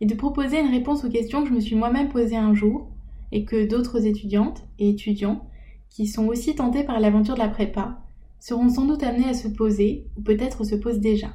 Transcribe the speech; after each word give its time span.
et 0.00 0.06
de 0.06 0.14
proposer 0.14 0.60
une 0.60 0.70
réponse 0.70 1.04
aux 1.04 1.08
questions 1.08 1.42
que 1.42 1.48
je 1.48 1.54
me 1.54 1.60
suis 1.60 1.76
moi-même 1.76 2.08
posées 2.08 2.36
un 2.36 2.54
jour 2.54 2.90
et 3.32 3.44
que 3.44 3.66
d'autres 3.68 4.06
étudiantes 4.06 4.64
et 4.78 4.90
étudiants 4.90 5.48
qui 5.90 6.06
sont 6.06 6.26
aussi 6.26 6.54
tentés 6.54 6.84
par 6.84 7.00
l'aventure 7.00 7.34
de 7.34 7.40
la 7.40 7.48
prépa 7.48 8.00
seront 8.40 8.68
sans 8.68 8.86
doute 8.86 9.02
amenés 9.02 9.28
à 9.28 9.34
se 9.34 9.48
poser 9.48 10.06
ou 10.16 10.22
peut-être 10.22 10.64
se 10.64 10.76
posent 10.76 11.00
déjà. 11.00 11.34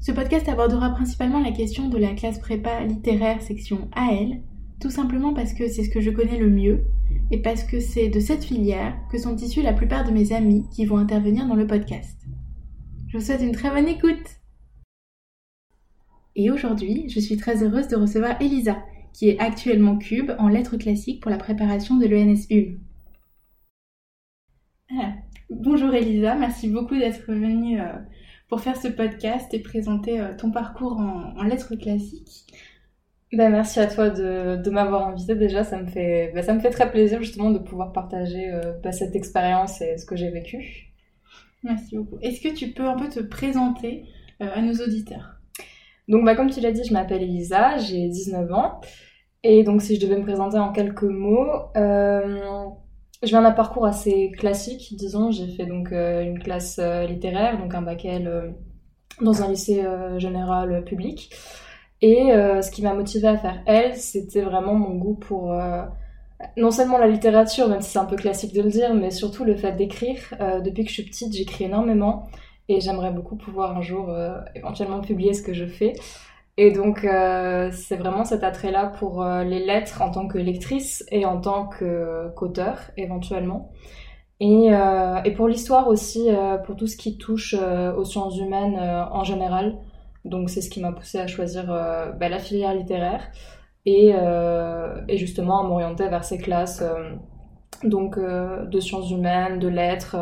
Ce 0.00 0.12
podcast 0.12 0.48
abordera 0.48 0.90
principalement 0.90 1.38
la 1.38 1.52
question 1.52 1.88
de 1.88 1.96
la 1.96 2.12
classe 2.12 2.38
prépa 2.38 2.84
littéraire 2.84 3.40
section 3.40 3.88
AL, 3.92 4.42
tout 4.80 4.90
simplement 4.90 5.32
parce 5.32 5.54
que 5.54 5.68
c'est 5.68 5.84
ce 5.84 5.90
que 5.90 6.00
je 6.00 6.10
connais 6.10 6.38
le 6.38 6.50
mieux 6.50 6.84
et 7.30 7.40
parce 7.40 7.62
que 7.62 7.78
c'est 7.78 8.08
de 8.08 8.18
cette 8.18 8.44
filière 8.44 8.96
que 9.10 9.18
sont 9.18 9.36
issus 9.36 9.62
la 9.62 9.72
plupart 9.72 10.04
de 10.04 10.10
mes 10.10 10.32
amis 10.32 10.66
qui 10.72 10.86
vont 10.86 10.98
intervenir 10.98 11.46
dans 11.46 11.54
le 11.54 11.66
podcast. 11.66 12.18
Je 13.08 13.18
vous 13.18 13.24
souhaite 13.24 13.42
une 13.42 13.52
très 13.52 13.70
bonne 13.70 13.88
écoute 13.88 14.41
et 16.34 16.50
aujourd'hui, 16.50 17.08
je 17.08 17.20
suis 17.20 17.36
très 17.36 17.62
heureuse 17.62 17.88
de 17.88 17.96
recevoir 17.96 18.40
Elisa, 18.40 18.82
qui 19.12 19.28
est 19.28 19.38
actuellement 19.38 19.98
cube 19.98 20.32
en 20.38 20.48
lettres 20.48 20.76
classiques 20.76 21.20
pour 21.20 21.30
la 21.30 21.36
préparation 21.36 21.96
de 21.96 22.06
l'ENS. 22.06 22.46
Ah, 24.90 25.12
bonjour 25.50 25.94
Elisa, 25.94 26.34
merci 26.34 26.68
beaucoup 26.68 26.96
d'être 26.96 27.30
venue 27.30 27.80
euh, 27.80 27.92
pour 28.48 28.60
faire 28.60 28.76
ce 28.76 28.88
podcast 28.88 29.52
et 29.52 29.60
présenter 29.60 30.20
euh, 30.20 30.34
ton 30.36 30.50
parcours 30.50 30.98
en, 30.98 31.42
lettres 31.42 31.74
classiques. 31.76 32.46
Ben, 33.34 33.50
merci 33.50 33.80
à 33.80 33.86
toi 33.86 34.10
de, 34.10 34.70
m'avoir 34.70 35.08
invité 35.08 35.34
déjà, 35.34 35.64
ça 35.64 35.80
me, 35.80 35.86
fait, 35.86 36.32
ben, 36.34 36.42
ça 36.42 36.54
me 36.54 36.60
fait 36.60 36.70
très 36.70 36.90
plaisir 36.90 37.22
justement 37.22 37.50
de 37.50 37.58
pouvoir 37.58 37.92
partager 37.92 38.50
euh, 38.50 38.72
ben, 38.82 38.92
cette 38.92 39.16
expérience 39.16 39.82
et 39.82 39.98
ce 39.98 40.06
que 40.06 40.16
j'ai 40.16 40.30
vécu. 40.30 40.92
Merci 41.62 41.96
beaucoup. 41.96 42.18
Est-ce 42.22 42.40
que 42.40 42.54
tu 42.54 42.68
peux 42.68 42.86
un 42.86 42.96
peu 42.96 43.08
te 43.08 43.20
présenter 43.20 44.04
à 44.40 44.60
nos 44.60 44.74
auditeurs? 44.74 45.41
Donc, 46.08 46.24
bah, 46.24 46.34
comme 46.34 46.50
tu 46.50 46.60
l'as 46.60 46.72
dit, 46.72 46.82
je 46.84 46.92
m'appelle 46.92 47.22
Elisa, 47.22 47.78
j'ai 47.78 48.08
19 48.08 48.52
ans. 48.52 48.80
Et 49.44 49.64
donc, 49.64 49.82
si 49.82 49.96
je 49.96 50.00
devais 50.00 50.16
me 50.16 50.24
présenter 50.24 50.58
en 50.58 50.72
quelques 50.72 51.02
mots, 51.02 51.48
euh, 51.76 52.66
je 53.22 53.28
viens 53.28 53.42
d'un 53.42 53.52
parcours 53.52 53.86
assez 53.86 54.30
classique, 54.32 54.94
disons. 54.96 55.30
J'ai 55.30 55.48
fait 55.48 55.66
donc 55.66 55.92
euh, 55.92 56.22
une 56.22 56.38
classe 56.38 56.78
euh, 56.80 57.06
littéraire, 57.06 57.58
donc 57.58 57.74
un 57.74 57.82
bac 57.82 58.04
L 58.04 58.54
dans 59.20 59.42
un 59.42 59.48
lycée 59.48 59.84
général 60.18 60.84
public. 60.84 61.34
Et 62.00 62.32
ce 62.32 62.70
qui 62.70 62.82
m'a 62.82 62.94
motivée 62.94 63.28
à 63.28 63.36
faire 63.36 63.62
L, 63.66 63.94
c'était 63.94 64.40
vraiment 64.40 64.74
mon 64.74 64.96
goût 64.96 65.14
pour 65.14 65.54
non 66.56 66.70
seulement 66.72 66.98
la 66.98 67.06
littérature, 67.06 67.68
même 67.68 67.82
si 67.82 67.90
c'est 67.90 67.98
un 67.98 68.06
peu 68.06 68.16
classique 68.16 68.52
de 68.54 68.62
le 68.62 68.70
dire, 68.70 68.94
mais 68.94 69.10
surtout 69.10 69.44
le 69.44 69.54
fait 69.54 69.72
d'écrire. 69.72 70.18
depuis 70.64 70.82
que 70.82 70.88
je 70.88 70.94
suis 70.94 71.04
petite, 71.04 71.32
j'écris 71.34 71.64
énormément 71.64 72.26
et 72.68 72.80
j'aimerais 72.80 73.10
beaucoup 73.10 73.36
pouvoir 73.36 73.76
un 73.76 73.82
jour 73.82 74.08
euh, 74.08 74.40
éventuellement 74.54 75.00
publier 75.00 75.34
ce 75.34 75.42
que 75.42 75.52
je 75.52 75.66
fais. 75.66 75.94
Et 76.58 76.70
donc 76.70 77.04
euh, 77.04 77.70
c'est 77.72 77.96
vraiment 77.96 78.24
cet 78.24 78.44
attrait-là 78.44 78.86
pour 78.98 79.22
euh, 79.22 79.42
les 79.42 79.64
lettres 79.64 80.02
en 80.02 80.10
tant 80.10 80.28
que 80.28 80.38
lectrice 80.38 81.04
et 81.10 81.24
en 81.24 81.40
tant 81.40 81.68
qu'auteur 81.68 82.78
éventuellement. 82.96 83.70
Et, 84.40 84.70
et 85.24 85.30
pour 85.34 85.46
l'histoire 85.46 85.86
aussi, 85.86 86.28
pour 86.66 86.74
tout 86.74 86.88
ce 86.88 86.96
qui 86.96 87.16
touche 87.16 87.54
aux 87.54 88.04
sciences 88.04 88.36
humaines 88.38 88.76
en 88.76 89.22
général. 89.22 89.78
Donc 90.24 90.50
c'est 90.50 90.60
ce 90.60 90.68
qui 90.68 90.80
m'a 90.80 90.90
poussé 90.90 91.20
à 91.20 91.28
choisir 91.28 91.66
bah, 91.68 92.28
la 92.28 92.40
filière 92.40 92.74
littéraire 92.74 93.22
et, 93.86 94.08
et 94.08 95.16
justement 95.16 95.60
à 95.60 95.68
m'orienter 95.68 96.08
vers 96.08 96.24
ces 96.24 96.38
classes 96.38 96.82
donc 97.84 98.18
de 98.18 98.80
sciences 98.80 99.12
humaines, 99.12 99.60
de 99.60 99.68
lettres 99.68 100.16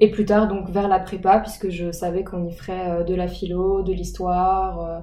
et 0.00 0.10
plus 0.10 0.24
tard, 0.24 0.48
donc 0.48 0.70
vers 0.70 0.88
la 0.88 0.98
prépa, 0.98 1.38
puisque 1.40 1.68
je 1.68 1.92
savais 1.92 2.24
qu'on 2.24 2.44
y 2.46 2.52
ferait 2.52 2.90
euh, 2.90 3.04
de 3.04 3.14
la 3.14 3.28
philo, 3.28 3.82
de 3.82 3.92
l'histoire, 3.92 4.80
euh, 4.80 4.98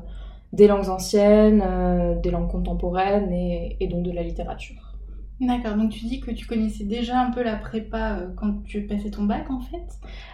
des 0.54 0.68
langues 0.68 0.90
anciennes, 0.90 1.64
euh, 1.66 2.16
des 2.16 2.32
langues 2.32 2.50
contemporaines 2.50 3.32
et, 3.32 3.88
donc 3.92 4.04
de 4.04 4.12
la 4.12 4.24
littérature. 4.24 4.96
D'accord, 5.40 5.76
donc 5.76 5.92
tu 5.92 6.06
dis 6.06 6.20
que 6.20 6.32
tu 6.32 6.48
connaissais 6.48 6.84
déjà 6.84 7.20
un 7.20 7.30
peu 7.30 7.44
la 7.44 7.58
prépa 7.58 8.22
quand 8.38 8.64
tu 8.64 8.88
passais 8.88 9.12
ton 9.12 9.26
bac 9.26 9.52
en 9.52 9.60
fait? 9.60 9.86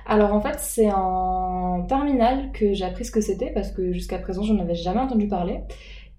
Alors 0.06 0.32
en 0.32 0.40
fait 0.40 0.58
c'est 0.60 0.90
en 0.94 1.84
terminale 1.90 2.54
que 2.54 2.72
j'ai 2.72 2.86
appris 2.86 3.04
ce 3.04 3.12
que 3.12 3.20
c'était 3.20 3.52
parce 3.52 3.70
que 3.74 3.92
jusqu'à 3.92 4.18
présent 4.18 4.44
je 4.44 4.54
n'en 4.54 4.62
avais 4.62 4.76
jamais 4.76 5.02
entendu 5.02 5.28
parler. 5.28 5.60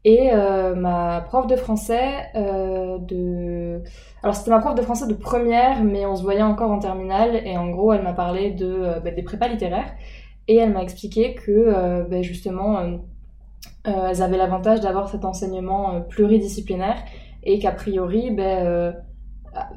Et 0.05 0.31
euh, 0.33 0.75
ma 0.75 1.23
prof 1.23 1.47
de 1.47 1.57
français 1.57 2.31
euh, 2.37 2.99
de... 2.99 3.83
Alors 4.23 4.35
c'était 4.35 4.51
ma 4.51 4.61
prof 4.61 4.75
de 4.75 4.83
français 4.83 5.07
de 5.07 5.15
première, 5.15 5.83
mais 5.83 6.05
on 6.05 6.15
se 6.15 6.23
voyait 6.23 6.43
encore 6.43 6.71
en 6.71 6.79
terminale. 6.79 7.41
Et 7.47 7.57
en 7.57 7.71
gros, 7.71 7.93
elle 7.95 8.03
m'a 8.03 8.13
parlé 8.13 8.51
de, 8.51 8.67
euh, 8.67 9.01
bah, 9.01 9.11
des 9.11 9.23
prépas 9.23 9.49
littéraires. 9.49 9.91
Et 10.47 10.57
elle 10.57 10.73
m'a 10.75 10.83
expliqué 10.83 11.35
que 11.35 12.07
bah, 12.07 12.21
justement, 12.21 12.79
elles 13.85 14.23
avaient 14.23 14.37
l'avantage 14.37 14.81
d'avoir 14.81 15.09
cet 15.09 15.25
enseignement 15.25 16.03
pluridisciplinaire. 16.03 16.97
Et 17.45 17.59
qu'a 17.59 17.73
priori, 17.73 18.31
bah, 18.31 18.93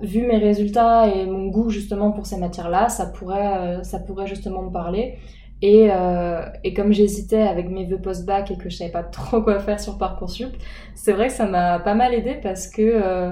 vu 0.01 0.27
mes 0.27 0.39
résultats 0.39 1.07
et 1.07 1.25
mon 1.25 1.47
goût 1.47 1.69
justement 1.69 2.11
pour 2.11 2.25
ces 2.25 2.35
matières-là, 2.35 2.89
ça 2.89 3.05
pourrait, 3.05 3.81
ça 3.83 3.99
pourrait 3.99 4.27
justement 4.27 4.61
me 4.61 4.71
parler. 4.71 5.19
Et, 5.61 5.89
euh, 5.91 6.45
et 6.63 6.73
comme 6.73 6.93
j'hésitais 6.93 7.41
avec 7.41 7.69
mes 7.69 7.85
vœux 7.85 7.99
post-bac 7.99 8.51
et 8.51 8.57
que 8.57 8.69
je 8.69 8.77
savais 8.77 8.91
pas 8.91 9.03
trop 9.03 9.41
quoi 9.41 9.59
faire 9.59 9.79
sur 9.79 9.97
Parcoursup, 9.97 10.55
c'est 10.93 11.13
vrai 11.13 11.27
que 11.27 11.33
ça 11.33 11.47
m'a 11.47 11.79
pas 11.79 11.95
mal 11.95 12.13
aidé 12.13 12.35
parce 12.41 12.67
que 12.67 12.81
euh, 12.83 13.31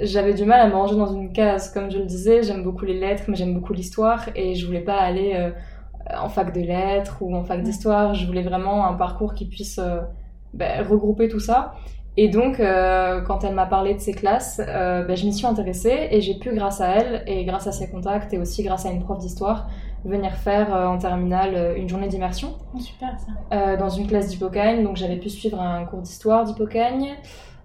j'avais 0.00 0.34
du 0.34 0.44
mal 0.44 0.60
à 0.60 0.68
me 0.68 0.74
ranger 0.74 0.94
dans 0.94 1.12
une 1.12 1.32
case. 1.32 1.72
Comme 1.72 1.90
je 1.90 1.98
le 1.98 2.04
disais, 2.04 2.42
j'aime 2.42 2.62
beaucoup 2.62 2.84
les 2.84 2.98
lettres, 2.98 3.24
mais 3.26 3.34
j'aime 3.34 3.54
beaucoup 3.54 3.72
l'histoire 3.72 4.28
et 4.36 4.54
je 4.54 4.66
voulais 4.66 4.82
pas 4.82 4.96
aller 4.96 5.32
euh, 5.34 5.50
en 6.16 6.28
fac 6.28 6.52
de 6.52 6.60
lettres 6.60 7.18
ou 7.20 7.34
en 7.34 7.42
fac 7.42 7.62
d'histoire. 7.62 8.14
Je 8.14 8.24
voulais 8.26 8.42
vraiment 8.42 8.86
un 8.86 8.94
parcours 8.94 9.34
qui 9.34 9.46
puisse 9.46 9.80
ben, 10.52 10.86
regrouper 10.86 11.28
tout 11.28 11.40
ça. 11.40 11.74
Et 12.16 12.28
donc, 12.28 12.60
euh, 12.60 13.20
quand 13.22 13.42
elle 13.42 13.54
m'a 13.54 13.66
parlé 13.66 13.94
de 13.94 13.98
ces 13.98 14.12
classes, 14.12 14.60
ben, 14.64 15.16
je 15.16 15.26
m'y 15.26 15.32
suis 15.32 15.46
intéressée 15.46 16.08
et 16.12 16.20
j'ai 16.20 16.34
pu, 16.34 16.54
grâce 16.54 16.80
à 16.80 16.90
elle 16.90 17.24
et 17.26 17.44
grâce 17.44 17.66
à 17.66 17.72
ses 17.72 17.90
contacts 17.90 18.32
et 18.32 18.38
aussi 18.38 18.62
grâce 18.62 18.86
à 18.86 18.90
une 18.90 19.02
prof 19.02 19.18
d'histoire, 19.18 19.68
venir 20.04 20.32
faire 20.32 20.74
euh, 20.74 20.86
en 20.86 20.98
terminale 20.98 21.54
euh, 21.54 21.76
une 21.76 21.88
journée 21.88 22.08
d'immersion. 22.08 22.54
Oh, 22.74 22.78
super 22.78 23.18
ça. 23.18 23.32
Euh, 23.52 23.76
dans 23.76 23.88
une 23.88 24.06
classe 24.06 24.28
d'hypocagne. 24.28 24.84
Donc 24.84 24.96
j'avais 24.96 25.16
pu 25.16 25.30
suivre 25.30 25.60
un 25.60 25.84
cours 25.84 26.02
d'histoire 26.02 26.44
d'hypocagne, 26.44 27.14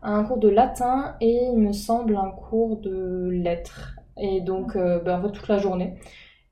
un 0.01 0.23
cours 0.23 0.38
de 0.38 0.49
latin 0.49 1.16
et 1.22 1.49
il 1.53 1.59
me 1.59 1.73
semble 1.73 2.16
un 2.16 2.31
cours 2.31 2.78
de 2.78 3.29
lettres. 3.31 3.95
Et 4.17 4.41
donc 4.41 4.75
ben, 4.75 5.19
en 5.19 5.22
fait 5.22 5.31
toute 5.31 5.47
la 5.47 5.57
journée. 5.57 5.95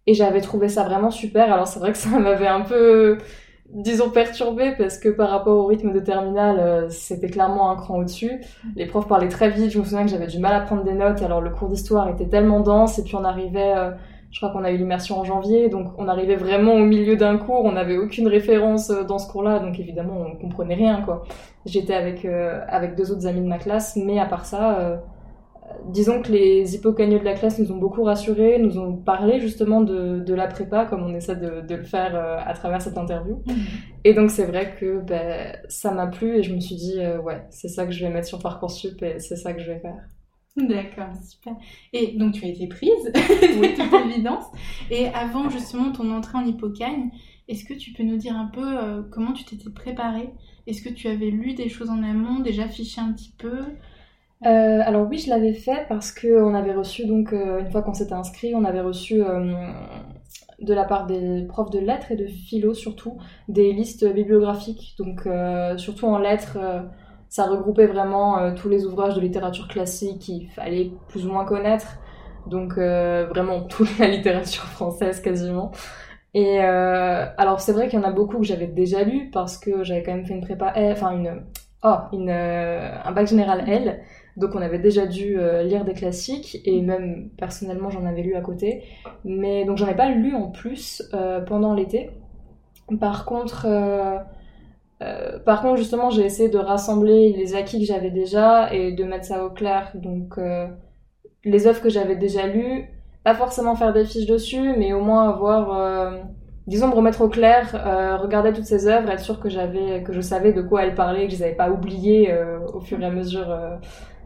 Et 0.05 0.13
j'avais 0.13 0.41
trouvé 0.41 0.69
ça 0.69 0.83
vraiment 0.83 1.11
super. 1.11 1.51
Alors 1.51 1.67
c'est 1.67 1.79
vrai 1.79 1.91
que 1.91 1.97
ça 1.97 2.09
m'avait 2.19 2.47
un 2.47 2.61
peu 2.61 3.17
disons 3.69 4.09
perturbé 4.09 4.75
parce 4.77 4.97
que 4.97 5.09
par 5.09 5.29
rapport 5.29 5.57
au 5.57 5.65
rythme 5.65 5.91
de 5.91 5.99
terminale, 5.99 6.89
c'était 6.89 7.27
clairement 7.27 7.69
un 7.69 7.75
cran 7.75 7.97
au-dessus. 7.97 8.39
Les 8.77 8.85
profs 8.85 9.09
parlaient 9.09 9.27
très 9.27 9.49
vite, 9.49 9.71
je 9.71 9.79
me 9.79 9.83
souviens 9.83 10.03
que 10.03 10.09
j'avais 10.09 10.27
du 10.27 10.39
mal 10.39 10.53
à 10.53 10.61
prendre 10.61 10.85
des 10.85 10.93
notes, 10.93 11.21
alors 11.21 11.41
le 11.41 11.49
cours 11.49 11.67
d'histoire 11.67 12.07
était 12.07 12.27
tellement 12.27 12.61
dense 12.61 12.97
et 12.97 13.03
puis 13.03 13.15
on 13.15 13.25
arrivait 13.25 13.73
je 14.31 14.39
crois 14.39 14.51
qu'on 14.51 14.63
a 14.63 14.71
eu 14.71 14.77
l'immersion 14.77 15.17
en 15.19 15.23
janvier, 15.23 15.69
donc 15.69 15.87
on 15.97 16.07
arrivait 16.07 16.35
vraiment 16.35 16.73
au 16.73 16.83
milieu 16.83 17.15
d'un 17.15 17.37
cours, 17.37 17.63
on 17.63 17.71
n'avait 17.71 17.97
aucune 17.97 18.27
référence 18.27 18.89
euh, 18.89 19.03
dans 19.03 19.19
ce 19.19 19.29
cours-là, 19.31 19.59
donc 19.59 19.79
évidemment 19.79 20.25
on 20.27 20.35
comprenait 20.35 20.75
rien 20.75 21.01
quoi. 21.01 21.23
J'étais 21.65 21.93
avec 21.93 22.25
euh, 22.25 22.61
avec 22.67 22.95
deux 22.95 23.11
autres 23.11 23.25
amis 23.25 23.41
de 23.41 23.47
ma 23.47 23.57
classe, 23.57 23.95
mais 23.95 24.19
à 24.19 24.25
part 24.25 24.45
ça, 24.45 24.79
euh, 24.79 24.97
disons 25.89 26.21
que 26.21 26.31
les 26.31 26.75
hippocagneux 26.75 27.19
de 27.19 27.23
la 27.23 27.35
classe 27.35 27.57
nous 27.57 27.71
ont 27.71 27.77
beaucoup 27.77 28.03
rassurés, 28.03 28.59
nous 28.59 28.77
ont 28.77 28.97
parlé 28.97 29.39
justement 29.39 29.81
de, 29.81 30.19
de 30.19 30.33
la 30.33 30.47
prépa 30.47 30.85
comme 30.85 31.03
on 31.03 31.15
essaie 31.15 31.37
de, 31.37 31.61
de 31.61 31.75
le 31.75 31.83
faire 31.83 32.15
à 32.45 32.53
travers 32.53 32.81
cette 32.81 32.97
interview. 32.97 33.41
Mmh. 33.45 33.51
Et 34.03 34.13
donc 34.13 34.29
c'est 34.29 34.45
vrai 34.45 34.75
que 34.77 34.99
ben, 34.99 35.55
ça 35.69 35.91
m'a 35.91 36.07
plu 36.07 36.37
et 36.37 36.43
je 36.43 36.53
me 36.53 36.59
suis 36.59 36.75
dit 36.75 36.99
ouais 37.23 37.45
c'est 37.49 37.69
ça 37.69 37.85
que 37.85 37.91
je 37.91 38.05
vais 38.05 38.11
mettre 38.11 38.27
sur 38.27 38.39
parcoursup 38.39 39.01
et 39.03 39.19
c'est 39.19 39.37
ça 39.37 39.53
que 39.53 39.61
je 39.61 39.71
vais 39.71 39.79
faire. 39.79 40.03
D'accord, 40.67 41.15
super. 41.23 41.53
Et 41.93 42.17
donc 42.17 42.33
tu 42.33 42.43
as 42.43 42.47
été 42.47 42.65
prise, 42.67 42.91
oui. 43.61 43.75
toute 43.75 43.93
évidence. 44.11 44.45
Et 44.89 45.07
avant 45.09 45.49
justement 45.49 45.91
ton 45.91 46.11
entrée 46.11 46.39
en 46.39 46.45
hippocagne, 46.45 47.11
est-ce 47.47 47.63
que 47.63 47.75
tu 47.75 47.93
peux 47.93 48.01
nous 48.01 48.17
dire 48.17 48.35
un 48.35 48.47
peu 48.47 48.65
euh, 48.65 49.03
comment 49.11 49.33
tu 49.33 49.43
t'étais 49.43 49.69
préparée? 49.69 50.31
Est-ce 50.65 50.81
que 50.81 50.89
tu 50.89 51.07
avais 51.07 51.29
lu 51.29 51.53
des 51.53 51.69
choses 51.69 51.91
en 51.91 52.01
amont, 52.01 52.39
déjà 52.39 52.67
fiché 52.67 52.99
un 52.99 53.13
petit 53.13 53.31
peu? 53.37 53.59
Euh, 54.45 54.81
alors 54.83 55.07
oui, 55.07 55.19
je 55.19 55.29
l'avais 55.29 55.53
fait 55.53 55.85
parce 55.89 56.11
qu'on 56.11 56.55
avait 56.55 56.73
reçu, 56.73 57.05
donc 57.05 57.33
euh, 57.33 57.59
une 57.59 57.69
fois 57.69 57.83
qu'on 57.83 57.93
s'était 57.93 58.13
inscrit, 58.13 58.55
on 58.55 58.65
avait 58.65 58.81
reçu 58.81 59.21
de 60.59 60.73
la 60.73 60.85
part 60.85 61.05
des 61.05 61.45
profs 61.47 61.69
de 61.69 61.77
lettres 61.77 62.11
et 62.11 62.15
de 62.15 62.25
philo 62.25 62.73
surtout, 62.73 63.19
des 63.47 63.73
listes 63.73 64.11
bibliographiques. 64.11 64.95
Donc 64.97 65.27
surtout 65.77 66.07
en 66.07 66.17
lettres, 66.17 66.57
ça 67.37 67.45
regroupait 67.45 67.87
vraiment 67.87 68.53
tous 68.55 68.67
les 68.67 68.85
ouvrages 68.85 69.15
de 69.15 69.21
littérature 69.21 69.67
classique 69.67 70.19
qu'il 70.19 70.49
fallait 70.49 70.91
plus 71.07 71.25
ou 71.25 71.31
moins 71.31 71.45
connaître. 71.45 71.99
Donc 72.47 72.73
vraiment 72.73 73.61
toute 73.69 73.99
la 73.99 74.07
littérature 74.07 74.63
française 74.63 75.21
quasiment. 75.21 75.71
Et 76.33 76.59
alors 76.59 77.59
c'est 77.59 77.73
vrai 77.73 77.87
qu'il 77.89 77.99
y 77.99 78.01
en 78.01 78.07
a 78.07 78.11
beaucoup 78.11 78.39
que 78.39 78.45
j'avais 78.45 78.67
déjà 78.67 79.03
lu 79.03 79.29
parce 79.31 79.57
que 79.57 79.83
j'avais 79.83 80.03
quand 80.03 80.13
même 80.13 80.25
fait 80.25 80.33
une 80.33 80.41
prépa, 80.41 80.73
enfin 80.75 81.11
une, 81.11 81.43
oh, 81.83 81.95
une, 82.11 82.31
un 82.31 83.11
bac 83.11 83.27
général 83.27 83.69
L. 83.69 84.01
Donc 84.37 84.53
on 84.53 84.61
avait 84.61 84.77
déjà 84.79 85.07
dû 85.07 85.39
euh, 85.39 85.63
lire 85.63 85.83
des 85.83 85.93
classiques 85.93 86.61
et 86.63 86.79
même 86.81 87.31
personnellement 87.37 87.89
j'en 87.89 88.05
avais 88.05 88.21
lu 88.21 88.35
à 88.35 88.41
côté. 88.41 88.83
Mais 89.25 89.65
donc 89.65 89.77
j'en 89.77 89.87
ai 89.87 89.95
pas 89.95 90.09
lu 90.11 90.35
en 90.35 90.51
plus 90.51 91.03
euh, 91.13 91.41
pendant 91.41 91.73
l'été. 91.73 92.11
Par 92.99 93.25
contre, 93.25 93.65
euh, 95.01 95.39
par 95.39 95.61
contre 95.61 95.77
justement 95.77 96.09
j'ai 96.09 96.25
essayé 96.25 96.49
de 96.49 96.57
rassembler 96.57 97.33
les 97.33 97.55
acquis 97.55 97.79
que 97.79 97.85
j'avais 97.85 98.11
déjà 98.11 98.73
et 98.73 98.91
de 98.93 99.03
mettre 99.03 99.25
ça 99.25 99.45
au 99.45 99.49
clair. 99.49 99.91
Donc 99.95 100.39
les 101.43 101.67
œuvres 101.67 101.81
que 101.81 101.89
j'avais 101.89 102.15
déjà 102.15 102.47
lues, 102.47 102.85
pas 103.23 103.35
forcément 103.35 103.75
faire 103.75 103.93
des 103.93 104.05
fiches 104.05 104.25
dessus, 104.25 104.73
mais 104.77 104.93
au 104.93 105.01
moins 105.01 105.29
avoir 105.29 106.13
disons 106.67 106.87
me 106.87 106.95
remettre 106.95 107.21
au 107.21 107.29
clair, 107.29 107.71
regarder 108.21 108.53
toutes 108.53 108.65
ces 108.65 108.87
œuvres, 108.87 109.09
être 109.09 109.21
sûr 109.21 109.39
que 109.39 109.49
j'avais, 109.49 110.03
que 110.03 110.13
je 110.13 110.21
savais 110.21 110.53
de 110.53 110.61
quoi 110.61 110.83
elles 110.83 110.95
parlaient, 110.95 111.27
que 111.27 111.33
je 111.33 111.37
les 111.37 111.43
avais 111.43 111.55
pas 111.55 111.69
oubliées 111.69 112.35
au 112.73 112.79
fur 112.81 112.99
et 113.01 113.05
à 113.05 113.11
mesure 113.11 113.47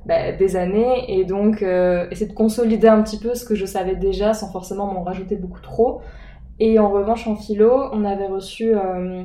bah, 0.05 0.31
des 0.31 0.55
années 0.55 1.19
et 1.19 1.25
donc 1.25 1.61
euh, 1.61 2.07
essayer 2.09 2.25
de 2.25 2.33
consolider 2.33 2.87
un 2.87 3.03
petit 3.03 3.19
peu 3.19 3.35
ce 3.35 3.45
que 3.45 3.53
je 3.53 3.67
savais 3.67 3.95
déjà 3.95 4.33
sans 4.33 4.51
forcément 4.51 4.91
m'en 4.91 5.03
rajouter 5.03 5.35
beaucoup 5.35 5.61
trop. 5.61 6.01
Et 6.59 6.79
en 6.79 6.89
revanche, 6.89 7.27
en 7.27 7.35
philo, 7.35 7.71
on 7.91 8.03
avait 8.03 8.25
reçu 8.25 8.75
euh, 8.75 9.23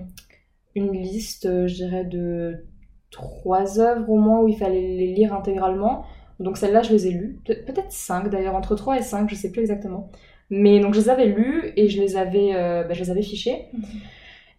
une 0.77 0.93
liste, 0.93 1.47
euh, 1.47 1.67
je 1.67 1.75
dirais, 1.75 2.05
de 2.05 2.65
trois 3.11 3.81
œuvres 3.81 4.09
au 4.09 4.17
moins 4.17 4.41
où 4.41 4.49
il 4.49 4.57
fallait 4.57 4.81
les 4.81 5.13
lire 5.13 5.35
intégralement. 5.35 6.05
Donc 6.39 6.57
celles-là, 6.57 6.83
je 6.83 6.93
les 6.93 7.09
ai 7.09 7.11
lues, 7.11 7.41
peut-être 7.45 7.91
cinq 7.91 8.31
d'ailleurs, 8.31 8.55
entre 8.55 8.77
trois 8.77 8.99
et 8.99 9.03
cinq, 9.03 9.29
je 9.29 9.35
sais 9.35 9.51
plus 9.51 9.63
exactement. 9.63 10.11
Mais 10.51 10.79
donc 10.81 10.95
je 10.95 11.01
les 11.01 11.09
avais 11.09 11.27
lues 11.27 11.73
et 11.77 11.89
je 11.89 12.01
les 12.01 12.17
avais, 12.17 12.53
bah, 12.53 12.93
je 12.93 13.03
les 13.03 13.11
avais 13.11 13.23
fichées. 13.23 13.69
Mhm. 13.73 13.83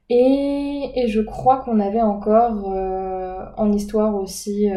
Et, 0.09 0.91
et, 0.95 1.07
je 1.07 1.21
crois 1.21 1.57
qu'on 1.57 1.79
avait 1.79 2.01
encore 2.01 2.65
en 3.57 3.71
histoire 3.73 4.15
aussi 4.15 4.69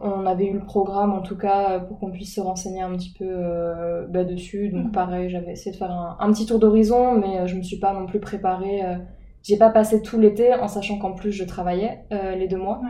on 0.00 0.26
avait 0.26 0.46
eu 0.46 0.54
le 0.54 0.64
programme 0.64 1.12
en 1.12 1.20
tout 1.20 1.36
cas 1.36 1.78
pour 1.78 1.98
qu'on 1.98 2.10
puisse 2.10 2.34
se 2.34 2.40
renseigner 2.40 2.82
un 2.82 2.96
petit 2.96 3.12
peu 3.16 3.26
euh, 3.26 4.06
bah, 4.08 4.24
dessus. 4.24 4.70
Donc 4.70 4.86
mm. 4.86 4.92
pareil, 4.92 5.30
j'avais 5.30 5.52
essayé 5.52 5.72
de 5.72 5.76
faire 5.76 5.92
un, 5.92 6.32
petit 6.32 6.46
tour 6.46 6.58
d'horizon, 6.58 7.14
mais 7.14 7.38
euh, 7.38 7.46
je 7.46 7.54
me 7.56 7.62
suis 7.62 7.78
pas 7.78 7.92
non 7.92 8.06
plus 8.06 8.20
préparée. 8.20 8.82
Euh, 9.44 9.50
j'ai 9.50 9.56
pas 9.56 9.70
passé 9.70 10.02
tout 10.02 10.18
l'été 10.18 10.54
en 10.54 10.68
sachant 10.68 10.98
qu'en 10.98 11.12
plus 11.12 11.32
je 11.32 11.44
travaillais 11.44 12.06
les 12.10 12.48
deux 12.48 12.56
mois 12.56 12.80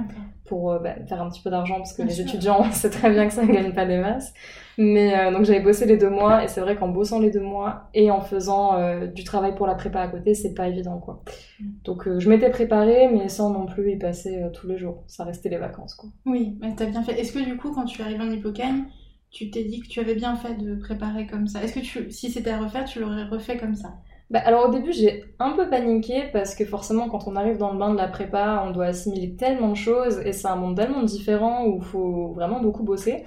pour 0.44 0.78
bah, 0.80 0.94
faire 1.08 1.20
un 1.20 1.28
petit 1.28 1.42
peu 1.42 1.50
d'argent 1.50 1.76
parce 1.76 1.94
que 1.94 2.02
les 2.02 2.20
étudiants, 2.20 2.60
on 2.64 2.70
sait 2.70 2.90
très 2.90 3.10
bien 3.10 3.26
que 3.26 3.32
ça 3.32 3.44
ne 3.44 3.52
gagne 3.52 3.72
pas 3.72 3.86
des 3.86 3.98
masses. 3.98 4.32
Mais 4.76 5.16
euh, 5.16 5.30
donc 5.30 5.44
j'avais 5.44 5.60
bossé 5.60 5.86
les 5.86 5.96
deux 5.96 6.10
mois 6.10 6.44
et 6.44 6.48
c'est 6.48 6.60
vrai 6.60 6.76
qu'en 6.76 6.88
bossant 6.88 7.20
les 7.20 7.30
deux 7.30 7.40
mois 7.40 7.88
et 7.94 8.10
en 8.10 8.20
faisant 8.20 8.74
euh, 8.74 9.06
du 9.06 9.22
travail 9.22 9.54
pour 9.54 9.66
la 9.66 9.74
prépa 9.74 10.00
à 10.00 10.08
côté, 10.08 10.34
c'est 10.34 10.54
pas 10.54 10.68
évident 10.68 10.98
quoi. 10.98 11.22
Mm. 11.60 11.64
Donc 11.84 12.08
euh, 12.08 12.18
je 12.18 12.28
m'étais 12.28 12.50
préparée 12.50 13.08
mais 13.12 13.28
sans 13.28 13.50
non 13.50 13.66
plus 13.66 13.92
y 13.92 13.98
passer 13.98 14.42
tous 14.52 14.66
les 14.66 14.78
jours. 14.78 15.04
Ça 15.06 15.24
restait 15.24 15.48
les 15.48 15.58
vacances 15.58 15.94
quoi. 15.94 16.10
Oui, 16.26 16.56
mais 16.60 16.74
t'as 16.74 16.86
bien 16.86 17.02
fait. 17.02 17.18
Est-ce 17.20 17.32
que 17.32 17.44
du 17.44 17.56
coup 17.56 17.72
quand 17.72 17.84
tu 17.84 18.00
es 18.00 18.04
arrivé 18.04 18.22
en 18.22 18.30
Hippocagne, 18.30 18.84
tu 19.30 19.50
t'es 19.50 19.64
dit 19.64 19.80
que 19.80 19.88
tu 19.88 20.00
avais 20.00 20.14
bien 20.14 20.34
fait 20.34 20.54
de 20.54 20.74
préparer 20.74 21.26
comme 21.26 21.46
ça? 21.46 21.62
Est-ce 21.62 21.74
que 21.74 21.80
tu, 21.80 22.10
si 22.10 22.30
c'était 22.30 22.50
à 22.50 22.58
refaire, 22.58 22.84
tu 22.84 23.00
l'aurais 23.00 23.24
refait 23.24 23.56
comme 23.56 23.76
ça? 23.76 23.94
Bah, 24.34 24.40
alors 24.44 24.68
au 24.68 24.70
début 24.70 24.92
j'ai 24.92 25.24
un 25.38 25.52
peu 25.52 25.70
paniqué 25.70 26.24
parce 26.32 26.54
que 26.54 26.66
forcément 26.66 27.08
quand 27.08 27.26
on 27.26 27.36
arrive 27.36 27.56
dans 27.56 27.72
le 27.72 27.78
bain 27.78 27.90
de 27.90 27.96
la 27.96 28.08
prépa 28.08 28.62
on 28.66 28.70
doit 28.70 28.86
assimiler 28.86 29.34
tellement 29.36 29.70
de 29.70 29.76
choses 29.76 30.20
et 30.26 30.32
c'est 30.32 30.48
un 30.48 30.56
monde 30.56 30.76
tellement 30.76 31.02
différent 31.04 31.64
où 31.64 31.78
il 31.78 31.84
faut 31.84 32.32
vraiment 32.34 32.60
beaucoup 32.60 32.82
bosser 32.82 33.24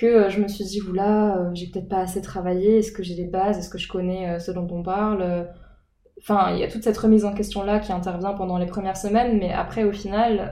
que 0.00 0.06
euh, 0.06 0.30
je 0.30 0.40
me 0.40 0.48
suis 0.48 0.64
dit, 0.64 0.80
oula, 0.80 1.36
euh, 1.36 1.50
j'ai 1.54 1.66
peut-être 1.66 1.88
pas 1.88 1.98
assez 1.98 2.22
travaillé, 2.22 2.78
est-ce 2.78 2.92
que 2.92 3.02
j'ai 3.02 3.14
les 3.14 3.26
bases, 3.26 3.58
est-ce 3.58 3.68
que 3.68 3.78
je 3.78 3.88
connais 3.88 4.30
euh, 4.30 4.38
ce 4.38 4.50
dont 4.50 4.66
on 4.70 4.82
parle? 4.82 5.48
Enfin, 6.18 6.52
il 6.54 6.60
y 6.60 6.64
a 6.64 6.68
toute 6.68 6.84
cette 6.84 6.98
remise 6.98 7.24
en 7.24 7.32
question-là 7.32 7.80
qui 7.80 7.92
intervient 7.92 8.32
pendant 8.34 8.58
les 8.58 8.66
premières 8.66 8.96
semaines, 8.96 9.38
mais 9.38 9.52
après, 9.52 9.84
au 9.84 9.92
final, 9.92 10.50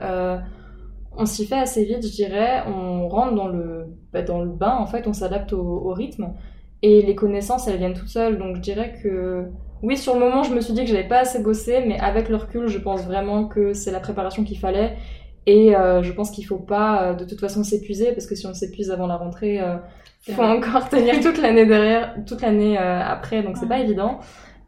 on 1.15 1.25
s'y 1.27 1.45
fait 1.45 1.59
assez 1.59 1.85
vite, 1.85 2.03
je 2.03 2.11
dirais. 2.11 2.63
On 2.67 3.07
rentre 3.07 3.35
dans 3.35 3.47
le, 3.47 3.85
bah, 4.11 4.23
dans 4.23 4.41
le 4.41 4.49
bain, 4.49 4.75
en 4.75 4.87
fait, 4.87 5.05
on 5.07 5.13
s'adapte 5.13 5.53
au, 5.53 5.93
rythme. 5.93 6.33
Et 6.81 7.03
les 7.03 7.13
connaissances, 7.13 7.67
elles 7.67 7.77
viennent 7.77 7.93
toutes 7.93 8.07
seules. 8.09 8.39
Donc, 8.39 8.55
je 8.55 8.61
dirais 8.61 8.95
que, 9.03 9.51
oui, 9.81 9.97
sur 9.97 10.13
le 10.13 10.19
moment, 10.19 10.43
je 10.43 10.53
me 10.53 10.61
suis 10.61 10.73
dit 10.73 10.81
que 10.81 10.87
j'avais 10.87 11.07
pas 11.07 11.19
assez 11.19 11.41
bossé, 11.41 11.83
mais 11.87 11.99
avec 11.99 12.29
le 12.29 12.35
recul, 12.35 12.67
je 12.67 12.79
pense 12.79 13.05
vraiment 13.05 13.45
que 13.45 13.73
c'est 13.73 13.91
la 13.91 13.99
préparation 13.99 14.43
qu'il 14.43 14.59
fallait. 14.59 14.97
Et 15.45 15.75
euh, 15.75 16.03
je 16.03 16.11
pense 16.11 16.31
qu'il 16.31 16.45
faut 16.45 16.59
pas 16.59 17.01
euh, 17.01 17.13
de 17.15 17.25
toute 17.25 17.39
façon 17.39 17.63
s'épuiser 17.63 18.11
parce 18.11 18.27
que 18.27 18.35
si 18.35 18.45
on 18.45 18.53
s'épuise 18.53 18.91
avant 18.91 19.07
la 19.07 19.15
rentrée, 19.15 19.55
il 19.55 19.61
euh, 19.61 20.35
faut 20.35 20.43
encore 20.43 20.89
tenir 20.89 21.19
toute 21.23 21.41
l'année 21.41 21.65
derrière, 21.65 22.13
toute 22.27 22.41
l'année 22.41 22.77
après, 22.77 23.41
donc 23.41 23.57
c'est 23.57 23.67
pas 23.67 23.79
évident. 23.79 24.19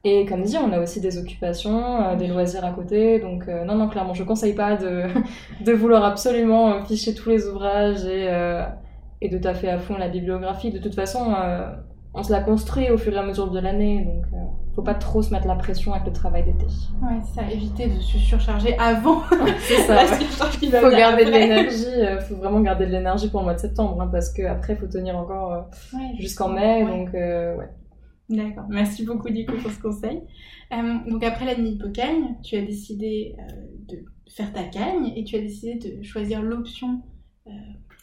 Et 0.03 0.25
comme 0.25 0.41
dit, 0.41 0.57
on 0.57 0.73
a 0.73 0.79
aussi 0.79 0.99
des 0.99 1.19
occupations, 1.19 2.15
des 2.17 2.25
loisirs 2.25 2.65
à 2.65 2.71
côté, 2.71 3.19
donc 3.19 3.45
non, 3.47 3.75
non, 3.75 3.87
clairement, 3.87 4.15
je 4.15 4.23
conseille 4.23 4.55
pas 4.55 4.75
de, 4.75 5.03
de 5.63 5.71
vouloir 5.73 6.03
absolument 6.03 6.83
ficher 6.85 7.13
tous 7.13 7.29
les 7.29 7.45
ouvrages 7.45 8.03
et, 8.05 8.27
et 9.21 9.29
de 9.29 9.37
taffer 9.37 9.69
à 9.69 9.77
fond 9.77 9.97
la 9.99 10.07
bibliographie. 10.07 10.71
De 10.71 10.79
toute 10.79 10.95
façon, 10.95 11.35
on 12.15 12.23
se 12.23 12.31
la 12.31 12.39
construit 12.39 12.89
au 12.89 12.97
fur 12.97 13.13
et 13.13 13.19
à 13.19 13.23
mesure 13.23 13.51
de 13.51 13.59
l'année, 13.59 14.03
donc 14.03 14.25
faut 14.75 14.81
pas 14.81 14.93
trop 14.93 15.21
se 15.21 15.31
mettre 15.31 15.47
la 15.47 15.55
pression 15.55 15.93
avec 15.93 16.07
le 16.07 16.13
travail 16.13 16.43
d'été. 16.43 16.65
Ouais, 17.01 17.19
c'est 17.25 17.41
ça, 17.41 17.51
éviter 17.51 17.87
de 17.87 17.99
se 17.99 18.17
surcharger 18.17 18.77
avant. 18.77 19.21
c'est 19.59 19.81
ça. 19.83 20.03
Il 20.61 20.71
faut 20.71 20.89
garder 20.89 21.25
de 21.25 21.31
l'énergie, 21.31 21.85
euh, 21.87 22.19
faut 22.21 22.35
vraiment 22.35 22.61
garder 22.61 22.85
de 22.85 22.91
l'énergie 22.91 23.29
pour 23.29 23.41
le 23.41 23.45
mois 23.45 23.53
de 23.53 23.59
septembre, 23.59 23.99
hein, 24.01 24.09
parce 24.11 24.31
que 24.31 24.43
après 24.43 24.75
faut 24.75 24.87
tenir 24.87 25.17
encore 25.17 25.53
euh, 25.53 25.97
jusqu'en 26.19 26.49
mai, 26.49 26.85
donc 26.85 27.13
euh, 27.13 27.57
ouais. 27.57 27.69
D'accord, 28.29 28.65
merci 28.69 29.05
beaucoup 29.05 29.29
du 29.29 29.45
coup 29.45 29.57
pour 29.57 29.71
ce 29.71 29.81
conseil. 29.81 30.21
donc 31.09 31.21
après 31.21 31.43
la 31.43 31.55
Nippocagne, 31.55 32.37
tu 32.41 32.55
as 32.55 32.61
décidé 32.61 33.35
de 33.89 34.05
faire 34.29 34.53
ta 34.53 34.63
cagne 34.63 35.11
et 35.17 35.25
tu 35.25 35.35
as 35.35 35.41
décidé 35.41 35.75
de 35.75 36.01
choisir 36.01 36.41
l'option 36.41 37.01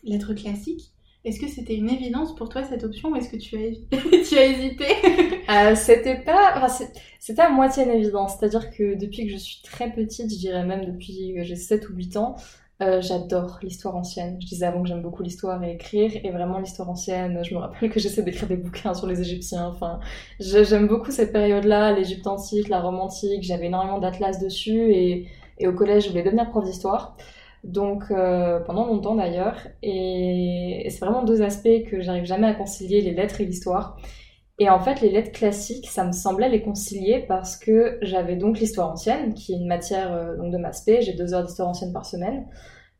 lettres 0.04 0.34
classiques. 0.34 0.92
Est-ce 1.28 1.40
que 1.40 1.46
c'était 1.46 1.74
une 1.74 1.90
évidence 1.90 2.34
pour 2.34 2.48
toi 2.48 2.64
cette 2.64 2.84
option 2.84 3.10
ou 3.10 3.16
est-ce 3.16 3.28
que 3.28 3.36
tu 3.36 3.54
as, 3.56 3.70
tu 4.28 4.38
as 4.38 4.46
hésité 4.46 4.86
euh, 5.50 5.74
C'était 5.74 6.16
pas, 6.16 6.66
c'était 7.20 7.42
à 7.42 7.50
moitié 7.50 7.84
une 7.84 7.90
évidence. 7.90 8.36
C'est-à-dire 8.38 8.70
que 8.70 8.94
depuis 8.94 9.26
que 9.26 9.32
je 9.32 9.36
suis 9.36 9.60
très 9.62 9.92
petite, 9.92 10.32
je 10.32 10.38
dirais 10.38 10.64
même 10.64 10.86
depuis 10.86 11.34
que 11.36 11.44
j'ai 11.44 11.54
7 11.56 11.90
ou 11.90 11.94
8 11.94 12.16
ans, 12.16 12.36
euh, 12.80 13.02
j'adore 13.02 13.58
l'histoire 13.62 13.94
ancienne. 13.94 14.38
Je 14.40 14.46
disais 14.46 14.64
avant 14.64 14.82
que 14.82 14.88
j'aime 14.88 15.02
beaucoup 15.02 15.22
l'histoire 15.22 15.62
et 15.62 15.72
écrire, 15.72 16.12
et 16.14 16.30
vraiment 16.30 16.60
l'histoire 16.60 16.88
ancienne. 16.88 17.44
Je 17.44 17.52
me 17.54 17.58
rappelle 17.58 17.90
que 17.90 18.00
j'essaie 18.00 18.22
d'écrire 18.22 18.48
des 18.48 18.56
bouquins 18.56 18.94
sur 18.94 19.06
les 19.06 19.20
Égyptiens. 19.20 19.66
Enfin, 19.66 20.00
j'aime 20.40 20.86
beaucoup 20.88 21.10
cette 21.10 21.32
période-là, 21.32 21.92
l'Égypte 21.92 22.26
antique, 22.26 22.68
la 22.68 22.80
Rome 22.80 23.00
antique. 23.00 23.42
J'avais 23.42 23.66
énormément 23.66 23.98
d'atlas 23.98 24.38
dessus, 24.38 24.92
et, 24.94 25.26
et 25.58 25.66
au 25.66 25.74
collège, 25.74 26.04
je 26.04 26.08
voulais 26.08 26.22
devenir 26.22 26.48
prof 26.48 26.64
d'histoire. 26.64 27.18
Donc 27.64 28.04
euh, 28.10 28.60
pendant 28.60 28.86
longtemps 28.86 29.14
d'ailleurs, 29.14 29.56
et, 29.82 30.86
c'est 30.90 31.00
vraiment 31.00 31.24
deux 31.24 31.42
aspects 31.42 31.84
que 31.90 32.00
j'arrive 32.00 32.24
jamais 32.24 32.46
à 32.46 32.54
concilier, 32.54 33.00
les 33.00 33.12
lettres 33.12 33.40
et 33.40 33.44
l'histoire. 33.44 33.96
Et 34.60 34.68
en 34.70 34.80
fait, 34.80 35.00
les 35.00 35.10
lettres 35.10 35.32
classiques, 35.32 35.88
ça 35.88 36.04
me 36.04 36.12
semblait 36.12 36.48
les 36.48 36.62
concilier 36.62 37.24
parce 37.28 37.56
que 37.56 37.98
j'avais 38.02 38.36
donc 38.36 38.58
l'histoire 38.58 38.90
ancienne, 38.90 39.34
qui 39.34 39.52
est 39.52 39.56
une 39.56 39.68
matière 39.68 40.12
euh, 40.12 40.36
donc 40.36 40.52
de 40.52 40.58
maths 40.58 40.82
J'ai 41.00 41.12
deux 41.12 41.34
heures 41.34 41.44
d'histoire 41.44 41.68
ancienne 41.68 41.92
par 41.92 42.06
semaine, 42.06 42.46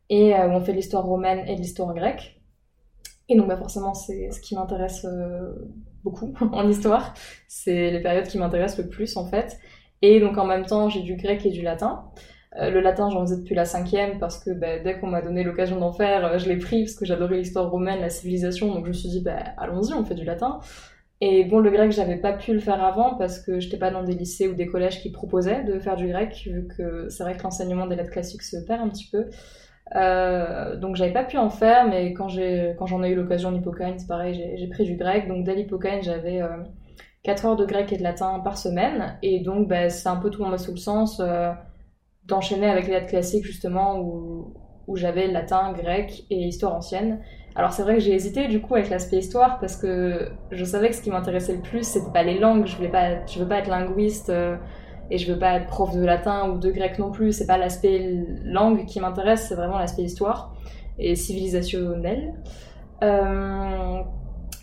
et 0.09 0.35
euh, 0.35 0.49
on 0.49 0.61
fait 0.61 0.73
l'histoire 0.73 1.05
romaine 1.05 1.47
et 1.47 1.55
l'histoire 1.55 1.93
grecque. 1.93 2.39
Et 3.27 3.35
donc, 3.35 3.47
bah, 3.47 3.57
forcément, 3.57 3.93
c'est 3.93 4.31
ce 4.31 4.39
qui 4.39 4.55
m'intéresse 4.55 5.05
beaucoup 6.03 6.33
en 6.51 6.67
histoire. 6.67 7.13
C'est 7.47 7.91
les 7.91 8.01
périodes 8.01 8.27
qui 8.27 8.37
m'intéressent 8.39 8.85
le 8.85 8.89
plus, 8.89 9.17
en 9.17 9.25
fait. 9.25 9.59
Et 10.01 10.19
donc, 10.19 10.37
en 10.37 10.45
même 10.45 10.65
temps, 10.65 10.89
j'ai 10.89 11.01
du 11.01 11.15
grec 11.15 11.45
et 11.45 11.51
du 11.51 11.61
latin. 11.61 12.09
Euh, 12.57 12.71
le 12.71 12.79
latin, 12.79 13.09
j'en 13.09 13.21
faisais 13.21 13.37
depuis 13.37 13.53
la 13.53 13.65
cinquième 13.65 14.17
parce 14.17 14.43
que 14.43 14.49
bah, 14.49 14.79
dès 14.79 14.99
qu'on 14.99 15.07
m'a 15.07 15.21
donné 15.21 15.43
l'occasion 15.43 15.79
d'en 15.79 15.93
faire, 15.93 16.25
euh, 16.25 16.37
je 16.39 16.49
l'ai 16.49 16.57
pris 16.57 16.83
parce 16.83 16.95
que 16.95 17.05
j'adorais 17.05 17.37
l'histoire 17.37 17.69
romaine, 17.69 18.01
la 18.01 18.09
civilisation, 18.09 18.73
donc 18.73 18.85
je 18.85 18.89
me 18.89 18.93
suis 18.93 19.09
dit, 19.09 19.21
bah, 19.21 19.37
allons-y, 19.57 19.93
on 19.93 20.03
fait 20.03 20.15
du 20.15 20.25
latin. 20.25 20.59
Et 21.21 21.43
bon, 21.43 21.59
le 21.59 21.69
grec, 21.69 21.91
j'avais 21.91 22.15
pas 22.17 22.33
pu 22.33 22.53
le 22.53 22.59
faire 22.59 22.83
avant 22.83 23.15
parce 23.15 23.39
que 23.39 23.59
j'étais 23.59 23.77
pas 23.77 23.91
dans 23.91 24.03
des 24.03 24.15
lycées 24.15 24.47
ou 24.47 24.55
des 24.55 24.65
collèges 24.67 25.01
qui 25.01 25.11
proposaient 25.11 25.63
de 25.63 25.79
faire 25.79 25.95
du 25.95 26.07
grec, 26.07 26.43
vu 26.45 26.67
que 26.67 27.09
c'est 27.09 27.23
vrai 27.23 27.35
que 27.37 27.43
l'enseignement 27.43 27.87
des 27.87 27.95
lettres 27.95 28.11
classiques 28.11 28.41
se 28.41 28.57
perd 28.57 28.81
un 28.81 28.89
petit 28.89 29.09
peu. 29.11 29.25
Euh, 29.95 30.77
donc 30.77 30.95
j'avais 30.95 31.11
pas 31.13 31.23
pu 31.25 31.37
en 31.37 31.49
faire, 31.49 31.87
mais 31.87 32.13
quand 32.13 32.29
j'ai 32.29 32.75
quand 32.77 32.85
j'en 32.85 33.03
ai 33.03 33.09
eu 33.09 33.15
l'occasion 33.15 33.49
en 33.49 33.97
c'est 33.97 34.07
pareil, 34.07 34.55
j'ai 34.57 34.67
pris 34.67 34.85
du 34.85 34.95
grec. 34.95 35.27
Donc 35.27 35.43
dès 35.43 35.55
l'Hippocane, 35.55 36.01
j'avais 36.03 36.41
4 37.23 37.45
heures 37.45 37.55
de 37.57 37.65
grec 37.65 37.91
et 37.91 37.97
de 37.97 38.03
latin 38.03 38.39
par 38.39 38.57
semaine, 38.57 39.17
et 39.21 39.41
donc 39.41 39.67
bah, 39.67 39.89
c'est 39.89 40.07
un 40.09 40.17
peu 40.17 40.29
tout 40.29 40.43
en 40.43 40.57
sous 40.57 40.71
le 40.71 40.77
sens 40.77 41.21
d'enchaîner 42.29 42.67
avec 42.67 42.87
les 42.87 42.93
lettres 42.93 43.07
classiques 43.07 43.45
justement 43.45 43.99
où, 43.99 44.53
où 44.87 44.95
j'avais 44.95 45.27
latin, 45.27 45.73
grec 45.73 46.25
et 46.29 46.37
histoire 46.37 46.75
ancienne. 46.75 47.19
Alors 47.55 47.73
c'est 47.73 47.83
vrai 47.83 47.95
que 47.95 47.99
j'ai 47.99 48.13
hésité 48.13 48.47
du 48.47 48.61
coup 48.61 48.75
avec 48.75 48.89
l'aspect 48.89 49.17
histoire 49.17 49.59
parce 49.59 49.75
que 49.75 50.29
je 50.51 50.63
savais 50.63 50.89
que 50.89 50.95
ce 50.95 51.01
qui 51.01 51.09
m'intéressait 51.09 51.55
le 51.55 51.61
plus 51.61 51.83
c'était 51.83 52.11
pas 52.11 52.23
les 52.23 52.39
langues, 52.39 52.65
je 52.65 52.75
voulais 52.75 52.89
pas, 52.89 53.25
je 53.25 53.39
veux 53.39 53.47
pas 53.47 53.57
être 53.57 53.69
linguiste. 53.69 54.29
Euh, 54.29 54.55
et 55.11 55.17
je 55.17 55.31
veux 55.31 55.39
pas 55.39 55.55
être 55.55 55.67
prof 55.67 55.95
de 55.95 56.05
latin 56.05 56.49
ou 56.49 56.57
de 56.57 56.69
grec 56.71 56.99
non 56.99 57.11
plus. 57.11 57.31
C'est 57.31 57.47
pas 57.47 57.57
l'aspect 57.57 58.25
langue 58.43 58.85
qui 58.85 58.99
m'intéresse, 58.99 59.47
c'est 59.47 59.55
vraiment 59.55 59.79
l'aspect 59.79 60.03
histoire 60.03 60.55
et 60.97 61.15
civilisationnel. 61.15 62.33
Euh, 63.03 64.01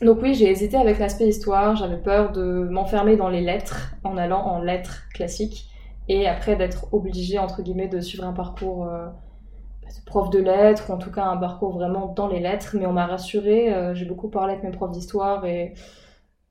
donc 0.02 0.18
oui, 0.23 0.35
j'ai 0.35 0.49
hésité 0.50 0.76
avec 0.76 0.99
l'aspect 0.99 1.26
histoire. 1.26 1.75
J'avais 1.76 1.96
peur 1.96 2.32
de 2.32 2.68
m'enfermer 2.70 3.16
dans 3.16 3.28
les 3.28 3.40
lettres 3.40 3.94
en 4.04 4.16
allant 4.16 4.42
en 4.42 4.61
lettres 4.61 5.04
classiques 5.14 5.70
et 6.08 6.26
après 6.28 6.56
d'être 6.56 6.92
obligée 6.92 7.38
entre 7.38 7.62
guillemets 7.62 7.88
de 7.88 8.00
suivre 8.00 8.25
un 8.25 8.32
parcours 8.32 8.86
euh, 8.86 9.06
prof 10.04 10.30
de 10.30 10.38
lettres 10.38 10.90
ou 10.90 10.92
en 10.92 10.98
tout 10.98 11.10
cas 11.10 11.25
un 11.25 11.36
parcours 11.36 11.72
vraiment 11.72 12.06
dans 12.06 12.28
les 12.28 12.40
lettres. 12.40 12.76
Mais 12.78 12.86
on 12.86 12.92
m'a 12.92 13.06
rassurée. 13.06 13.72
Euh, 13.75 13.94
j'ai 13.94 14.04
beaucoup 14.04 14.28
parlé 14.28 14.52
avec 14.52 14.64
mes 14.64 14.70
profs 14.70 14.92
d'histoire 14.92 15.44
et 15.46 15.75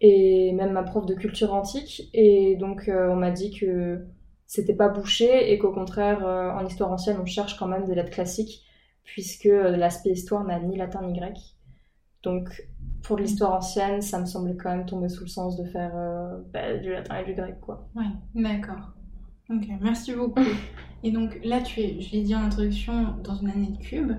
et 0.01 0.51
même 0.53 0.73
ma 0.73 0.83
prof 0.83 1.05
de 1.05 1.13
culture 1.13 1.53
antique. 1.53 2.09
Et 2.13 2.55
donc, 2.57 2.87
euh, 2.87 3.09
on 3.09 3.15
m'a 3.15 3.31
dit 3.31 3.51
que 3.51 4.05
c'était 4.45 4.75
pas 4.75 4.89
bouché 4.89 5.51
et 5.51 5.57
qu'au 5.57 5.71
contraire, 5.71 6.25
euh, 6.25 6.51
en 6.51 6.65
histoire 6.65 6.91
ancienne, 6.91 7.17
on 7.21 7.25
cherche 7.25 7.57
quand 7.57 7.67
même 7.67 7.85
des 7.85 7.95
lettres 7.95 8.11
classiques, 8.11 8.63
puisque 9.03 9.47
euh, 9.47 9.75
l'aspect 9.77 10.11
histoire 10.11 10.43
n'a 10.43 10.59
ni 10.59 10.77
latin 10.77 11.01
ni 11.03 11.17
grec. 11.17 11.37
Donc, 12.23 12.67
pour 13.03 13.17
l'histoire 13.17 13.53
ancienne, 13.53 14.01
ça 14.01 14.19
me 14.19 14.25
semblait 14.25 14.55
quand 14.55 14.69
même 14.69 14.85
tomber 14.85 15.09
sous 15.09 15.23
le 15.23 15.29
sens 15.29 15.57
de 15.57 15.63
faire 15.63 15.93
bah, 16.51 16.75
du 16.77 16.91
latin 16.91 17.19
et 17.19 17.23
du 17.23 17.35
grec, 17.35 17.59
quoi. 17.61 17.87
Ouais, 17.95 18.05
d'accord. 18.33 18.94
Ok, 19.49 19.67
merci 19.81 20.13
beaucoup. 20.13 20.41
et 21.03 21.11
donc 21.11 21.39
là, 21.43 21.61
tu 21.61 21.81
es, 21.81 22.01
je 22.01 22.11
l'ai 22.11 22.21
dit 22.21 22.35
en 22.35 22.43
introduction, 22.43 23.15
dans 23.23 23.35
une 23.35 23.49
année 23.49 23.69
de 23.69 23.83
cube. 23.83 24.13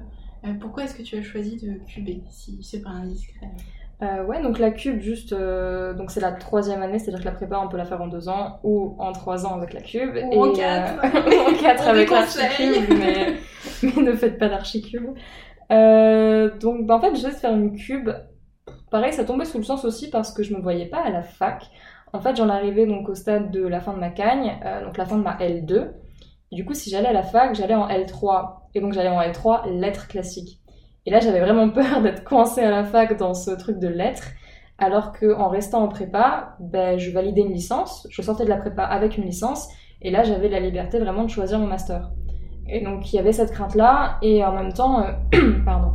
pourquoi 0.60 0.84
est-ce 0.84 0.94
que 0.94 1.02
tu 1.02 1.16
as 1.16 1.22
choisi 1.22 1.56
de 1.56 1.74
cuber, 1.86 2.22
si 2.30 2.62
c'est 2.62 2.82
pas 2.82 2.90
indiscret? 2.90 3.50
Euh, 4.02 4.24
ouais, 4.24 4.42
donc 4.42 4.58
la 4.58 4.70
cube, 4.70 5.00
juste, 5.00 5.32
euh, 5.32 5.94
donc 5.94 6.10
c'est 6.10 6.20
la 6.20 6.32
troisième 6.32 6.82
année, 6.82 6.98
c'est-à-dire 6.98 7.20
que 7.20 7.24
la 7.24 7.32
prépa, 7.32 7.58
on 7.58 7.68
peut 7.68 7.78
la 7.78 7.86
faire 7.86 8.02
en 8.02 8.08
deux 8.08 8.28
ans 8.28 8.60
ou 8.62 8.94
en 8.98 9.12
trois 9.12 9.46
ans 9.46 9.54
avec 9.54 9.72
la 9.72 9.80
cube. 9.80 10.16
Ou 10.16 10.32
et, 10.34 10.38
en 10.38 10.52
quatre. 10.52 11.02
Euh, 11.14 11.50
en 11.50 11.54
quatre 11.54 11.88
avec 11.88 12.10
l'archicube, 12.10 12.84
mais, 12.90 13.36
mais 13.82 14.02
ne 14.02 14.12
faites 14.12 14.38
pas 14.38 14.48
d'archicube. 14.48 15.14
Euh, 15.72 16.56
donc, 16.58 16.86
bah, 16.86 16.96
en 16.96 17.00
fait, 17.00 17.16
je 17.16 17.26
vais 17.26 17.32
faire 17.32 17.54
une 17.54 17.74
cube. 17.74 18.10
Pareil, 18.90 19.14
ça 19.14 19.24
tombait 19.24 19.46
sous 19.46 19.58
le 19.58 19.64
sens 19.64 19.84
aussi 19.86 20.10
parce 20.10 20.32
que 20.32 20.42
je 20.42 20.54
me 20.54 20.60
voyais 20.60 20.86
pas 20.86 21.02
à 21.02 21.10
la 21.10 21.22
fac. 21.22 21.70
En 22.12 22.20
fait, 22.20 22.36
j'en 22.36 22.48
arrivais 22.48 22.86
donc 22.86 23.08
au 23.08 23.14
stade 23.14 23.50
de 23.50 23.66
la 23.66 23.80
fin 23.80 23.92
de 23.92 23.98
ma 23.98 24.10
cagne, 24.10 24.58
donc 24.84 24.96
la 24.96 25.04
fin 25.04 25.18
de 25.18 25.22
ma 25.22 25.36
L2. 25.36 25.90
Et 26.52 26.56
du 26.56 26.64
coup, 26.64 26.74
si 26.74 26.90
j'allais 26.90 27.08
à 27.08 27.12
la 27.12 27.22
fac, 27.22 27.54
j'allais 27.54 27.74
en 27.74 27.88
L3. 27.88 28.58
Et 28.74 28.80
donc, 28.80 28.92
j'allais 28.92 29.08
en 29.08 29.20
L3, 29.20 29.68
lettres 29.78 30.08
classiques. 30.08 30.60
Et 31.06 31.10
là, 31.10 31.20
j'avais 31.20 31.40
vraiment 31.40 31.68
peur 31.70 32.02
d'être 32.02 32.24
coincée 32.24 32.62
à 32.62 32.70
la 32.70 32.84
fac 32.84 33.16
dans 33.16 33.34
ce 33.34 33.50
truc 33.52 33.78
de 33.78 33.88
lettres, 33.88 34.28
alors 34.78 35.12
qu'en 35.12 35.48
restant 35.48 35.82
en 35.82 35.88
prépa, 35.88 36.56
ben, 36.60 36.98
je 36.98 37.10
validais 37.10 37.40
une 37.40 37.52
licence, 37.52 38.06
je 38.10 38.20
sortais 38.22 38.44
de 38.44 38.50
la 38.50 38.56
prépa 38.56 38.82
avec 38.82 39.16
une 39.16 39.24
licence, 39.24 39.68
et 40.02 40.10
là, 40.10 40.22
j'avais 40.24 40.48
la 40.48 40.60
liberté 40.60 40.98
vraiment 40.98 41.24
de 41.24 41.30
choisir 41.30 41.58
mon 41.58 41.66
master. 41.66 42.10
Et 42.68 42.84
donc, 42.84 43.12
il 43.12 43.16
y 43.16 43.18
avait 43.18 43.32
cette 43.32 43.52
crainte-là, 43.52 44.18
et 44.20 44.44
en 44.44 44.52
même 44.52 44.72
temps, 44.72 45.02
euh, 45.02 45.12
pardon, 45.64 45.92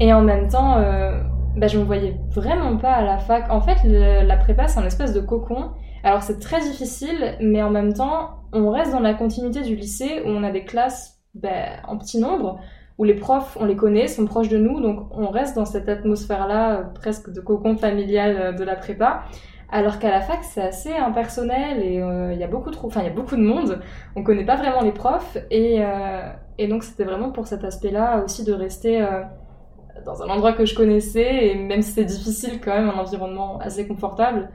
et 0.00 0.12
en 0.14 0.22
même 0.22 0.48
temps, 0.48 0.78
euh, 0.78 1.20
ben, 1.56 1.68
je 1.68 1.78
me 1.78 1.84
voyais 1.84 2.16
vraiment 2.30 2.76
pas 2.76 2.92
à 2.92 3.02
la 3.02 3.18
fac. 3.18 3.50
En 3.50 3.60
fait, 3.60 3.76
la 3.84 4.36
prépa, 4.36 4.68
c'est 4.68 4.80
un 4.80 4.86
espèce 4.86 5.12
de 5.12 5.20
cocon. 5.20 5.70
Alors, 6.04 6.22
c'est 6.22 6.38
très 6.38 6.60
difficile, 6.60 7.36
mais 7.40 7.62
en 7.62 7.70
même 7.70 7.92
temps, 7.92 8.30
on 8.52 8.70
reste 8.70 8.92
dans 8.92 9.00
la 9.00 9.14
continuité 9.14 9.62
du 9.62 9.76
lycée 9.76 10.22
où 10.24 10.28
on 10.28 10.42
a 10.42 10.50
des 10.50 10.64
classes 10.64 11.20
ben, 11.34 11.66
en 11.86 11.96
petit 11.96 12.18
nombre 12.18 12.58
où 12.98 13.04
les 13.04 13.14
profs, 13.14 13.56
on 13.58 13.64
les 13.64 13.76
connaît, 13.76 14.06
sont 14.06 14.26
proches 14.26 14.48
de 14.48 14.58
nous, 14.58 14.80
donc 14.80 15.08
on 15.12 15.28
reste 15.28 15.56
dans 15.56 15.64
cette 15.64 15.88
atmosphère-là 15.88 16.72
euh, 16.72 16.82
presque 16.94 17.32
de 17.32 17.40
cocon 17.40 17.76
familial 17.76 18.36
euh, 18.38 18.52
de 18.52 18.64
la 18.64 18.76
prépa. 18.76 19.24
Alors 19.70 19.98
qu'à 19.98 20.10
la 20.10 20.20
fac, 20.20 20.44
c'est 20.44 20.60
assez 20.60 20.92
impersonnel 20.92 21.82
et 21.82 22.02
euh, 22.02 22.34
il 22.34 22.38
y 22.38 22.44
a 22.44 22.46
beaucoup 22.46 22.70
de 22.70 23.42
monde. 23.42 23.80
On 24.14 24.22
connaît 24.22 24.44
pas 24.44 24.56
vraiment 24.56 24.82
les 24.82 24.92
profs 24.92 25.38
et 25.50 25.82
donc 26.68 26.84
c'était 26.84 27.04
vraiment 27.04 27.30
pour 27.30 27.46
cet 27.46 27.64
aspect-là 27.64 28.22
aussi 28.22 28.44
de 28.44 28.52
rester 28.52 29.02
dans 30.04 30.22
un 30.22 30.28
endroit 30.28 30.52
que 30.52 30.64
je 30.64 30.74
connaissais 30.74 31.48
et 31.48 31.54
même 31.54 31.82
si 31.82 31.90
c'était 31.90 32.06
difficile 32.06 32.60
quand 32.60 32.74
même, 32.74 32.88
un 32.88 32.98
environnement 32.98 33.58
assez 33.58 33.86
confortable. 33.86 34.50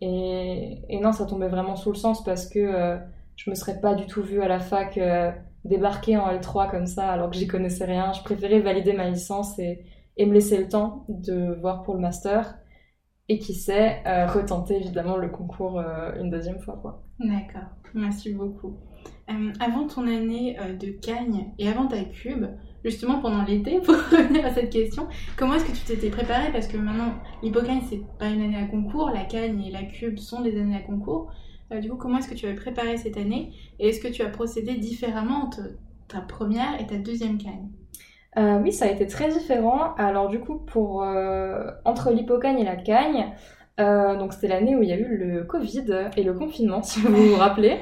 Et, 0.00 0.98
non, 1.00 1.12
ça 1.12 1.24
tombait 1.26 1.48
vraiment 1.48 1.76
sous 1.76 1.90
le 1.90 1.96
sens 1.96 2.22
parce 2.24 2.48
que 2.48 2.98
je 3.36 3.50
me 3.50 3.54
serais 3.54 3.80
pas 3.80 3.94
du 3.94 4.06
tout 4.06 4.22
vue 4.22 4.42
à 4.42 4.48
la 4.48 4.58
fac 4.58 4.98
débarquer 5.64 6.16
en 6.16 6.30
L3 6.30 6.70
comme 6.70 6.86
ça 6.86 7.08
alors 7.08 7.30
que 7.30 7.36
j'y 7.36 7.46
connaissais 7.46 7.84
rien. 7.84 8.12
Je 8.12 8.22
préférais 8.22 8.60
valider 8.60 8.92
ma 8.92 9.08
licence 9.08 9.58
et, 9.58 9.84
me 10.18 10.32
laisser 10.32 10.58
le 10.58 10.68
temps 10.68 11.04
de 11.08 11.58
voir 11.60 11.82
pour 11.82 11.94
le 11.94 12.00
master. 12.00 12.56
Et 13.30 13.38
qui 13.38 13.54
sait, 13.54 14.02
euh, 14.06 14.26
retenter 14.26 14.76
évidemment 14.76 15.16
le 15.16 15.30
concours 15.30 15.78
euh, 15.78 16.12
une 16.20 16.28
deuxième 16.28 16.58
fois. 16.58 16.78
quoi. 16.82 17.02
D'accord, 17.18 17.70
merci 17.94 18.34
beaucoup. 18.34 18.76
Euh, 19.30 19.50
avant 19.60 19.86
ton 19.86 20.06
année 20.06 20.58
de 20.78 20.88
Cagne 20.88 21.50
et 21.58 21.66
avant 21.68 21.86
ta 21.86 22.04
cube, 22.04 22.44
justement 22.84 23.20
pendant 23.20 23.42
l'été, 23.44 23.80
pour 23.84 23.94
revenir 23.94 24.44
à 24.44 24.50
cette 24.50 24.70
question, 24.70 25.08
comment 25.36 25.54
est-ce 25.54 25.64
que 25.64 25.72
tu 25.72 25.84
t'étais 25.84 26.10
préparée? 26.10 26.52
Parce 26.52 26.68
que 26.68 26.76
maintenant, 26.76 27.14
l'hypocagne, 27.42 27.80
c'est 27.88 28.02
pas 28.18 28.26
une 28.26 28.42
année 28.42 28.58
à 28.58 28.66
concours, 28.66 29.10
la 29.10 29.24
Cagne 29.24 29.62
et 29.64 29.70
la 29.70 29.82
cube 29.82 30.18
sont 30.18 30.42
des 30.42 30.60
années 30.60 30.76
à 30.76 30.80
concours. 30.80 31.32
Euh, 31.72 31.80
du 31.80 31.88
coup, 31.88 31.96
comment 31.96 32.18
est-ce 32.18 32.28
que 32.28 32.34
tu 32.34 32.46
avais 32.46 32.54
préparé 32.54 32.96
cette 32.96 33.16
année? 33.16 33.52
Et 33.78 33.88
est-ce 33.88 34.00
que 34.00 34.08
tu 34.08 34.22
as 34.22 34.28
procédé 34.28 34.74
différemment 34.74 35.44
entre 35.44 35.60
ta 36.08 36.20
première 36.20 36.80
et 36.80 36.86
ta 36.86 36.96
deuxième 36.96 37.38
cagne? 37.38 37.68
Euh, 38.36 38.58
oui, 38.60 38.72
ça 38.72 38.86
a 38.86 38.88
été 38.88 39.06
très 39.06 39.28
différent. 39.30 39.94
Alors 39.96 40.28
du 40.28 40.40
coup, 40.40 40.56
pour 40.56 41.02
euh, 41.02 41.70
entre 41.84 42.10
l'hypocagne 42.10 42.58
et 42.58 42.64
la 42.64 42.76
cagne, 42.76 43.32
donc 43.78 44.32
c'était 44.32 44.48
l'année 44.48 44.76
où 44.76 44.82
il 44.82 44.88
y 44.88 44.92
a 44.92 44.98
eu 44.98 45.16
le 45.16 45.44
Covid 45.44 46.10
et 46.16 46.22
le 46.22 46.34
confinement, 46.34 46.82
si 46.82 47.00
vous 47.00 47.14
vous 47.14 47.36
rappelez. 47.36 47.78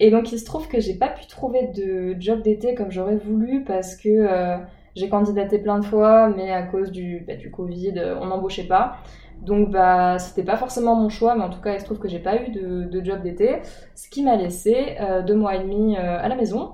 Et 0.00 0.10
donc 0.10 0.32
il 0.32 0.38
se 0.38 0.44
trouve 0.44 0.68
que 0.68 0.80
j'ai 0.80 0.94
pas 0.94 1.08
pu 1.08 1.26
trouver 1.26 1.68
de 1.68 2.16
job 2.20 2.42
d'été 2.42 2.74
comme 2.74 2.90
j'aurais 2.90 3.16
voulu 3.16 3.64
parce 3.64 3.96
que 3.96 4.28
j'ai 4.94 5.08
candidaté 5.08 5.58
plein 5.58 5.78
de 5.78 5.84
fois, 5.84 6.28
mais 6.28 6.50
à 6.52 6.62
cause 6.62 6.90
du, 6.90 7.24
bah, 7.26 7.34
Covid, 7.50 7.94
on 8.20 8.26
n'embauchait 8.26 8.66
pas. 8.66 8.98
Donc 9.42 9.70
bah 9.70 10.18
c'était 10.18 10.42
pas 10.42 10.56
forcément 10.56 10.96
mon 10.96 11.08
choix, 11.08 11.34
mais 11.34 11.44
en 11.44 11.50
tout 11.50 11.60
cas 11.60 11.74
il 11.74 11.80
se 11.80 11.84
trouve 11.84 11.98
que 11.98 12.08
j'ai 12.08 12.18
pas 12.18 12.36
eu 12.42 12.50
de, 12.50 13.04
job 13.04 13.22
d'été, 13.22 13.60
ce 13.94 14.08
qui 14.08 14.22
m'a 14.22 14.36
laissé 14.36 14.96
euh, 15.00 15.22
deux 15.22 15.34
mois 15.34 15.56
et 15.56 15.58
demi 15.60 15.96
euh, 15.96 16.18
à 16.18 16.28
la 16.28 16.36
maison. 16.36 16.72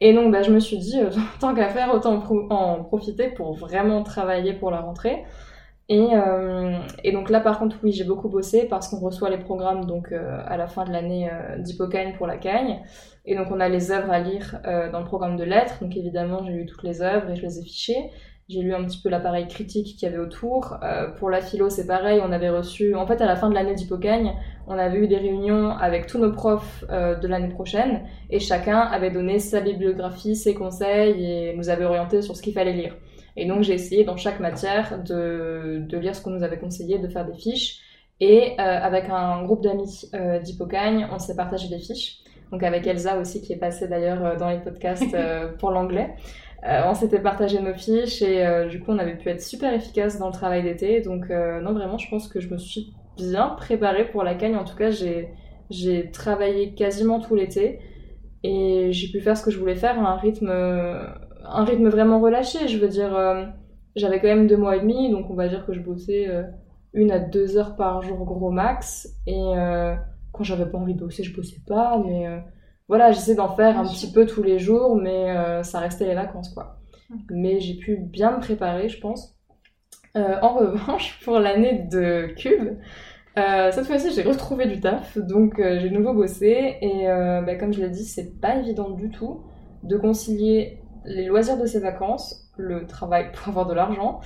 Et 0.00 0.12
donc 0.12 0.32
bah, 0.32 0.42
je 0.42 0.50
me 0.50 0.58
suis 0.58 0.78
dit 0.78 1.00
euh, 1.00 1.10
tant 1.40 1.54
qu'à 1.54 1.68
faire 1.68 1.94
autant 1.94 2.22
en 2.50 2.82
profiter 2.84 3.28
pour 3.28 3.54
vraiment 3.54 4.02
travailler 4.02 4.52
pour 4.52 4.70
la 4.70 4.80
rentrée. 4.80 5.24
Et, 5.88 6.08
et 7.04 7.12
donc 7.12 7.28
là 7.28 7.40
par 7.40 7.58
contre 7.58 7.76
oui 7.82 7.92
j'ai 7.92 8.04
beaucoup 8.04 8.28
bossé 8.28 8.66
parce 8.66 8.88
qu'on 8.88 9.00
reçoit 9.00 9.28
les 9.28 9.38
programmes 9.38 9.84
donc 9.84 10.12
à 10.12 10.56
la 10.56 10.66
fin 10.66 10.84
de 10.84 10.90
l'année 10.90 11.30
d'Hippocagne 11.58 12.14
pour 12.16 12.26
la 12.26 12.38
Cagne. 12.38 12.80
Et 13.24 13.36
donc 13.36 13.48
on 13.50 13.60
a 13.60 13.68
les 13.68 13.90
œuvres 13.90 14.10
à 14.10 14.20
lire 14.20 14.60
dans 14.64 15.00
le 15.00 15.04
programme 15.04 15.36
de 15.36 15.44
lettres. 15.44 15.82
Donc 15.82 15.96
évidemment 15.96 16.42
j'ai 16.44 16.52
lu 16.52 16.66
toutes 16.66 16.82
les 16.82 17.02
œuvres 17.02 17.30
et 17.30 17.36
je 17.36 17.42
les 17.42 17.58
ai 17.58 17.62
fichées. 17.62 18.10
J'ai 18.48 18.60
lu 18.60 18.74
un 18.74 18.84
petit 18.84 19.00
peu 19.00 19.08
l'appareil 19.08 19.46
critique 19.46 19.96
qu'il 19.96 20.02
y 20.02 20.06
avait 20.06 20.18
autour. 20.18 20.76
Euh, 20.82 21.08
pour 21.08 21.30
la 21.30 21.40
philo, 21.40 21.70
c'est 21.70 21.86
pareil. 21.86 22.20
On 22.22 22.32
avait 22.32 22.50
reçu, 22.50 22.94
en 22.94 23.06
fait, 23.06 23.20
à 23.22 23.26
la 23.26 23.36
fin 23.36 23.48
de 23.48 23.54
l'année 23.54 23.74
d'Hippocagne, 23.74 24.34
on 24.66 24.76
avait 24.76 24.98
eu 24.98 25.06
des 25.06 25.16
réunions 25.16 25.70
avec 25.70 26.06
tous 26.06 26.18
nos 26.18 26.32
profs 26.32 26.84
euh, 26.90 27.14
de 27.14 27.28
l'année 27.28 27.48
prochaine 27.48 28.02
et 28.30 28.40
chacun 28.40 28.78
avait 28.78 29.10
donné 29.10 29.38
sa 29.38 29.60
bibliographie, 29.60 30.36
ses 30.36 30.54
conseils 30.54 31.24
et 31.24 31.56
nous 31.56 31.70
avait 31.70 31.84
orienté 31.84 32.20
sur 32.20 32.36
ce 32.36 32.42
qu'il 32.42 32.52
fallait 32.52 32.72
lire. 32.72 32.94
Et 33.36 33.46
donc, 33.46 33.62
j'ai 33.62 33.74
essayé 33.74 34.04
dans 34.04 34.16
chaque 34.16 34.40
matière 34.40 35.02
de, 35.02 35.84
de 35.88 35.98
lire 35.98 36.14
ce 36.14 36.22
qu'on 36.22 36.30
nous 36.30 36.42
avait 36.42 36.58
conseillé, 36.58 36.98
de 36.98 37.08
faire 37.08 37.26
des 37.26 37.34
fiches. 37.34 37.80
Et 38.20 38.52
euh, 38.52 38.62
avec 38.62 39.08
un 39.08 39.42
groupe 39.44 39.62
d'amis 39.62 40.10
euh, 40.14 40.38
d'Hippocagne, 40.38 41.08
on 41.10 41.18
s'est 41.18 41.36
partagé 41.36 41.68
des 41.68 41.78
fiches. 41.78 42.18
Donc 42.50 42.62
avec 42.62 42.86
Elsa 42.86 43.18
aussi, 43.18 43.40
qui 43.40 43.52
est 43.52 43.58
passée 43.58 43.88
d'ailleurs 43.88 44.36
dans 44.36 44.50
les 44.50 44.58
podcasts 44.58 45.16
pour 45.58 45.70
l'anglais. 45.70 46.14
Euh, 46.64 46.82
on 46.86 46.94
s'était 46.94 47.18
partagé 47.18 47.60
nos 47.60 47.74
fiches 47.74 48.22
et 48.22 48.46
euh, 48.46 48.68
du 48.68 48.78
coup 48.78 48.92
on 48.92 48.98
avait 48.98 49.16
pu 49.16 49.28
être 49.28 49.42
super 49.42 49.74
efficace 49.74 50.18
dans 50.18 50.28
le 50.28 50.32
travail 50.32 50.62
d'été. 50.62 51.00
Donc 51.00 51.28
euh, 51.30 51.60
non 51.60 51.72
vraiment 51.72 51.98
je 51.98 52.08
pense 52.08 52.28
que 52.28 52.40
je 52.40 52.48
me 52.48 52.58
suis 52.58 52.94
bien 53.16 53.48
préparée 53.48 54.08
pour 54.08 54.22
la 54.22 54.34
cagne. 54.34 54.56
En 54.56 54.64
tout 54.64 54.76
cas 54.76 54.90
j'ai 54.90 56.10
travaillé 56.12 56.74
quasiment 56.74 57.18
tout 57.18 57.34
l'été 57.34 57.80
et 58.44 58.92
j'ai 58.92 59.08
pu 59.08 59.20
faire 59.20 59.36
ce 59.36 59.42
que 59.44 59.50
je 59.50 59.58
voulais 59.58 59.74
faire 59.74 59.98
à 59.98 60.12
un 60.12 60.16
rythme 60.16 60.52
un 61.44 61.64
rythme 61.64 61.88
vraiment 61.88 62.20
relâché. 62.20 62.68
Je 62.68 62.78
veux 62.78 62.88
dire 62.88 63.10
j'avais 63.94 64.20
quand 64.20 64.28
même 64.28 64.46
deux 64.46 64.56
mois 64.56 64.76
et 64.76 64.80
demi 64.80 65.10
donc 65.10 65.30
on 65.30 65.34
va 65.34 65.48
dire 65.48 65.66
que 65.66 65.72
je 65.72 65.80
bossais 65.80 66.28
une 66.94 67.10
à 67.10 67.18
deux 67.18 67.58
heures 67.58 67.76
par 67.76 68.02
jour 68.02 68.24
gros 68.24 68.50
max 68.50 69.08
et 69.26 69.52
quand 70.32 70.44
j'avais 70.44 70.64
pas 70.64 70.78
envie 70.78 70.94
de 70.94 71.00
bosser 71.00 71.22
je 71.22 71.34
bossais 71.36 71.60
pas 71.66 72.02
mais 72.02 72.26
voilà, 72.92 73.10
j'essaie 73.10 73.34
d'en 73.34 73.48
faire 73.48 73.78
un 73.78 73.84
petit 73.84 74.12
peu 74.12 74.26
tous 74.26 74.42
les 74.42 74.58
jours, 74.58 74.96
mais 74.96 75.30
euh, 75.30 75.62
ça 75.62 75.78
restait 75.78 76.06
les 76.06 76.14
vacances, 76.14 76.50
quoi. 76.50 76.76
Mais 77.30 77.58
j'ai 77.58 77.74
pu 77.74 77.96
bien 77.96 78.36
me 78.36 78.40
préparer, 78.40 78.90
je 78.90 79.00
pense. 79.00 79.34
Euh, 80.14 80.36
en 80.42 80.54
revanche, 80.58 81.18
pour 81.24 81.38
l'année 81.38 81.86
de 81.90 82.34
Cube, 82.36 82.76
euh, 83.38 83.70
cette 83.72 83.86
fois-ci, 83.86 84.12
j'ai 84.12 84.20
retrouvé 84.20 84.66
du 84.66 84.78
taf, 84.78 85.16
donc 85.16 85.54
j'ai 85.56 85.88
de 85.88 85.94
nouveau 85.96 86.12
bossé. 86.12 86.76
Et 86.82 87.06
bah, 87.06 87.54
comme 87.54 87.72
je 87.72 87.80
l'ai 87.80 87.88
dit, 87.88 88.04
c'est 88.04 88.38
pas 88.40 88.56
évident 88.56 88.90
du 88.90 89.08
tout 89.08 89.40
de 89.84 89.96
concilier 89.96 90.81
les 91.04 91.24
loisirs 91.26 91.58
de 91.58 91.66
ses 91.66 91.80
vacances, 91.80 92.50
le 92.56 92.86
travail 92.86 93.32
pour 93.32 93.48
avoir 93.48 93.66
de 93.66 93.74
l'argent, 93.74 94.20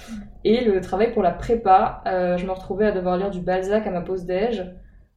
et 0.45 0.64
le 0.64 0.80
travail 0.80 1.12
pour 1.12 1.23
la 1.23 1.33
prépa. 1.33 2.02
je 2.04 2.45
me 2.45 2.52
retrouvais 2.52 2.87
à 2.87 2.92
devoir 2.92 3.16
lire 3.16 3.30
du 3.30 3.40
Balzac 3.40 3.87
à 3.87 3.90
ma 3.90 4.00
pause 4.00 4.25
déj 4.25 4.64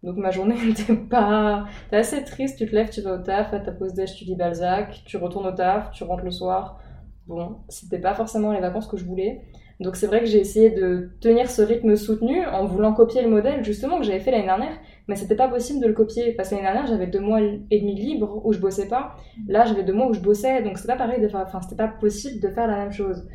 Donc 0.04 0.18
ma 0.18 0.32
journée 0.32 0.56
n'était 0.66 0.96
pas... 0.96 1.66
T'es 1.90 1.98
assez 1.98 2.24
triste, 2.24 2.58
tu 2.58 2.68
te 2.68 2.76
lèves, 2.76 2.90
tu 2.90 3.02
vas 3.02 3.16
au 3.16 3.18
taf, 3.18 3.54
à 3.54 3.60
ta 3.60 3.72
pause 3.72 3.94
déj, 3.94 4.16
tu 4.16 4.26
lis 4.26 4.36
Balzac, 4.36 5.02
tu 5.06 5.18
retournes 5.18 5.48
au 5.48 5.52
taf, 5.52 5.92
tu 5.92 6.04
rentres 6.04 6.24
le 6.24 6.32
soir. 6.32 6.80
Bon, 7.28 7.58
c'était 7.70 8.00
pas 8.00 8.16
forcément 8.16 8.52
les 8.52 8.60
vacances 8.60 8.88
que 8.88 8.98
je 8.98 9.06
voulais. 9.06 9.44
Donc 9.80 9.96
c'est 9.96 10.08
vrai 10.08 10.20
que 10.20 10.26
j'ai 10.26 10.40
essayé 10.40 10.72
de 10.72 11.10
tenir 11.22 11.50
ce 11.50 11.62
rythme 11.62 11.96
soutenu 11.96 12.46
en 12.46 12.66
voulant 12.66 12.94
copier 12.94 13.22
le 13.22 13.30
modèle 13.30 13.64
justement 13.64 13.98
que 13.98 14.04
j'avais 14.04 14.20
fait 14.20 14.32
l'année 14.32 14.46
dernière, 14.46 14.78
mais 15.08 15.16
c'était 15.16 15.38
pas 15.38 15.48
possible 15.48 15.82
de 15.82 15.88
le 15.88 15.94
copier 15.94 16.34
parce 16.34 16.50
que 16.50 16.56
l'année 16.56 16.68
dernière 16.68 16.88
j'avais 16.88 17.08
deux 17.08 17.22
mois 17.22 17.40
et 17.42 17.80
demi 17.80 17.96
libres 17.96 18.42
où 18.44 18.52
je 18.52 18.60
bossais 18.60 18.90
pas. 18.90 19.16
Là 19.48 19.66
j'avais 19.66 19.84
deux 19.84 19.94
mois 19.94 20.08
où 20.08 20.14
je 20.14 20.20
bossais, 20.20 20.62
donc 20.64 20.78
c'était 20.78 20.94
pas 20.94 20.98
pareil 20.98 21.22
de 21.22 21.30
faire, 21.30 21.40
enfin 21.40 21.62
c'était 21.62 21.78
pas 21.78 21.88
possible 21.88 22.42
de 22.42 22.50
faire 22.50 22.68
la 22.68 22.76
même 22.76 22.92
chose. 22.92 23.26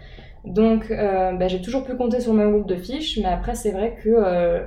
Donc 0.45 0.91
euh, 0.91 1.33
bah, 1.33 1.49
j'ai 1.49 1.63
toujours 1.63 1.85
pu 1.85 1.97
compter 1.97 2.21
sur 2.21 2.35
mon 2.35 2.51
groupe 2.51 2.69
de 2.69 2.77
fiches, 2.77 3.19
mais 3.19 3.29
après 3.29 3.55
c'est 3.55 3.71
vrai 3.71 3.97
que 4.03 4.11
euh, 4.11 4.67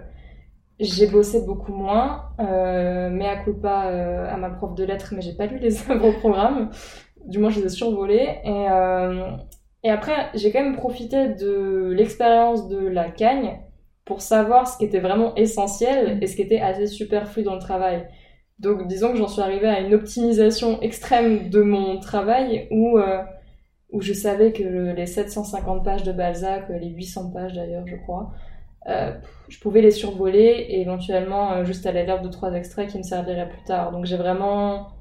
j'ai 0.80 1.06
bossé 1.06 1.46
beaucoup 1.46 1.74
moins, 1.74 2.24
euh, 2.40 3.10
mais 3.12 3.28
à 3.28 3.38
coup 3.38 3.54
pas 3.54 3.84
à 3.84 4.36
ma 4.38 4.50
prof 4.50 4.74
de 4.74 4.84
lettres, 4.84 5.14
mais 5.16 5.22
j'ai 5.22 5.34
pas 5.34 5.46
lu 5.46 5.60
les 5.60 5.80
œuvres 5.92 6.10
au 6.10 6.14
programme. 6.14 6.72
Du 7.28 7.40
moins, 7.40 7.50
je 7.50 7.60
les 7.60 7.66
ai 7.66 7.70
survolées. 7.70 8.40
Et, 8.46 8.68
et 9.88 9.90
après, 9.90 10.30
j'ai 10.34 10.52
quand 10.52 10.62
même 10.62 10.76
profité 10.76 11.30
de 11.30 11.94
l'expérience 11.96 12.68
de 12.68 12.78
la 12.78 13.10
cagne 13.10 13.62
pour 14.04 14.22
savoir 14.22 14.68
ce 14.68 14.78
qui 14.78 14.84
était 14.84 15.00
vraiment 15.00 15.34
essentiel 15.36 16.20
et 16.22 16.28
ce 16.28 16.36
qui 16.36 16.42
était 16.42 16.60
assez 16.60 16.88
superflu 16.88 17.44
dans 17.44 17.54
le 17.54 17.62
travail. 17.62 18.06
Donc 18.60 18.86
disons 18.90 19.14
que 19.14 19.18
j'en 19.18 19.30
suis 19.30 19.42
arrivée 19.42 19.70
à 19.70 19.80
une 19.80 19.94
optimisation 19.94 20.82
extrême 20.82 21.50
de 21.50 21.62
mon 21.62 22.02
travail 22.02 22.68
où, 22.70 22.98
euh, 22.98 23.24
où 23.94 24.02
je 24.02 24.12
savais 24.12 24.52
que 24.52 24.92
les 24.92 25.06
750 25.06 25.86
pages 25.86 26.04
de 26.04 26.12
Balzac, 26.12 26.68
les 26.68 26.90
800 26.90 27.32
pages 27.32 27.54
d'ailleurs 27.54 27.88
je 27.88 27.96
crois, 27.96 28.34
euh, 28.90 29.14
je 29.48 29.58
pouvais 29.62 29.80
les 29.80 29.92
survoler 29.92 30.66
et 30.68 30.82
éventuellement 30.82 31.54
euh, 31.54 31.64
juste 31.64 31.86
aller 31.86 32.04
lire 32.04 32.22
deux 32.22 32.30
trois 32.30 32.52
extraits 32.52 32.90
qui 32.90 32.98
me 32.98 33.04
serviraient 33.04 33.48
plus 33.48 33.64
tard. 33.64 33.94
Donc 33.94 34.04
j'ai 34.04 34.18
vraiment 34.18 34.97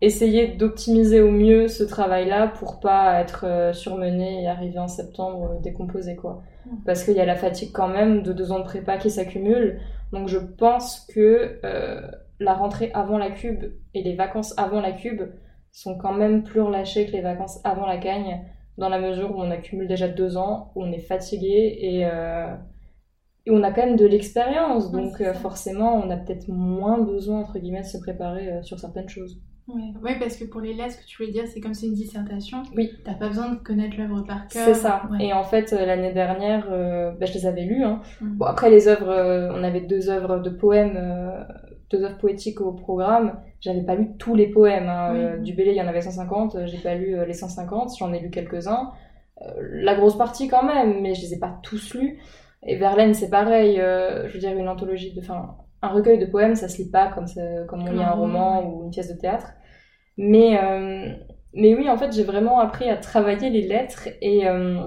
essayer 0.00 0.48
d'optimiser 0.48 1.20
au 1.20 1.30
mieux 1.30 1.68
ce 1.68 1.82
travail-là 1.82 2.48
pour 2.48 2.80
pas 2.80 3.20
être 3.20 3.44
euh, 3.44 3.72
surmené 3.72 4.42
et 4.42 4.48
arriver 4.48 4.78
en 4.78 4.88
septembre 4.88 5.50
euh, 5.50 5.60
décomposé 5.60 6.14
quoi. 6.14 6.42
Mm. 6.66 6.76
Parce 6.86 7.04
qu'il 7.04 7.14
y 7.14 7.20
a 7.20 7.26
la 7.26 7.34
fatigue 7.34 7.72
quand 7.72 7.88
même 7.88 8.22
de 8.22 8.32
deux 8.32 8.52
ans 8.52 8.60
de 8.60 8.64
prépa 8.64 8.96
qui 8.98 9.10
s'accumule. 9.10 9.80
Donc 10.12 10.28
je 10.28 10.38
pense 10.38 11.06
que 11.12 11.60
euh, 11.64 12.00
la 12.38 12.54
rentrée 12.54 12.90
avant 12.94 13.18
la 13.18 13.30
cube 13.30 13.64
et 13.94 14.02
les 14.02 14.14
vacances 14.14 14.56
avant 14.56 14.80
la 14.80 14.92
cube 14.92 15.22
sont 15.72 15.98
quand 15.98 16.14
même 16.14 16.44
plus 16.44 16.60
relâchées 16.60 17.06
que 17.06 17.12
les 17.12 17.20
vacances 17.20 17.60
avant 17.64 17.86
la 17.86 17.98
cagne 17.98 18.44
dans 18.78 18.88
la 18.88 19.00
mesure 19.00 19.36
où 19.36 19.40
on 19.40 19.50
accumule 19.50 19.88
déjà 19.88 20.06
deux 20.06 20.36
ans, 20.36 20.70
où 20.76 20.84
on 20.84 20.92
est 20.92 21.00
fatigué 21.00 21.76
et, 21.80 22.00
et 22.02 23.50
on 23.50 23.62
a 23.64 23.72
quand 23.72 23.84
même 23.84 23.96
de 23.96 24.06
l'expérience. 24.06 24.92
Donc 24.92 25.20
forcément 25.34 25.94
on 25.94 26.08
a 26.10 26.16
peut-être 26.16 26.46
moins 26.48 26.98
besoin 26.98 27.40
entre 27.40 27.58
guillemets 27.58 27.82
de 27.82 27.86
se 27.86 27.98
préparer 27.98 28.62
sur 28.62 28.78
certaines 28.78 29.08
choses. 29.08 29.40
Oui, 29.68 30.12
parce 30.18 30.36
que 30.36 30.44
pour 30.44 30.60
les 30.60 30.72
lettres, 30.72 30.94
ce 30.94 30.98
que 30.98 31.06
tu 31.06 31.16
voulais 31.18 31.32
dire, 31.32 31.44
c'est 31.46 31.60
comme 31.60 31.74
c'est 31.74 31.86
une 31.86 31.94
dissertation. 31.94 32.62
Oui. 32.74 32.90
T'as 33.04 33.14
pas 33.14 33.28
besoin 33.28 33.50
de 33.50 33.56
connaître 33.56 33.98
l'œuvre 33.98 34.22
par 34.22 34.48
cœur. 34.48 34.64
C'est 34.64 34.74
ça. 34.74 35.02
Et 35.20 35.32
en 35.34 35.44
fait, 35.44 35.72
euh, 35.72 35.84
l'année 35.84 36.12
dernière, 36.12 36.68
euh, 36.70 37.12
bah, 37.12 37.26
je 37.26 37.34
les 37.34 37.46
avais 37.46 37.64
lues. 37.64 37.84
Hein. 37.84 38.00
Mm. 38.20 38.38
Bon, 38.38 38.46
après, 38.46 38.70
les 38.70 38.88
œuvres, 38.88 39.10
euh, 39.10 39.52
on 39.54 39.62
avait 39.62 39.82
deux 39.82 40.08
œuvres 40.08 40.38
de 40.38 40.48
poèmes, 40.48 40.98
deux 41.90 42.02
œuvres 42.02 42.16
poétiques 42.16 42.62
au 42.62 42.72
programme. 42.72 43.38
J'avais 43.60 43.82
pas 43.82 43.94
lu 43.94 44.16
tous 44.18 44.34
les 44.34 44.46
poèmes. 44.46 44.88
Hein. 44.88 45.36
Du 45.38 45.52
Bélé, 45.52 45.72
il 45.72 45.76
y 45.76 45.82
en 45.82 45.88
avait 45.88 46.00
150. 46.00 46.66
J'ai 46.66 46.78
pas 46.78 46.94
lu 46.94 47.16
les 47.26 47.34
150. 47.34 47.90
J'en 47.98 48.12
ai 48.12 48.20
lu 48.20 48.30
quelques-uns. 48.30 48.92
la 49.60 49.94
grosse 49.94 50.16
partie 50.16 50.48
quand 50.48 50.64
même, 50.64 51.02
mais 51.02 51.14
je 51.14 51.22
les 51.22 51.34
ai 51.34 51.38
pas 51.38 51.58
tous 51.62 51.94
lus. 51.94 52.18
Et 52.66 52.76
Verlaine, 52.76 53.14
c'est 53.14 53.30
pareil. 53.30 53.76
je 53.76 54.32
veux 54.32 54.40
dire, 54.40 54.56
une 54.56 54.68
anthologie 54.68 55.12
de. 55.12 55.20
Enfin, 55.20 55.56
un 55.82 55.88
recueil 55.88 56.18
de 56.18 56.26
poèmes, 56.26 56.56
ça 56.56 56.68
se 56.68 56.78
lit 56.78 56.90
pas 56.90 57.08
comme, 57.08 57.26
comme 57.68 57.82
on 57.86 57.92
lit 57.92 58.02
un 58.02 58.10
roman 58.10 58.64
ou 58.66 58.84
une 58.84 58.90
pièce 58.90 59.08
de 59.08 59.18
théâtre. 59.18 59.52
Mais, 60.18 60.58
euh, 60.62 61.12
mais 61.54 61.74
oui, 61.76 61.88
en 61.88 61.96
fait, 61.96 62.12
j'ai 62.12 62.24
vraiment 62.24 62.58
appris 62.58 62.90
à 62.90 62.96
travailler 62.96 63.50
les 63.50 63.62
lettres 63.62 64.08
et, 64.20 64.48
euh, 64.48 64.82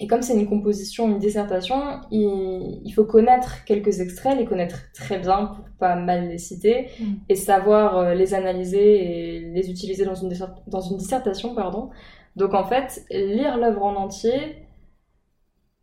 et 0.00 0.08
comme 0.08 0.22
c'est 0.22 0.34
une 0.34 0.48
composition, 0.48 1.08
une 1.08 1.20
dissertation, 1.20 2.00
il, 2.10 2.80
il, 2.84 2.90
faut 2.92 3.04
connaître 3.04 3.64
quelques 3.64 4.00
extraits, 4.00 4.36
les 4.36 4.44
connaître 4.44 4.80
très 4.92 5.18
bien 5.18 5.46
pour 5.46 5.64
pas 5.78 5.94
mal 5.94 6.28
les 6.28 6.38
citer 6.38 6.88
mm. 6.98 7.04
et 7.28 7.34
savoir 7.36 7.96
euh, 7.96 8.14
les 8.14 8.34
analyser 8.34 9.36
et 9.36 9.40
les 9.52 9.70
utiliser 9.70 10.04
dans 10.04 10.16
une, 10.16 10.36
dans 10.66 10.80
une 10.80 10.96
dissertation. 10.96 11.54
Pardon. 11.54 11.90
Donc 12.34 12.52
en 12.52 12.64
fait, 12.64 13.06
lire 13.10 13.56
l'œuvre 13.56 13.84
en 13.84 13.94
entier, 13.94 14.65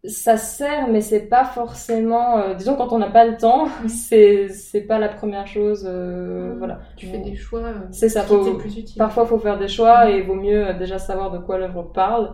ça 0.06 0.36
sert, 0.36 0.90
mais 0.90 1.02
c'est 1.02 1.28
pas 1.28 1.46
forcément. 1.46 2.38
Euh, 2.38 2.54
disons, 2.54 2.76
quand 2.76 2.92
on 2.92 2.98
n'a 2.98 3.10
pas 3.10 3.26
le 3.26 3.38
temps, 3.38 3.68
c'est 3.88 4.50
c'est 4.50 4.82
pas 4.82 5.00
la 5.00 5.10
première 5.10 5.48
chose. 5.48 5.88
Euh, 5.90 6.56
voilà. 6.58 6.80
Tu 6.98 7.08
fais 7.08 7.20
des 7.20 7.36
choix. 7.36 7.62
Euh, 7.62 7.74
c'est 7.92 8.10
ça. 8.10 8.24
Faut, 8.24 8.56
plus 8.56 8.78
utile. 8.78 8.98
Parfois, 8.98 9.26
faut 9.26 9.40
faire 9.40 9.58
des 9.58 9.70
choix 9.70 10.12
et 10.12 10.18
il 10.18 10.24
vaut 10.24 10.36
mieux 10.36 10.74
déjà 10.74 11.00
savoir 11.00 11.32
de 11.32 11.38
quoi 11.38 11.58
l'œuvre 11.58 11.84
parle 11.84 12.34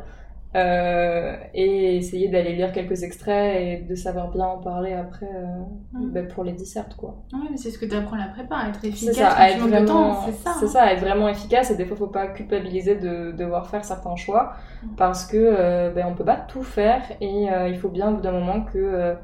euh, 0.56 1.36
et 1.54 1.98
essayer 1.98 2.28
d'aller 2.28 2.54
lire 2.54 2.72
quelques 2.72 3.04
extraits 3.04 3.62
et 3.62 3.78
de 3.88 3.94
savoir 3.94 4.32
bien 4.32 4.46
en 4.46 4.58
parler 4.58 4.94
après 4.94 5.28
euh, 5.28 5.46
ben, 5.94 6.28
pour 6.28 6.44
les 6.44 6.54
dissertes 6.54 6.96
quoi. 6.96 7.18
Oui, 7.34 7.48
mais 7.52 7.58
c'est 7.58 7.70
ce 7.70 7.78
que 7.78 7.86
tu 7.86 7.96
apprends 7.96 8.16
à 8.16 8.26
la 8.26 8.30
prépa, 8.30 8.56
à 8.56 8.70
être 8.70 8.84
efficace. 8.84 9.14
C'est 9.14 9.22
ça, 9.22 9.30
à 9.30 9.52
être 9.52 9.60
vraiment, 9.60 10.26
c'est 10.26 10.32
ça, 10.32 10.56
hein. 10.60 10.68
ça, 10.68 10.92
être 10.92 11.02
vraiment 11.02 11.30
efficace 11.30 11.70
et 11.70 11.76
des 11.76 11.86
fois 11.86 11.96
faut 11.96 12.08
pas 12.08 12.26
culpabiliser 12.30 12.96
de, 12.96 13.32
devoir 13.32 13.68
faire 13.68 13.86
certains 13.86 14.16
choix 14.16 14.54
mm. 14.82 14.88
parce 14.98 15.28
que 15.28 15.38
euh, 15.38 15.92
ben, 15.92 16.08
on 16.10 16.16
peut 16.16 16.26
pas 16.26 16.38
tout 16.38 16.64
faire 16.64 17.04
et 17.22 17.52
euh, 17.52 17.68
il 17.68 17.78
faut 17.78 17.90
bien 17.90 18.10
au 18.10 18.16
bout 18.16 18.22
d'un 18.22 18.32
moment 18.32 18.64
que 18.64 19.16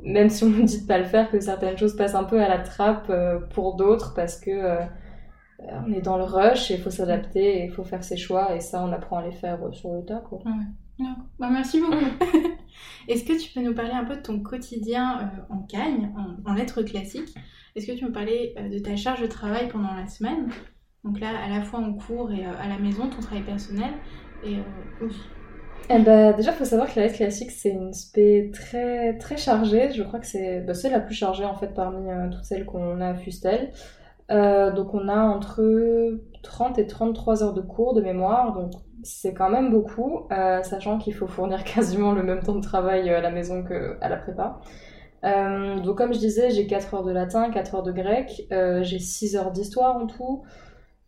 même 0.00 0.30
si 0.30 0.44
on 0.44 0.48
nous 0.48 0.62
dit 0.62 0.82
de 0.82 0.86
pas 0.86 0.98
le 0.98 1.04
faire, 1.04 1.28
que 1.28 1.40
certaines 1.40 1.76
choses 1.76 1.96
passent 1.96 2.14
un 2.14 2.24
peu 2.24 2.40
à 2.40 2.48
la 2.48 2.58
trappe 2.58 3.10
pour 3.50 3.74
d'autres 3.74 4.14
parce 4.14 4.38
que 4.38 4.78
on 5.70 5.92
est 5.92 6.00
dans 6.00 6.16
le 6.16 6.24
rush 6.24 6.70
et 6.70 6.74
il 6.74 6.80
faut 6.80 6.90
s'adapter 6.90 7.58
et 7.58 7.64
il 7.64 7.70
faut 7.70 7.84
faire 7.84 8.02
ses 8.02 8.16
choix 8.16 8.54
et 8.54 8.60
ça 8.60 8.84
on 8.84 8.92
apprend 8.92 9.18
à 9.18 9.24
les 9.24 9.32
faire 9.32 9.62
euh, 9.64 9.72
sur 9.72 9.92
le 9.92 10.04
tas 10.04 10.20
quoi. 10.20 10.40
Bah, 11.38 11.48
merci 11.50 11.80
beaucoup. 11.80 11.96
Est-ce 13.08 13.24
que 13.24 13.40
tu 13.40 13.52
peux 13.52 13.60
nous 13.60 13.74
parler 13.74 13.92
un 13.92 14.04
peu 14.04 14.16
de 14.16 14.22
ton 14.22 14.40
quotidien 14.40 15.20
euh, 15.20 15.54
en 15.54 15.62
cagne, 15.62 16.12
en, 16.44 16.52
lettres 16.54 16.82
classiques? 16.82 17.34
Est-ce 17.74 17.86
que 17.86 17.92
tu 17.92 18.06
peux 18.06 18.12
parler 18.12 18.54
euh, 18.58 18.68
de 18.68 18.78
ta 18.78 18.94
charge 18.94 19.20
de 19.20 19.26
travail 19.26 19.68
pendant 19.68 19.92
la 19.94 20.06
semaine? 20.06 20.48
Donc 21.02 21.18
là, 21.18 21.30
à 21.44 21.48
la 21.48 21.62
fois 21.62 21.80
en 21.80 21.92
cours 21.94 22.30
et 22.30 22.44
à 22.44 22.68
la 22.68 22.78
maison, 22.78 23.08
ton 23.08 23.20
travail 23.20 23.42
personnel 23.42 23.90
et 24.44 24.56
oui. 25.00 25.16
Eh 25.90 25.98
ben, 25.98 26.32
déjà, 26.36 26.52
il 26.52 26.56
faut 26.56 26.64
savoir 26.64 26.88
que 26.88 27.00
la 27.00 27.06
lettre 27.06 27.16
classique, 27.16 27.50
c'est 27.50 27.70
une 27.70 27.92
spé 27.92 28.52
très, 28.54 29.18
très 29.18 29.36
chargée. 29.36 29.90
Je 29.90 30.04
crois 30.04 30.20
que 30.20 30.26
c'est 30.26 30.60
bah, 30.60 30.74
la 30.88 31.00
plus 31.00 31.16
chargée 31.16 31.44
en 31.44 31.56
fait 31.56 31.74
parmi 31.74 32.08
toutes 32.30 32.44
celles 32.44 32.64
qu'on 32.64 33.00
a 33.00 33.08
à 33.08 33.14
Fustel. 33.16 33.72
Euh, 34.32 34.70
donc 34.72 34.94
on 34.94 35.08
a 35.08 35.20
entre 35.20 35.62
30 36.42 36.78
et 36.78 36.86
33 36.86 37.42
heures 37.42 37.52
de 37.52 37.60
cours 37.60 37.94
de 37.94 38.00
mémoire, 38.00 38.52
donc 38.54 38.72
c'est 39.02 39.34
quand 39.34 39.50
même 39.50 39.70
beaucoup, 39.70 40.26
euh, 40.32 40.62
sachant 40.62 40.98
qu'il 40.98 41.14
faut 41.14 41.26
fournir 41.26 41.64
quasiment 41.64 42.12
le 42.12 42.22
même 42.22 42.42
temps 42.42 42.54
de 42.54 42.62
travail 42.62 43.10
à 43.10 43.20
la 43.20 43.30
maison 43.30 43.62
qu'à 43.62 44.08
la 44.08 44.16
prépa. 44.16 44.60
Euh, 45.24 45.78
donc 45.80 45.98
comme 45.98 46.14
je 46.14 46.18
disais, 46.18 46.50
j'ai 46.50 46.66
4 46.66 46.94
heures 46.94 47.04
de 47.04 47.12
latin, 47.12 47.50
4 47.50 47.74
heures 47.76 47.82
de 47.82 47.92
grec, 47.92 48.46
j'ai 48.82 48.98
6 48.98 49.36
heures 49.36 49.52
d'histoire 49.52 49.96
en 49.96 50.06
tout. 50.06 50.42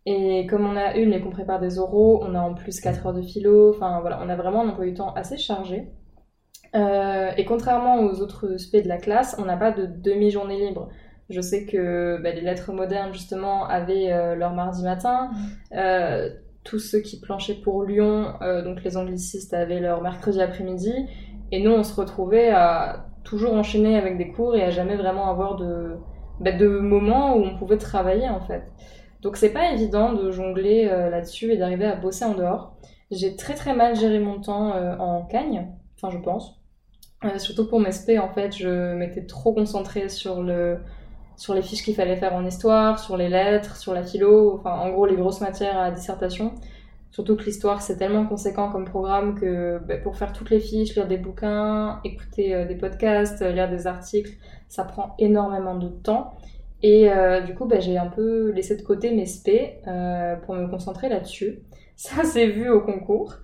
Et 0.07 0.45
comme 0.45 0.65
on 0.67 0.75
a 0.77 0.95
une 0.95 1.13
et 1.13 1.21
qu'on 1.21 1.31
prépare 1.31 1.59
des 1.59 1.79
oraux, 1.79 2.23
on 2.23 2.35
a 2.35 2.39
en 2.39 2.53
plus 2.53 2.79
4 2.79 3.07
heures 3.07 3.13
de 3.13 3.23
philo. 3.23 3.71
Enfin 3.71 3.99
voilà, 4.01 4.19
on 4.23 4.29
a 4.29 4.35
vraiment 4.35 4.61
un 4.61 4.69
emploi 4.69 4.85
du 4.85 4.93
temps 4.93 5.13
assez 5.15 5.37
chargé. 5.37 5.87
et 6.75 7.45
contrairement 7.45 8.01
aux 8.01 8.21
autres 8.21 8.57
spé 8.57 8.81
de 8.81 8.87
la 8.87 8.97
classe, 8.97 9.35
on 9.39 9.45
n'a 9.45 9.57
pas 9.57 9.71
de 9.71 9.85
demi-journée 9.85 10.59
libre. 10.69 10.89
Je 11.29 11.41
sais 11.41 11.65
que 11.65 12.21
bah, 12.21 12.31
les 12.31 12.41
lettres 12.41 12.71
modernes, 12.71 13.13
justement, 13.13 13.65
avaient 13.65 14.11
euh, 14.11 14.35
leur 14.35 14.53
mardi 14.53 14.83
matin. 14.83 15.31
Mm. 15.31 15.77
Euh, 15.77 16.29
tous 16.63 16.79
ceux 16.79 16.99
qui 16.99 17.19
planchaient 17.19 17.61
pour 17.61 17.83
Lyon, 17.83 18.33
euh, 18.41 18.63
donc 18.63 18.83
les 18.83 18.97
anglicistes, 18.97 19.53
avaient 19.53 19.79
leur 19.79 20.01
mercredi 20.01 20.41
après-midi. 20.41 20.93
Et 21.51 21.61
nous, 21.61 21.71
on 21.71 21.83
se 21.83 21.95
retrouvait 21.99 22.49
à 22.49 23.07
toujours 23.23 23.53
enchaîner 23.53 23.97
avec 23.97 24.17
des 24.17 24.31
cours 24.31 24.55
et 24.55 24.63
à 24.63 24.69
jamais 24.69 24.95
vraiment 24.95 25.29
avoir 25.29 25.55
de, 25.55 25.95
bah, 26.39 26.51
de 26.51 26.67
moments 26.67 27.35
où 27.35 27.43
on 27.43 27.57
pouvait 27.57 27.77
travailler, 27.77 28.29
en 28.29 28.41
fait. 28.41 28.63
Donc 29.21 29.37
c'est 29.37 29.53
pas 29.53 29.71
évident 29.71 30.13
de 30.13 30.29
jongler 30.29 30.85
là-dessus 30.85 31.51
et 31.51 31.57
d'arriver 31.57 31.85
à 31.85 31.95
bosser 31.95 32.25
en 32.25 32.35
dehors. 32.35 32.75
J'ai 33.09 33.35
très 33.35 33.55
très 33.55 33.73
mal 33.73 33.95
géré 33.95 34.19
mon 34.19 34.39
temps 34.39 34.75
en 34.99 35.25
cagne, 35.25 35.67
enfin 35.95 36.15
je 36.15 36.19
pense. 36.19 36.61
surtout 37.37 37.67
pour 37.67 37.79
mes 37.79 37.89
SP, 37.89 38.21
en 38.21 38.29
fait, 38.29 38.55
je 38.55 38.93
m'étais 38.93 39.25
trop 39.25 39.51
concentrée 39.51 40.09
sur 40.09 40.43
le, 40.43 40.77
sur 41.37 41.53
les 41.53 41.61
fiches 41.61 41.83
qu'il 41.83 41.95
fallait 41.95 42.15
faire 42.15 42.33
en 42.33 42.45
histoire, 42.45 42.99
sur 42.99 43.17
les 43.17 43.29
lettres, 43.29 43.75
sur 43.77 43.93
la 43.93 44.03
philo, 44.03 44.53
enfin 44.55 44.71
en 44.71 44.89
gros 44.89 45.05
les 45.05 45.15
grosses 45.15 45.41
matières 45.41 45.77
à 45.77 45.91
dissertation. 45.91 46.53
Surtout 47.11 47.37
que 47.37 47.43
l'histoire 47.43 47.81
c'est 47.81 47.97
tellement 47.97 48.25
conséquent 48.25 48.69
comme 48.69 48.85
programme 48.85 49.39
que 49.39 49.79
bah, 49.87 49.97
pour 49.97 50.17
faire 50.17 50.33
toutes 50.33 50.49
les 50.49 50.59
fiches, 50.59 50.95
lire 50.95 51.07
des 51.07 51.17
bouquins, 51.17 52.01
écouter 52.03 52.53
euh, 52.53 52.65
des 52.65 52.75
podcasts, 52.75 53.41
euh, 53.41 53.51
lire 53.51 53.69
des 53.69 53.87
articles, 53.87 54.31
ça 54.67 54.83
prend 54.83 55.15
énormément 55.17 55.75
de 55.75 55.87
temps. 55.87 56.33
Et 56.83 57.09
euh, 57.09 57.39
du 57.41 57.55
coup, 57.55 57.65
bah, 57.65 57.79
j'ai 57.79 57.97
un 57.97 58.07
peu 58.07 58.51
laissé 58.51 58.75
de 58.75 58.81
côté 58.81 59.11
mes 59.11 59.25
SP 59.25 59.79
pour 60.45 60.55
me 60.55 60.67
concentrer 60.67 61.07
là-dessus. 61.07 61.59
Ça 61.95 62.23
s'est 62.25 62.47
vu 62.47 62.69
au 62.69 62.81
concours. 62.81 63.35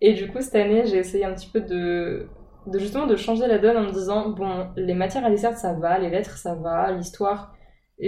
Et 0.00 0.14
du 0.14 0.28
coup, 0.28 0.40
cette 0.40 0.56
année, 0.56 0.86
j'ai 0.86 0.96
essayé 0.96 1.24
un 1.24 1.32
petit 1.32 1.48
peu 1.48 1.60
de 1.60 2.26
de 2.66 2.78
justement 2.78 3.06
de 3.06 3.16
changer 3.16 3.46
la 3.46 3.58
donne 3.58 3.76
en 3.76 3.82
me 3.82 3.92
disant 3.92 4.30
bon 4.30 4.68
les 4.76 4.94
matières 4.94 5.24
à 5.24 5.30
dessert 5.30 5.56
ça 5.56 5.74
va 5.74 5.98
les 5.98 6.10
lettres 6.10 6.36
ça 6.36 6.54
va 6.54 6.90
l'histoire 6.92 7.54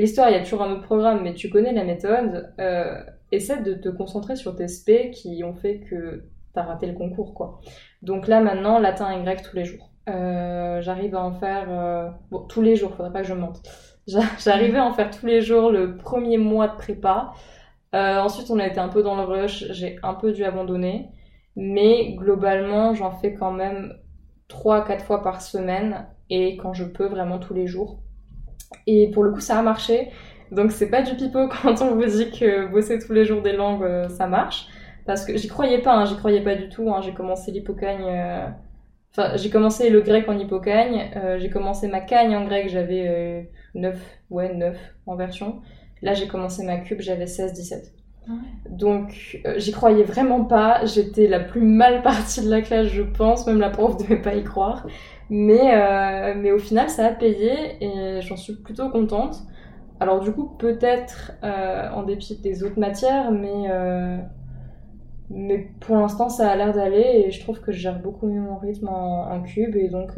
l'histoire, 0.00 0.30
il 0.30 0.32
y 0.32 0.36
a 0.36 0.42
toujours 0.42 0.62
un 0.62 0.72
autre 0.72 0.82
programme, 0.82 1.22
mais 1.22 1.34
tu 1.34 1.50
connais 1.50 1.72
la 1.72 1.84
méthode, 1.84 2.52
euh, 2.58 3.02
essaie 3.30 3.62
de 3.62 3.74
te 3.74 3.88
concentrer 3.88 4.36
sur 4.36 4.56
tes 4.56 4.68
SP 4.68 5.12
qui 5.12 5.42
ont 5.44 5.54
fait 5.54 5.80
que 5.80 6.24
t'as 6.54 6.62
raté 6.62 6.86
le 6.86 6.94
concours, 6.94 7.34
quoi. 7.34 7.60
Donc 8.02 8.26
là, 8.26 8.40
maintenant, 8.40 8.78
latin 8.78 9.10
et 9.10 9.22
grec 9.22 9.42
tous 9.42 9.56
les 9.56 9.64
jours. 9.64 9.90
Euh, 10.08 10.80
j'arrive 10.80 11.14
à 11.14 11.22
en 11.22 11.32
faire... 11.32 11.66
Euh, 11.68 12.08
bon, 12.30 12.40
tous 12.46 12.62
les 12.62 12.76
jours, 12.76 12.94
faudrait 12.94 13.12
pas 13.12 13.22
que 13.22 13.28
je 13.28 13.34
mente. 13.34 13.62
J'arrivais 14.06 14.78
à 14.78 14.84
en 14.84 14.92
faire 14.92 15.10
tous 15.10 15.26
les 15.26 15.40
jours 15.40 15.70
le 15.70 15.96
premier 15.96 16.38
mois 16.38 16.68
de 16.68 16.76
prépa. 16.76 17.32
Ensuite, 17.92 18.50
on 18.50 18.58
a 18.58 18.66
été 18.66 18.80
un 18.80 18.88
peu 18.88 19.02
dans 19.02 19.16
le 19.16 19.22
rush, 19.22 19.66
j'ai 19.70 19.98
un 20.02 20.14
peu 20.14 20.32
dû 20.32 20.44
abandonner. 20.44 21.08
Mais 21.56 22.14
globalement, 22.14 22.94
j'en 22.94 23.10
fais 23.10 23.34
quand 23.34 23.52
même 23.52 23.92
3-4 24.48 25.00
fois 25.00 25.22
par 25.22 25.40
semaine 25.42 26.06
et 26.30 26.56
quand 26.56 26.72
je 26.72 26.84
peux, 26.84 27.06
vraiment 27.06 27.38
tous 27.38 27.54
les 27.54 27.66
jours. 27.66 27.98
Et 28.86 29.10
pour 29.10 29.22
le 29.22 29.32
coup, 29.32 29.40
ça 29.40 29.58
a 29.58 29.62
marché. 29.62 30.10
Donc 30.50 30.72
c'est 30.72 30.88
pas 30.88 31.02
du 31.02 31.14
pipeau 31.14 31.48
quand 31.62 31.80
on 31.82 31.94
vous 31.94 32.04
dit 32.04 32.30
que 32.30 32.66
bosser 32.66 32.98
tous 32.98 33.12
les 33.12 33.24
jours 33.24 33.42
des 33.42 33.52
langues, 33.52 33.82
euh, 33.82 34.08
ça 34.08 34.26
marche. 34.26 34.66
Parce 35.06 35.24
que 35.24 35.36
j'y 35.36 35.48
croyais 35.48 35.78
pas, 35.78 35.94
hein, 35.94 36.04
j'y 36.04 36.16
croyais 36.16 36.42
pas 36.42 36.54
du 36.54 36.68
tout. 36.68 36.92
Hein. 36.92 37.00
J'ai 37.02 37.14
commencé 37.14 37.50
l'hypocagne... 37.50 38.04
Euh, 38.06 38.46
enfin, 39.10 39.36
j'ai 39.36 39.50
commencé 39.50 39.90
le 39.90 40.00
grec 40.00 40.28
en 40.28 40.38
hypocagne. 40.38 41.10
j'ai 41.38 41.50
commencé 41.50 41.88
ma 41.88 42.00
cagne 42.00 42.36
en 42.36 42.44
grec, 42.44 42.68
j'avais 42.68 43.50
9, 43.74 43.98
ouais, 44.30 44.54
9 44.54 44.76
en 45.06 45.16
version. 45.16 45.60
Là, 46.02 46.14
j'ai 46.14 46.26
commencé 46.26 46.64
ma 46.64 46.78
cube, 46.78 47.00
j'avais 47.00 47.26
16-17. 47.26 47.92
Ah 47.94 48.01
Donc, 48.68 49.40
euh, 49.46 49.54
j'y 49.58 49.72
croyais 49.72 50.04
vraiment 50.04 50.44
pas. 50.44 50.84
J'étais 50.86 51.26
la 51.26 51.40
plus 51.40 51.62
mal 51.62 52.02
partie 52.02 52.42
de 52.44 52.50
la 52.50 52.62
classe, 52.62 52.86
je 52.88 53.02
pense. 53.02 53.46
Même 53.46 53.58
la 53.60 53.70
prof 53.70 53.96
devait 53.98 54.20
pas 54.22 54.34
y 54.34 54.44
croire. 54.44 54.86
Mais, 55.30 55.74
euh, 55.74 56.34
mais 56.36 56.52
au 56.52 56.58
final, 56.58 56.88
ça 56.90 57.06
a 57.06 57.10
payé 57.12 57.52
et 57.80 58.20
j'en 58.22 58.36
suis 58.36 58.54
plutôt 58.54 58.90
contente. 58.90 59.42
Alors, 60.00 60.20
du 60.20 60.32
coup, 60.32 60.48
peut-être 60.58 61.32
euh, 61.44 61.90
en 61.90 62.02
dépit 62.04 62.36
des 62.42 62.64
autres 62.64 62.78
matières, 62.78 63.30
mais, 63.32 63.68
mais 65.30 65.70
pour 65.80 65.96
l'instant, 65.96 66.28
ça 66.28 66.50
a 66.50 66.56
l'air 66.56 66.72
d'aller 66.72 67.24
et 67.26 67.30
je 67.30 67.40
trouve 67.40 67.60
que 67.60 67.72
je 67.72 67.78
gère 67.78 68.00
beaucoup 68.00 68.26
mieux 68.26 68.40
mon 68.40 68.58
rythme 68.58 68.88
en, 68.88 69.30
en 69.30 69.42
cube. 69.42 69.76
Et 69.76 69.88
donc, 69.88 70.12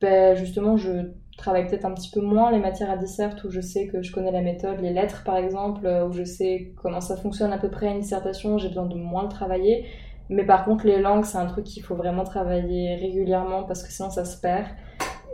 ben, 0.00 0.34
justement, 0.36 0.76
je 0.76 1.12
travaille 1.36 1.66
peut-être 1.66 1.84
un 1.84 1.92
petit 1.92 2.10
peu 2.10 2.20
moins 2.20 2.52
les 2.52 2.58
matières 2.58 2.90
à 2.90 2.96
dissert 2.96 3.34
où 3.44 3.50
je 3.50 3.60
sais 3.60 3.86
que 3.86 4.02
je 4.02 4.12
connais 4.12 4.30
la 4.30 4.40
méthode, 4.40 4.80
les 4.80 4.92
lettres 4.92 5.24
par 5.24 5.36
exemple, 5.36 5.86
euh, 5.86 6.06
où 6.06 6.12
je 6.12 6.24
sais 6.24 6.72
comment 6.80 7.00
ça 7.00 7.16
fonctionne 7.16 7.52
à 7.52 7.58
peu 7.58 7.70
près 7.70 7.90
une 7.90 8.00
dissertation, 8.00 8.58
j'ai 8.58 8.68
besoin 8.68 8.86
de 8.86 8.94
moins 8.94 9.24
le 9.24 9.28
travailler. 9.28 9.86
Mais 10.28 10.44
par 10.44 10.64
contre, 10.64 10.86
les 10.86 11.00
langues, 11.00 11.24
c'est 11.24 11.38
un 11.38 11.46
truc 11.46 11.64
qu'il 11.64 11.82
faut 11.82 11.96
vraiment 11.96 12.24
travailler 12.24 12.94
régulièrement 12.96 13.64
parce 13.64 13.82
que 13.82 13.90
sinon 13.90 14.10
ça 14.10 14.24
se 14.24 14.40
perd. 14.40 14.66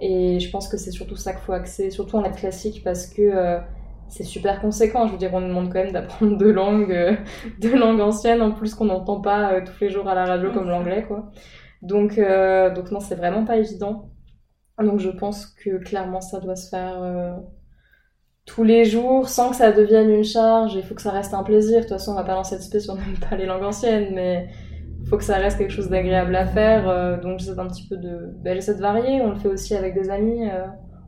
Et 0.00 0.40
je 0.40 0.50
pense 0.50 0.68
que 0.68 0.78
c'est 0.78 0.90
surtout 0.90 1.16
ça 1.16 1.32
qu'il 1.32 1.42
faut 1.42 1.52
axer, 1.52 1.90
surtout 1.90 2.16
en 2.16 2.22
lettres 2.22 2.38
classiques 2.38 2.82
parce 2.82 3.06
que 3.06 3.20
euh, 3.20 3.58
c'est 4.08 4.24
super 4.24 4.60
conséquent. 4.60 5.06
Je 5.06 5.12
veux 5.12 5.18
dire, 5.18 5.30
on 5.34 5.42
demande 5.42 5.72
quand 5.72 5.84
même 5.84 5.92
d'apprendre 5.92 6.38
deux 6.38 6.52
langues, 6.52 6.92
euh, 6.92 7.14
deux 7.60 7.76
langues 7.76 8.00
anciennes 8.00 8.42
en 8.42 8.52
plus 8.52 8.74
qu'on 8.74 8.86
n'entend 8.86 9.20
pas 9.20 9.60
tous 9.60 9.80
les 9.82 9.90
jours 9.90 10.08
à 10.08 10.14
la 10.14 10.24
radio 10.24 10.50
comme 10.50 10.68
l'anglais, 10.70 11.04
quoi. 11.06 11.30
Donc, 11.82 12.16
donc 12.18 12.90
non, 12.90 13.00
c'est 13.00 13.14
vraiment 13.14 13.44
pas 13.44 13.56
évident. 13.56 14.09
Donc 14.84 15.00
je 15.00 15.10
pense 15.10 15.46
que 15.46 15.78
clairement 15.78 16.20
ça 16.20 16.40
doit 16.40 16.56
se 16.56 16.68
faire 16.68 17.02
euh, 17.02 17.32
tous 18.46 18.64
les 18.64 18.84
jours 18.84 19.28
sans 19.28 19.50
que 19.50 19.56
ça 19.56 19.72
devienne 19.72 20.10
une 20.10 20.24
charge. 20.24 20.74
Il 20.74 20.82
faut 20.82 20.94
que 20.94 21.02
ça 21.02 21.10
reste 21.10 21.34
un 21.34 21.42
plaisir. 21.42 21.76
De 21.76 21.80
toute 21.82 21.90
façon, 21.90 22.12
on 22.12 22.14
va 22.14 22.24
pas 22.24 22.34
lancer 22.34 22.56
de 22.56 22.78
si 22.78 22.90
on 22.90 22.94
n'aime 22.94 23.18
pas 23.28 23.36
les 23.36 23.46
langues 23.46 23.64
anciennes, 23.64 24.14
mais 24.14 24.48
il 25.02 25.08
faut 25.08 25.16
que 25.16 25.24
ça 25.24 25.36
reste 25.36 25.58
quelque 25.58 25.72
chose 25.72 25.88
d'agréable 25.88 26.34
à 26.34 26.46
faire. 26.46 26.88
Euh, 26.88 27.20
donc 27.20 27.38
j'essaie 27.38 27.58
un 27.58 27.66
petit 27.66 27.86
peu 27.88 27.96
de, 27.96 28.32
ben, 28.42 28.54
j'essaie 28.54 28.74
de 28.74 28.80
varier. 28.80 29.20
On 29.22 29.30
le 29.30 29.36
fait 29.36 29.48
aussi 29.48 29.74
avec 29.74 29.94
des 29.94 30.10
amis. 30.10 30.48
Euh, 30.48 30.66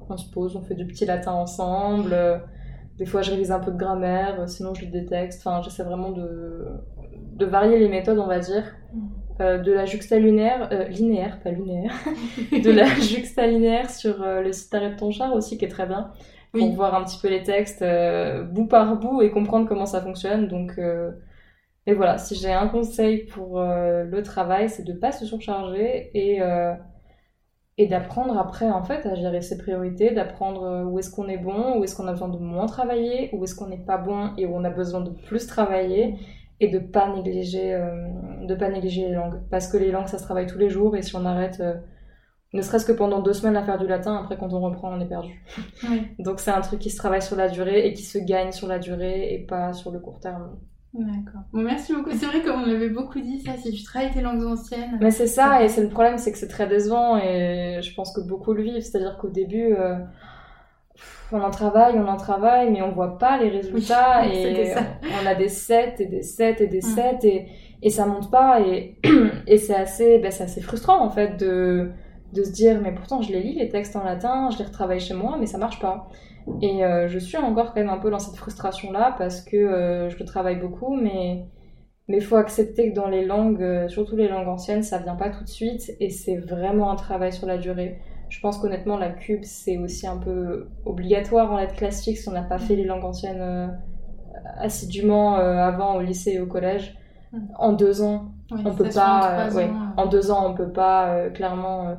on 0.08 0.16
se 0.16 0.30
pose, 0.30 0.56
on 0.56 0.62
fait 0.62 0.74
du 0.74 0.87
petit 0.87 1.06
latin 1.06 1.32
ensemble. 1.32 2.14
des 2.98 3.06
fois, 3.06 3.22
je 3.22 3.30
révise 3.30 3.50
un 3.50 3.61
peu 3.61 3.70
de 3.70 3.78
grammaire. 3.78 4.48
Sinon, 4.48 4.74
je 4.74 4.82
lis 4.82 4.90
des 4.90 5.06
textes. 5.06 5.46
Enfin, 5.46 5.62
j'essaie 5.62 5.85
vraiment 5.85 6.11
de, 6.11 6.66
de 7.37 7.46
varier 7.46 7.78
les 7.78 7.88
méthodes, 7.88 8.18
on 8.18 8.26
va 8.26 8.38
dire. 8.38 8.64
Euh, 9.42 9.59
de 9.59 9.72
la 9.72 9.87
juxtalinéaire, 9.87 10.68
euh, 10.72 10.85
linéaire, 10.85 11.40
pas 11.40 11.50
linéaire, 11.50 11.92
de 12.52 12.70
la 12.70 12.87
juxtalinéaire 13.00 13.90
sur 13.90 14.22
euh, 14.22 14.40
le 14.40 14.52
site 14.52 14.72
Arrête 14.72 14.96
ton 14.96 15.11
char 15.11 15.35
aussi, 15.35 15.59
qui 15.59 15.64
est 15.64 15.68
très 15.68 15.87
bien, 15.87 16.12
pour 16.52 16.70
voir 16.72 16.94
un 16.94 17.02
petit 17.02 17.18
peu 17.20 17.28
les 17.28 17.42
textes 17.42 17.85
bout 18.52 18.66
par 18.66 18.96
bout 18.98 19.22
et 19.22 19.31
comprendre 19.31 19.68
comment 19.68 19.87
ça 19.87 20.00
fonctionne. 20.00 20.48
Donc, 20.48 20.78
et 21.87 21.94
voilà, 21.94 22.18
si 22.18 22.35
j'ai 22.35 22.52
un 22.52 22.68
conseil 22.68 23.24
pour 23.24 23.59
le 23.59 24.20
travail, 24.20 24.68
c'est 24.68 24.85
de 24.85 24.92
pas 24.92 25.12
se 25.12 25.24
surcharger 25.24 26.11
et 26.14 26.40
et 27.78 27.87
d'apprendre 27.87 28.37
après 28.37 28.70
en 28.70 28.85
fait 28.85 29.07
à 29.07 29.14
gérer 29.14 29.40
ses 29.40 29.57
priorités, 29.57 30.11
d'apprendre 30.11 30.85
où 30.90 30.98
est-ce 30.98 31.11
qu'on 31.11 31.26
est 31.28 31.38
bon, 31.38 31.78
où 31.78 31.85
est-ce 31.85 31.96
qu'on 31.96 32.07
a 32.07 32.12
besoin 32.12 32.28
de 32.28 32.37
moins 32.37 32.66
travailler, 32.66 33.31
où 33.33 33.42
est-ce 33.44 33.55
qu'on 33.55 33.68
n'est 33.68 33.78
pas 33.87 33.96
bon 33.96 34.33
et 34.37 34.44
où 34.44 34.55
on 34.55 34.64
a 34.64 34.70
besoin 34.70 35.00
de 35.00 35.11
plus 35.11 35.46
travailler 35.46 36.18
et 36.62 36.68
de 36.68 36.79
pas 36.79 37.12
négliger 37.12 37.75
euh, 37.75 38.07
de 38.46 38.55
pas 38.55 38.68
négliger 38.68 39.09
les 39.09 39.14
langues 39.14 39.40
parce 39.51 39.66
que 39.66 39.77
les 39.77 39.90
langues 39.90 40.07
ça 40.07 40.18
se 40.18 40.22
travaille 40.22 40.46
tous 40.46 40.59
les 40.59 40.70
jours 40.70 40.96
et 40.96 41.03
si 41.03 41.14
on 41.16 41.27
arrête 41.27 41.59
euh, 41.61 41.75
ne 42.55 42.62
serait-ce 42.62 42.87
que 42.87 42.92
pendant 42.92 43.20
deux 43.20 43.33
semaines 43.33 43.57
à 43.57 43.64
faire 43.64 43.79
du 43.79 43.88
latin 43.88 44.16
après 44.16 44.38
quand 44.38 44.53
on 44.55 44.61
reprend 44.61 44.96
on 44.96 45.01
est 45.01 45.09
perdu 45.09 45.44
donc 46.20 46.38
c'est 46.38 46.53
un 46.53 46.61
truc 46.61 46.79
qui 46.79 46.90
se 46.90 46.96
travaille 46.96 47.22
sur 47.22 47.37
la 47.37 47.48
durée 47.48 47.87
et 47.87 47.92
qui 47.92 48.05
se 48.05 48.18
gagne 48.18 48.53
sur 48.53 48.68
la 48.68 48.79
durée 48.79 49.35
et 49.35 49.40
pas 49.44 49.72
sur 49.72 49.90
le 49.90 49.98
court 49.98 50.20
terme 50.20 50.57
D'accord. 50.94 51.40
Bon, 51.55 51.62
merci 51.62 51.94
beaucoup. 51.94 52.11
C'est 52.11 52.27
vrai 52.27 52.42
qu'on 52.42 52.64
avait 52.64 52.90
beaucoup 52.90 53.18
dit 53.18 53.40
ça, 53.40 53.57
si 53.57 53.72
tu 53.72 53.83
travailles 53.83 54.11
tes 54.11 54.20
langues 54.20 54.44
anciennes. 54.44 54.98
Mais 55.01 55.11
c'est 55.11 55.27
ça, 55.27 55.64
et 55.64 55.68
c'est 55.68 55.83
le 55.83 55.88
problème, 55.88 56.18
c'est 56.18 56.33
que 56.33 56.37
c'est 56.37 56.48
très 56.48 56.66
décevant, 56.66 57.16
et 57.16 57.81
je 57.81 57.94
pense 57.94 58.12
que 58.12 58.20
beaucoup 58.20 58.53
le 58.53 58.62
vivent. 58.62 58.83
C'est-à-dire 58.83 59.16
qu'au 59.16 59.31
début, 59.31 59.72
euh, 59.72 59.96
on 61.32 61.40
en 61.40 61.50
travaille, 61.50 61.98
on 61.98 62.06
en 62.06 62.16
travaille, 62.16 62.70
mais 62.70 62.82
on 62.82 62.92
voit 62.92 63.18
pas 63.18 63.38
les 63.38 63.48
résultats 63.48 64.26
et 64.32 64.74
on 65.22 65.26
a 65.26 65.34
des 65.34 65.48
7 65.48 66.00
et 66.00 66.06
des 66.06 66.22
7 66.22 66.60
et 66.60 66.66
des 66.66 66.80
7 66.80 67.24
et, 67.24 67.48
et 67.82 67.90
ça 67.90 68.06
monte 68.06 68.30
pas 68.30 68.60
et, 68.60 68.96
et 69.46 69.58
c'est 69.58 69.74
assez, 69.74 70.18
ben, 70.18 70.28
assez 70.28 70.60
frustrant 70.60 71.02
en 71.02 71.10
fait 71.10 71.36
de, 71.38 71.90
de 72.32 72.42
se 72.42 72.50
dire 72.50 72.80
mais 72.82 72.92
pourtant 72.92 73.22
je 73.22 73.32
les 73.32 73.40
lis 73.40 73.54
les 73.54 73.68
textes 73.68 73.96
en 73.96 74.04
latin, 74.04 74.50
je 74.50 74.58
les 74.58 74.64
retravaille 74.64 75.00
chez 75.00 75.14
moi 75.14 75.36
mais 75.38 75.46
ça 75.46 75.58
marche 75.58 75.80
pas. 75.80 76.08
Et 76.60 76.84
euh, 76.84 77.06
je 77.06 77.18
suis 77.20 77.36
encore 77.36 77.72
quand 77.72 77.80
même 77.80 77.88
un 77.88 77.98
peu 77.98 78.10
dans 78.10 78.18
cette 78.18 78.36
frustration 78.36 78.90
là 78.92 79.14
parce 79.16 79.40
que 79.40 79.56
euh, 79.56 80.10
je 80.10 80.18
le 80.18 80.24
travaille 80.24 80.56
beaucoup 80.56 80.94
mais 80.94 81.46
mais 82.08 82.20
faut 82.20 82.36
accepter 82.36 82.90
que 82.90 82.94
dans 82.94 83.08
les 83.08 83.24
langues, 83.24 83.62
euh, 83.62 83.88
surtout 83.88 84.16
les 84.16 84.28
langues 84.28 84.48
anciennes, 84.48 84.82
ça 84.82 84.98
vient 84.98 85.14
pas 85.14 85.30
tout 85.30 85.44
de 85.44 85.48
suite 85.48 85.92
et 86.00 86.10
c'est 86.10 86.36
vraiment 86.36 86.90
un 86.90 86.96
travail 86.96 87.32
sur 87.32 87.46
la 87.46 87.58
durée. 87.58 88.00
Je 88.33 88.40
pense 88.40 88.57
qu'honnêtement, 88.57 88.97
la 88.97 89.11
cube, 89.11 89.45
c'est 89.45 89.77
aussi 89.77 90.07
un 90.07 90.16
peu 90.16 90.66
obligatoire 90.87 91.53
en 91.53 91.59
lettres 91.59 91.75
classiques 91.75 92.16
si 92.16 92.27
on 92.31 92.33
n'a 92.33 92.42
pas 92.42 92.59
fait 92.59 92.77
les 92.77 92.85
langues 92.85 93.05
anciennes 93.05 93.42
euh, 93.42 93.66
assidûment 94.57 95.37
euh, 95.37 95.59
avant 95.59 95.97
au 95.97 96.01
lycée 96.01 96.33
et 96.33 96.40
au 96.40 96.47
collège. 96.47 96.97
Mm. 97.33 97.38
En 97.59 97.73
deux 97.73 98.01
ans, 98.01 98.33
on 98.51 98.75
peut 98.75 98.88
pas. 98.88 99.51
Euh, 99.51 99.68
en 99.99 100.07
deux 100.07 100.31
ans, 100.31 100.49
on 100.49 100.55
peut 100.55 100.73
pas. 100.73 101.29
clairement, 101.35 101.95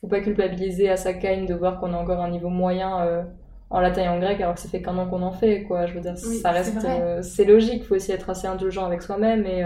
faut 0.00 0.06
pas 0.06 0.20
culpabiliser 0.20 0.88
à 0.88 0.96
sa 0.96 1.12
cagne 1.12 1.44
de 1.44 1.52
voir 1.52 1.78
qu'on 1.78 1.92
a 1.92 1.98
encore 1.98 2.20
un 2.20 2.30
niveau 2.30 2.48
moyen 2.48 3.22
en 3.68 3.80
latin 3.80 4.04
et 4.04 4.08
en 4.08 4.18
grec 4.18 4.40
alors 4.40 4.54
que 4.54 4.60
ça 4.60 4.68
fait 4.70 4.80
qu'un 4.80 4.96
an 4.96 5.06
qu'on 5.06 5.22
en 5.22 5.32
fait 5.32 5.64
quoi 5.64 5.86
je 5.86 5.94
veux 5.94 6.00
dire 6.00 6.16
ça 6.16 6.50
reste 6.50 6.86
c'est 7.22 7.44
logique 7.44 7.84
faut 7.84 7.94
aussi 7.94 8.12
être 8.12 8.28
assez 8.30 8.46
indulgent 8.46 8.84
avec 8.84 9.02
soi-même 9.02 9.46
et 9.46 9.64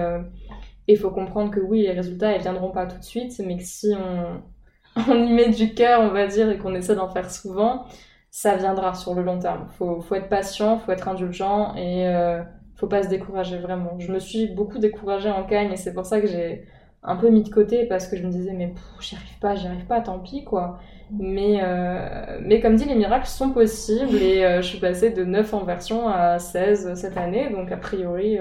il 0.87 0.97
faut 0.97 1.11
comprendre 1.11 1.51
que 1.51 1.61
oui 1.61 1.83
les 1.83 1.93
résultats 1.93 2.35
ils 2.35 2.41
viendront 2.41 2.71
pas 2.71 2.87
tout 2.87 2.97
de 2.97 3.05
suite 3.05 3.35
mais 3.45 3.57
que 3.57 3.65
si 3.65 3.93
on 3.93 4.41
on 5.09 5.15
y 5.15 5.33
met 5.33 5.51
du 5.51 5.75
cœur, 5.75 6.01
on 6.01 6.09
va 6.09 6.27
dire, 6.27 6.51
et 6.51 6.59
qu'on 6.59 6.75
essaie 6.75 6.95
d'en 6.95 7.09
faire 7.09 7.31
souvent, 7.31 7.85
ça 8.31 8.57
viendra 8.57 8.95
sur 8.95 9.15
le 9.15 9.23
long 9.23 9.39
terme. 9.39 9.67
Faut, 9.79 10.01
faut 10.01 10.15
être 10.15 10.29
patient, 10.29 10.79
faut 10.79 10.93
être 10.93 11.09
indulgent 11.09 11.75
et 11.77 12.07
euh, 12.09 12.43
faut 12.77 12.87
pas 12.87 13.03
se 13.03 13.09
décourager 13.09 13.59
vraiment. 13.59 13.99
Je 13.99 14.13
me 14.13 14.19
suis 14.19 14.47
beaucoup 14.49 14.79
découragée 14.79 15.31
en 15.31 15.45
cagne 15.45 15.73
et 15.73 15.77
c'est 15.77 15.95
pour 15.95 16.07
ça 16.07 16.21
que 16.21 16.27
j'ai 16.27 16.65
un 17.03 17.17
peu 17.17 17.31
mis 17.31 17.43
de 17.43 17.49
côté 17.49 17.87
parce 17.87 18.09
que 18.09 18.17
je 18.17 18.25
me 18.25 18.31
disais 18.31 18.53
mais 18.53 18.75
j'y 19.01 19.15
arrive 19.15 19.39
pas, 19.41 19.55
j'y 19.55 19.67
arrive 19.67 19.87
pas, 19.87 20.01
tant 20.01 20.19
pis 20.19 20.45
quoi. 20.45 20.79
Mais, 21.11 21.61
euh, 21.63 22.61
comme 22.61 22.77
dit, 22.77 22.85
les 22.85 22.95
miracles 22.95 23.29
sont 23.29 23.51
possibles 23.51 24.17
et 24.17 24.45
euh, 24.45 24.61
je 24.61 24.67
suis 24.67 24.79
passée 24.79 25.11
de 25.11 25.25
9 25.25 25.55
en 25.55 25.65
version 25.65 26.07
à 26.07 26.39
16 26.39 26.95
cette 26.95 27.17
année, 27.17 27.49
donc 27.49 27.73
a 27.73 27.79
priori 27.79 28.39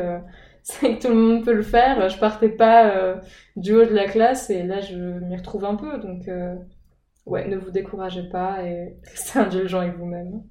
c'est 0.70 0.98
que 0.98 1.02
tout 1.02 1.14
le 1.14 1.16
monde 1.16 1.46
peut 1.46 1.54
le 1.54 1.64
faire. 1.64 2.10
Je 2.10 2.20
partais 2.20 2.50
pas 2.50 2.90
euh, 2.90 3.16
du 3.56 3.74
haut 3.74 3.86
de 3.86 3.94
la 3.94 4.06
classe 4.06 4.50
et 4.50 4.64
là 4.64 4.82
je 4.82 4.96
m'y 4.98 5.38
retrouve 5.38 5.64
un 5.64 5.76
peu. 5.76 5.98
Donc 5.98 6.28
euh, 6.28 6.56
ouais, 7.26 7.48
ne 7.48 7.56
vous 7.56 7.72
découragez 7.72 8.28
pas 8.30 8.66
et 8.66 8.98
restez 9.12 9.40
indulgent 9.40 9.80
avec 9.80 9.96
vous-même. 9.98 10.44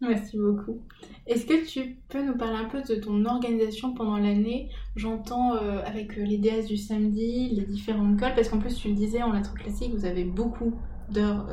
Merci 0.00 0.38
beaucoup. 0.38 0.82
Est-ce 1.26 1.46
que 1.46 1.66
tu 1.66 1.96
peux 2.08 2.22
nous 2.22 2.36
parler 2.36 2.58
un 2.58 2.68
peu 2.68 2.82
de 2.82 2.94
ton 2.94 3.24
organisation 3.24 3.92
pendant 3.92 4.18
l'année? 4.18 4.70
J'entends 4.94 5.56
euh, 5.56 5.82
avec 5.84 6.14
les 6.16 6.38
DS 6.38 6.66
du 6.66 6.76
samedi, 6.76 7.48
les 7.48 7.64
différentes 7.64 8.18
cols, 8.20 8.34
parce 8.36 8.48
qu'en 8.48 8.58
plus 8.58 8.76
tu 8.76 8.88
le 8.88 8.94
disais 8.94 9.22
en 9.22 9.32
lettres 9.32 9.54
classique, 9.54 9.92
vous 9.94 10.04
avez 10.04 10.24
beaucoup 10.24 10.74
d'heures 11.10 11.48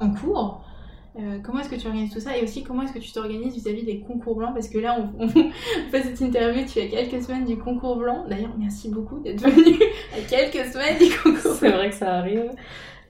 en 0.00 0.12
cours. 0.12 0.64
Euh, 1.18 1.38
comment 1.42 1.60
est-ce 1.60 1.68
que 1.68 1.74
tu 1.74 1.86
organises 1.86 2.12
tout 2.12 2.20
ça 2.20 2.36
et 2.36 2.42
aussi 2.42 2.62
comment 2.62 2.82
est-ce 2.82 2.92
que 2.92 3.00
tu 3.00 3.10
t'organises 3.10 3.54
vis-à-vis 3.54 3.82
des 3.82 4.00
concours 4.00 4.36
blancs? 4.36 4.54
Parce 4.54 4.68
que 4.68 4.78
là 4.78 4.96
on, 5.18 5.28
fait 5.28 6.02
cette 6.02 6.20
interview 6.20 6.64
tu 6.64 6.78
as 6.80 6.86
quelques 6.86 7.22
semaines 7.22 7.44
du 7.44 7.58
concours 7.58 7.96
blanc. 7.96 8.24
D'ailleurs 8.28 8.54
merci 8.58 8.90
beaucoup 8.90 9.18
d'être 9.18 9.40
venu 9.42 9.76
à 10.16 10.20
quelques 10.28 10.72
semaines 10.72 10.98
du 10.98 11.10
concours 11.18 11.52
c'est 11.54 11.70
vrai 11.70 11.90
que 11.90 11.96
ça 11.96 12.14
arrive. 12.14 12.52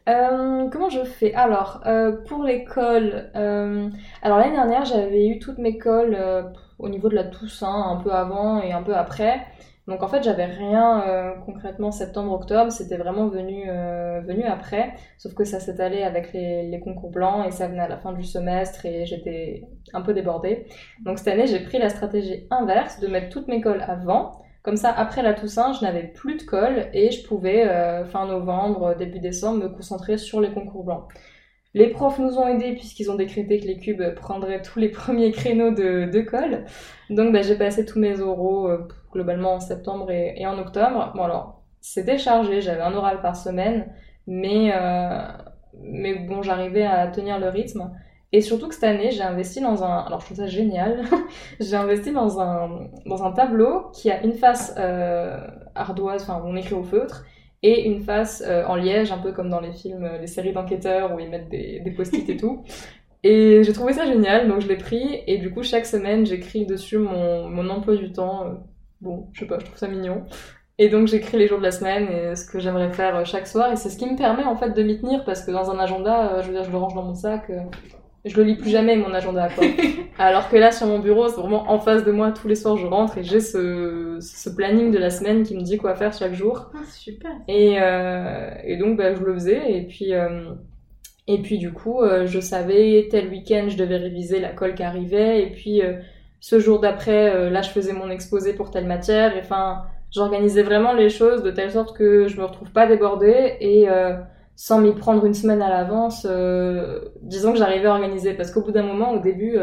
Euh, 0.08 0.68
comment 0.70 0.88
je 0.88 1.04
fais? 1.04 1.34
Alors, 1.34 1.82
euh, 1.86 2.12
pour 2.26 2.42
l'école, 2.42 3.30
alors 3.34 4.38
l'année 4.38 4.56
dernière, 4.56 4.84
j'avais 4.84 5.26
eu 5.28 5.38
toutes 5.38 5.58
mes 5.58 5.78
cols 5.78 6.16
euh, 6.18 6.42
au 6.78 6.88
niveau 6.88 7.08
de 7.08 7.14
la 7.14 7.24
Toussaint, 7.24 7.90
un 7.90 7.96
peu 7.96 8.10
avant 8.10 8.60
et 8.60 8.72
un 8.72 8.82
peu 8.82 8.94
après. 8.94 9.46
Donc 9.90 10.04
en 10.04 10.08
fait, 10.08 10.22
j'avais 10.22 10.44
rien 10.44 11.02
euh, 11.08 11.32
concrètement 11.44 11.90
septembre-octobre, 11.90 12.70
c'était 12.70 12.96
vraiment 12.96 13.26
venu, 13.26 13.64
euh, 13.66 14.20
venu 14.20 14.44
après. 14.44 14.94
Sauf 15.18 15.34
que 15.34 15.42
ça 15.42 15.58
s'est 15.58 15.80
allé 15.80 16.04
avec 16.04 16.32
les, 16.32 16.80
concours 16.82 17.10
blancs 17.10 17.44
et 17.44 17.50
ça 17.50 17.66
venait 17.66 17.82
à 17.82 17.88
la 17.88 17.98
fin 17.98 18.12
du 18.12 18.22
semestre 18.22 18.86
et 18.86 19.04
j'étais 19.04 19.64
un 19.92 20.00
peu 20.00 20.14
débordée. 20.14 20.66
Donc 21.04 21.18
cette 21.18 21.26
année, 21.26 21.48
j'ai 21.48 21.58
pris 21.58 21.78
la 21.78 21.88
stratégie 21.88 22.46
inverse 22.50 23.00
de 23.00 23.08
mettre 23.08 23.30
toutes 23.30 23.48
mes 23.48 23.60
cols 23.60 23.84
avant. 23.84 24.40
Comme 24.62 24.76
ça, 24.76 24.92
après 24.92 25.22
la 25.22 25.34
Toussaint, 25.34 25.72
je 25.72 25.84
n'avais 25.84 26.04
plus 26.04 26.36
de 26.36 26.42
colle 26.44 26.86
et 26.92 27.10
je 27.10 27.26
pouvais, 27.26 27.66
euh, 27.66 28.04
fin 28.04 28.26
novembre, 28.26 28.94
début 28.96 29.18
décembre, 29.18 29.64
me 29.64 29.68
concentrer 29.70 30.18
sur 30.18 30.40
les 30.40 30.52
concours 30.52 30.84
blancs. 30.84 31.08
Les 31.74 31.88
profs 31.88 32.20
nous 32.20 32.38
ont 32.38 32.46
aidés 32.46 32.74
puisqu'ils 32.74 33.10
ont 33.10 33.16
décrété 33.16 33.58
que 33.58 33.66
les 33.66 33.78
cubes 33.78 34.14
prendraient 34.14 34.62
tous 34.62 34.78
les 34.78 34.88
premiers 35.00 35.32
créneaux 35.32 35.72
de, 35.72 36.08
de 36.08 36.20
colle. 36.20 36.64
Donc 37.10 37.32
bah, 37.32 37.42
j'ai 37.42 37.56
passé 37.56 37.84
tous 37.84 37.98
mes 37.98 38.20
oraux 38.20 38.68
euh, 38.68 38.88
globalement 39.12 39.54
en 39.54 39.60
septembre 39.60 40.10
et, 40.10 40.46
en 40.46 40.58
octobre. 40.58 41.12
Bon 41.14 41.24
alors, 41.24 41.62
c'était 41.80 42.18
chargé, 42.18 42.60
j'avais 42.60 42.82
un 42.82 42.94
oral 42.94 43.20
par 43.20 43.36
semaine, 43.36 43.92
mais, 44.26 44.72
euh, 44.74 45.20
mais 45.82 46.14
bon, 46.14 46.42
j'arrivais 46.42 46.84
à 46.84 47.08
tenir 47.08 47.38
le 47.38 47.48
rythme. 47.48 47.90
Et 48.32 48.42
surtout 48.42 48.68
que 48.68 48.74
cette 48.74 48.84
année, 48.84 49.10
j'ai 49.10 49.22
investi 49.22 49.60
dans 49.60 49.82
un... 49.82 49.98
Alors 49.98 50.20
je 50.20 50.26
trouve 50.26 50.36
ça 50.36 50.46
génial. 50.46 51.02
j'ai 51.60 51.74
investi 51.74 52.12
dans 52.12 52.40
un, 52.40 52.88
dans 53.06 53.24
un 53.24 53.32
tableau 53.32 53.90
qui 53.92 54.10
a 54.10 54.22
une 54.22 54.34
face 54.34 54.74
euh, 54.78 55.36
ardoise, 55.74 56.22
enfin 56.22 56.40
on 56.44 56.54
écrit 56.54 56.74
au 56.74 56.84
feutre, 56.84 57.24
et 57.62 57.86
une 57.86 58.00
face 58.00 58.42
euh, 58.46 58.64
en 58.66 58.76
liège, 58.76 59.12
un 59.12 59.18
peu 59.18 59.32
comme 59.32 59.50
dans 59.50 59.60
les 59.60 59.72
films, 59.72 60.04
euh, 60.04 60.18
les 60.18 60.26
séries 60.26 60.52
d'enquêteurs 60.52 61.12
où 61.12 61.18
ils 61.18 61.28
mettent 61.28 61.48
des, 61.48 61.80
des 61.80 61.90
post-it 61.90 62.28
et 62.28 62.36
tout. 62.36 62.62
Et 63.22 63.62
j'ai 63.64 63.72
trouvé 63.72 63.92
ça 63.92 64.06
génial, 64.06 64.48
donc 64.48 64.60
je 64.60 64.68
l'ai 64.68 64.76
pris, 64.76 65.22
et 65.26 65.38
du 65.38 65.50
coup 65.52 65.62
chaque 65.62 65.86
semaine 65.86 66.24
j'écris 66.24 66.66
dessus 66.66 66.98
mon, 66.98 67.48
mon 67.48 67.68
emploi 67.68 67.96
du 67.96 68.12
temps. 68.12 68.44
Bon, 69.00 69.28
je 69.32 69.40
sais 69.40 69.46
pas, 69.46 69.58
je 69.58 69.66
trouve 69.66 69.78
ça 69.78 69.88
mignon. 69.88 70.24
Et 70.78 70.88
donc 70.88 71.08
j'écris 71.08 71.36
les 71.36 71.46
jours 71.46 71.58
de 71.58 71.64
la 71.64 71.72
semaine 71.72 72.08
et 72.10 72.34
ce 72.36 72.46
que 72.46 72.58
j'aimerais 72.58 72.90
faire 72.92 73.26
chaque 73.26 73.46
soir, 73.46 73.72
et 73.72 73.76
c'est 73.76 73.90
ce 73.90 73.98
qui 73.98 74.10
me 74.10 74.16
permet 74.16 74.44
en 74.44 74.56
fait 74.56 74.70
de 74.70 74.82
m'y 74.82 74.98
tenir, 74.98 75.24
parce 75.24 75.44
que 75.44 75.50
dans 75.50 75.70
un 75.70 75.78
agenda, 75.78 76.32
euh, 76.32 76.42
je 76.42 76.48
veux 76.48 76.54
dire, 76.54 76.64
je 76.64 76.70
le 76.70 76.78
range 76.78 76.94
dans 76.94 77.02
mon 77.02 77.14
sac, 77.14 77.50
euh, 77.50 77.60
je 78.24 78.36
le 78.36 78.42
lis 78.42 78.56
plus 78.56 78.70
jamais 78.70 78.96
mon 78.96 79.12
agenda 79.14 79.48
quoi. 79.48 79.64
Alors 80.18 80.50
que 80.50 80.56
là 80.56 80.72
sur 80.72 80.86
mon 80.86 80.98
bureau, 80.98 81.28
c'est 81.28 81.40
vraiment 81.40 81.70
en 81.70 81.78
face 81.78 82.04
de 82.04 82.12
moi 82.12 82.32
tous 82.32 82.48
les 82.48 82.54
soirs 82.54 82.76
je 82.76 82.86
rentre 82.86 83.18
et 83.18 83.22
j'ai 83.24 83.40
ce, 83.40 84.18
ce 84.20 84.50
planning 84.50 84.90
de 84.90 84.98
la 84.98 85.10
semaine 85.10 85.42
qui 85.42 85.56
me 85.56 85.62
dit 85.62 85.78
quoi 85.78 85.94
faire 85.94 86.12
chaque 86.12 86.34
jour. 86.34 86.70
Ah, 86.74 86.84
super. 86.90 87.30
Et, 87.48 87.76
euh, 87.80 88.50
et 88.64 88.76
donc 88.76 88.98
bah, 88.98 89.14
je 89.14 89.20
le 89.20 89.32
faisais 89.34 89.72
et 89.72 89.86
puis 89.86 90.12
euh, 90.12 90.52
et 91.32 91.38
puis 91.38 91.58
du 91.58 91.72
coup 91.72 92.02
euh, 92.02 92.26
je 92.26 92.40
savais 92.40 93.06
tel 93.08 93.28
week-end 93.28 93.66
je 93.68 93.76
devais 93.76 93.98
réviser 93.98 94.40
la 94.40 94.48
colle 94.48 94.74
qui 94.74 94.82
arrivait. 94.82 95.42
Et 95.42 95.50
puis 95.50 95.80
euh, 95.80 95.94
ce 96.40 96.58
jour 96.58 96.80
d'après 96.80 97.32
euh, 97.32 97.50
là 97.50 97.62
je 97.62 97.70
faisais 97.70 97.92
mon 97.92 98.10
exposé 98.10 98.52
pour 98.52 98.72
telle 98.72 98.86
matière. 98.86 99.36
Et 99.36 99.40
enfin 99.40 99.84
j'organisais 100.10 100.64
vraiment 100.64 100.92
les 100.92 101.08
choses 101.08 101.44
de 101.44 101.52
telle 101.52 101.70
sorte 101.70 101.96
que 101.96 102.26
je 102.26 102.36
me 102.36 102.44
retrouve 102.44 102.72
pas 102.72 102.86
débordée. 102.86 103.56
Et 103.60 103.86
sans 104.56 104.80
m'y 104.80 104.92
prendre 104.92 105.24
une 105.24 105.34
semaine 105.34 105.62
à 105.62 105.68
l'avance 105.68 106.26
disons 107.22 107.52
que 107.52 107.58
j'arrivais 107.58 107.86
à 107.86 107.92
organiser. 107.92 108.34
Parce 108.34 108.50
qu'au 108.50 108.62
bout 108.62 108.72
d'un 108.72 108.82
moment 108.82 109.12
au 109.12 109.20
début 109.20 109.56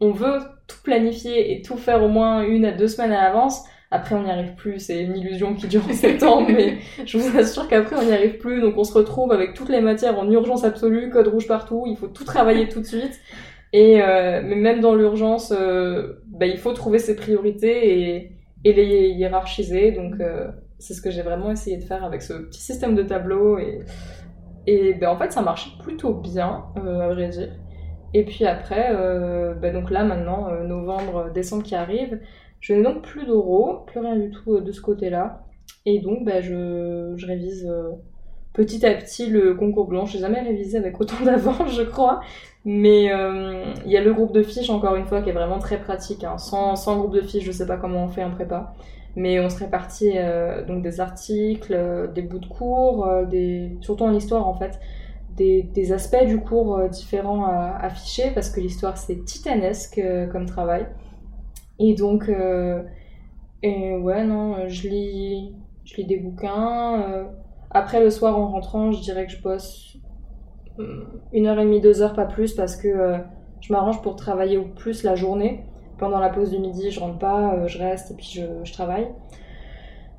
on 0.00 0.10
veut 0.10 0.38
tout 0.66 0.78
planifier 0.82 1.52
et 1.52 1.60
tout 1.60 1.76
faire 1.76 2.02
au 2.02 2.08
moins 2.08 2.42
une 2.42 2.64
à 2.64 2.72
deux 2.72 2.88
semaines 2.88 3.12
à 3.12 3.24
l'avance 3.24 3.62
après, 3.94 4.16
on 4.16 4.24
n'y 4.24 4.30
arrive 4.30 4.54
plus. 4.56 4.80
C'est 4.80 5.02
une 5.02 5.16
illusion 5.16 5.54
qui 5.54 5.68
dure 5.68 5.84
en 5.88 5.92
septembre, 5.92 6.48
mais 6.50 6.78
je 7.06 7.16
vous 7.16 7.38
assure 7.38 7.68
qu'après, 7.68 7.96
on 7.96 8.04
n'y 8.04 8.12
arrive 8.12 8.38
plus. 8.38 8.60
Donc, 8.60 8.76
on 8.76 8.84
se 8.84 8.92
retrouve 8.92 9.32
avec 9.32 9.54
toutes 9.54 9.68
les 9.68 9.80
matières 9.80 10.18
en 10.18 10.28
urgence 10.30 10.64
absolue, 10.64 11.10
code 11.10 11.28
rouge 11.28 11.46
partout. 11.46 11.84
Il 11.86 11.96
faut 11.96 12.08
tout 12.08 12.24
travailler 12.24 12.68
tout 12.68 12.80
de 12.80 12.86
suite. 12.86 13.20
Et 13.72 14.02
euh, 14.02 14.42
mais 14.44 14.56
même 14.56 14.80
dans 14.80 14.94
l'urgence, 14.94 15.52
euh, 15.56 16.20
bah, 16.26 16.46
il 16.46 16.58
faut 16.58 16.72
trouver 16.72 16.98
ses 16.98 17.16
priorités 17.16 18.30
et, 18.64 18.72
les 18.72 19.10
hiérarchiser. 19.10 19.92
Donc, 19.92 20.14
euh, 20.20 20.48
c'est 20.78 20.94
ce 20.94 21.00
que 21.00 21.10
j'ai 21.10 21.22
vraiment 21.22 21.50
essayé 21.52 21.76
de 21.76 21.84
faire 21.84 22.02
avec 22.04 22.22
ce 22.22 22.34
petit 22.34 22.60
système 22.60 22.96
de 22.96 23.02
tableau. 23.04 23.58
Et, 23.58 23.80
et 24.66 24.94
ben, 24.94 25.08
en 25.08 25.16
fait, 25.16 25.32
ça 25.32 25.42
marche 25.42 25.78
plutôt 25.78 26.14
bien, 26.14 26.64
à 26.76 27.08
vrai 27.14 27.28
dire. 27.28 27.50
Et 28.14 28.24
puis 28.24 28.46
après, 28.46 28.90
euh, 28.92 29.54
ben, 29.54 29.74
donc 29.74 29.90
là, 29.90 30.04
maintenant, 30.04 30.48
euh, 30.48 30.64
novembre, 30.64 31.30
décembre 31.34 31.62
qui 31.64 31.74
arrive, 31.74 32.20
je 32.60 32.72
n'ai 32.72 32.82
donc 32.82 33.02
plus 33.02 33.26
d'oraux, 33.26 33.80
plus 33.86 34.00
rien 34.00 34.16
du 34.16 34.30
tout 34.30 34.54
euh, 34.54 34.60
de 34.62 34.72
ce 34.72 34.80
côté-là. 34.80 35.44
Et 35.84 35.98
donc, 35.98 36.24
bah, 36.24 36.40
je, 36.40 37.26
révise 37.26 37.66
euh, 37.68 37.90
petit 38.54 38.86
à 38.86 38.94
petit 38.94 39.26
le 39.26 39.54
concours 39.54 39.86
blanc. 39.86 40.06
Je 40.06 40.16
n'ai 40.16 40.22
jamais 40.22 40.40
révisé 40.40 40.78
avec 40.78 40.98
autant 41.00 41.20
d'avance, 41.24 41.74
je 41.74 41.82
crois. 41.82 42.20
Mais 42.64 43.12
euh, 43.12 43.64
il 43.84 43.92
y 43.92 43.96
a 43.96 44.02
le 44.02 44.14
groupe 44.14 44.32
de 44.32 44.42
fiches, 44.42 44.70
encore 44.70 44.96
une 44.96 45.06
fois, 45.06 45.20
qui 45.20 45.30
est 45.30 45.34
vraiment 45.34 45.58
très 45.58 45.78
pratique. 45.78 46.24
hein. 46.24 46.38
Sans, 46.38 46.96
groupe 46.98 47.12
de 47.14 47.20
fiches, 47.20 47.44
je 47.44 47.52
sais 47.52 47.66
pas 47.66 47.76
comment 47.76 48.04
on 48.04 48.08
fait 48.08 48.24
en 48.24 48.30
prépa. 48.30 48.72
Mais 49.16 49.38
on 49.40 49.48
se 49.50 49.58
répartit 49.58 50.12
euh, 50.16 50.64
donc 50.64 50.82
des 50.82 51.00
articles, 51.00 51.72
euh, 51.74 52.06
des 52.08 52.22
bouts 52.22 52.40
de 52.40 52.46
cours, 52.46 53.06
euh, 53.06 53.24
des... 53.24 53.76
surtout 53.80 54.04
en 54.04 54.12
histoire 54.12 54.48
en 54.48 54.54
fait, 54.54 54.80
des, 55.36 55.92
aspects 55.92 56.24
du 56.26 56.40
cours 56.40 56.76
euh, 56.76 56.88
différents 56.88 57.44
à 57.44 57.76
afficher 57.80 58.30
parce 58.34 58.50
que 58.50 58.60
l'histoire 58.60 58.96
c'est 58.96 59.24
titanesque 59.24 59.98
euh, 59.98 60.26
comme 60.26 60.46
travail. 60.46 60.86
Et 61.78 61.94
donc, 61.94 62.28
euh, 62.28 62.82
et 63.62 63.96
ouais, 63.96 64.24
non, 64.24 64.54
euh, 64.54 64.68
je 64.68 64.88
lis, 64.88 65.54
je 65.84 65.96
lis 65.96 66.06
des 66.06 66.18
bouquins. 66.18 67.02
euh. 67.02 67.24
Après, 67.70 68.00
le 68.00 68.10
soir, 68.10 68.38
en 68.38 68.48
rentrant, 68.48 68.92
je 68.92 69.00
dirais 69.00 69.26
que 69.26 69.32
je 69.32 69.42
bosse 69.42 69.96
une 71.32 71.46
heure 71.46 71.58
et 71.58 71.64
demie, 71.64 71.80
deux 71.80 72.02
heures, 72.02 72.14
pas 72.14 72.24
plus, 72.24 72.54
parce 72.54 72.76
que 72.76 72.88
euh, 72.88 73.18
je 73.60 73.72
m'arrange 73.72 74.02
pour 74.02 74.16
travailler 74.16 74.58
au 74.58 74.64
plus 74.64 75.02
la 75.02 75.14
journée. 75.14 75.64
Pendant 75.98 76.18
la 76.18 76.28
pause 76.28 76.50
du 76.50 76.58
midi, 76.58 76.90
je 76.90 77.00
rentre 77.00 77.18
pas, 77.18 77.54
euh, 77.54 77.68
je 77.68 77.78
reste 77.78 78.10
et 78.10 78.14
puis 78.14 78.44
je, 78.64 78.72
travaille. 78.72 79.08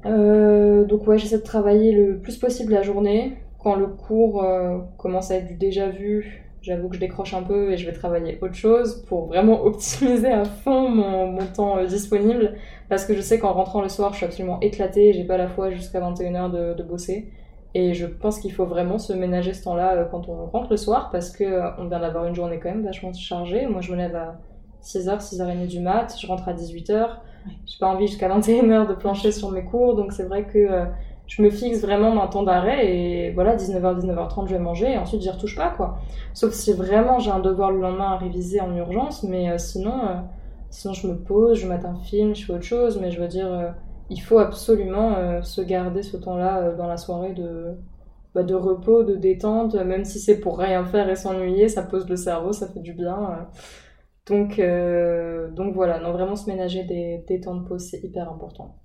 Euh, 0.06 0.86
donc 0.86 1.06
ouais, 1.08 1.18
j'essaie 1.18 1.38
de 1.38 1.44
travailler 1.44 1.92
le 1.92 2.20
plus 2.20 2.38
possible 2.38 2.74
la 2.74 2.82
journée. 2.82 3.38
Quand 3.66 3.76
le 3.76 3.88
cours 3.88 4.44
euh, 4.44 4.78
commence 5.00 5.32
à 5.32 5.38
être 5.38 5.48
du 5.48 5.56
déjà 5.56 5.90
vu, 5.90 6.46
j'avoue 6.62 6.88
que 6.88 6.94
je 6.98 7.00
décroche 7.00 7.34
un 7.34 7.42
peu 7.42 7.72
et 7.72 7.78
je 7.78 7.88
vais 7.88 7.94
travailler 7.94 8.38
autre 8.44 8.54
chose 8.54 9.04
pour 9.08 9.26
vraiment 9.26 9.64
optimiser 9.66 10.32
à 10.32 10.46
fond 10.46 10.88
mon, 10.88 11.26
mon 11.32 11.48
temps 11.48 11.80
euh, 11.80 11.88
disponible. 11.88 12.54
Parce 12.90 13.06
que 13.06 13.16
je 13.16 13.22
sais 13.22 13.40
qu'en 13.40 13.54
rentrant 13.54 13.82
le 13.82 13.90
soir, 13.90 14.12
je 14.12 14.18
suis 14.18 14.26
absolument 14.28 14.60
éclatée 14.60 15.14
j'ai 15.14 15.24
pas 15.24 15.38
la 15.38 15.48
foi 15.48 15.72
jusqu'à 15.72 16.00
21h 16.00 16.52
de, 16.52 16.74
de 16.76 16.84
bosser. 16.84 17.32
Et 17.74 17.96
je 17.96 18.06
pense 18.06 18.40
qu'il 18.40 18.54
faut 18.54 18.68
vraiment 18.68 19.00
se 19.00 19.14
ménager 19.14 19.56
ce 19.56 19.64
temps-là 19.64 19.96
euh, 19.96 20.06
quand 20.06 20.30
on 20.30 20.46
rentre 20.46 20.70
le 20.70 20.78
soir 20.78 21.10
parce 21.12 21.32
que 21.32 21.44
euh, 21.44 21.72
on 21.80 21.88
vient 21.88 22.00
d'avoir 22.00 22.28
une 22.28 22.36
journée 22.36 22.60
quand 22.62 22.70
même 22.70 22.86
vachement 22.86 23.14
chargée. 23.14 23.66
Moi, 23.66 23.82
je 23.82 23.92
me 23.92 23.98
lève 23.98 24.16
à 24.16 24.40
6h, 24.84 25.22
6h30 25.22 25.66
du 25.66 25.80
mat, 25.80 26.16
je 26.22 26.28
rentre 26.28 26.48
à 26.48 26.54
18h. 26.54 27.08
J'ai 27.66 27.80
pas 27.80 27.88
envie 27.88 28.06
jusqu'à 28.06 28.30
21h 28.30 28.88
de 28.88 28.94
plancher 28.94 29.32
sur 29.32 29.50
mes 29.50 29.64
cours, 29.64 29.96
donc 29.96 30.14
c'est 30.14 30.26
vrai 30.26 30.44
que 30.46 30.86
je 31.28 31.42
me 31.42 31.50
fixe 31.50 31.82
vraiment 31.82 32.22
un 32.22 32.28
temps 32.28 32.44
d'arrêt 32.44 32.88
et 32.88 33.32
voilà, 33.32 33.56
19h, 33.56 34.00
19h30, 34.00 34.48
je 34.48 34.54
vais 34.54 34.60
manger 34.60 34.92
et 34.92 34.98
ensuite 34.98 35.22
j'y 35.22 35.30
retouche 35.30 35.56
pas 35.56 35.70
quoi. 35.70 35.98
Sauf 36.34 36.54
si 36.54 36.74
vraiment 36.74 37.20
j'ai 37.20 37.32
un 37.32 37.40
devoir 37.40 37.72
le 37.72 37.80
lendemain 37.80 38.12
à 38.12 38.18
réviser 38.18 38.62
en 38.62 38.76
urgence, 38.76 39.24
mais 39.24 39.50
euh, 39.50 39.58
sinon, 39.58 40.08
euh, 40.08 40.16
sinon 40.70 40.94
je 40.94 41.08
me 41.08 41.16
pose, 41.16 41.60
je 41.60 41.68
mate 41.68 41.86
un 41.86 41.96
film, 41.96 42.36
je 42.36 42.46
fais 42.46 42.54
autre 42.54 42.64
chose, 42.64 43.00
mais 43.02 43.12
je 43.12 43.20
veux 43.20 43.28
dire, 43.28 43.52
euh, 43.52 43.72
il 44.10 44.22
faut 44.22 44.38
absolument 44.38 45.42
se 45.42 45.62
garder 45.62 46.04
ce 46.04 46.16
temps-là 46.16 46.74
dans 46.74 46.86
la 46.86 46.96
soirée 46.96 47.34
de, 47.34 47.76
bah, 48.36 48.44
de 48.44 48.54
repos, 48.54 49.04
de 49.04 49.16
détente, 49.16 49.74
même 49.74 50.06
si 50.06 50.20
c'est 50.20 50.40
pour 50.40 50.60
rien 50.60 50.86
faire 50.86 51.10
et 51.10 51.16
s'ennuyer, 51.16 51.70
ça 51.70 51.82
pose 51.82 52.08
le 52.08 52.16
cerveau, 52.16 52.54
ça 52.54 52.68
fait 52.68 52.82
du 52.82 52.94
bien. 52.94 53.48
Donc, 54.28 54.62
donc 55.56 55.74
voilà, 55.74 56.00
non, 56.00 56.12
vraiment 56.12 56.36
se 56.36 56.48
ménager 56.48 56.84
des, 56.84 57.26
des 57.28 57.42
temps 57.42 57.56
de 57.56 57.68
pause, 57.68 57.88
c'est 57.90 58.04
hyper 58.04 58.32
important. 58.32 58.76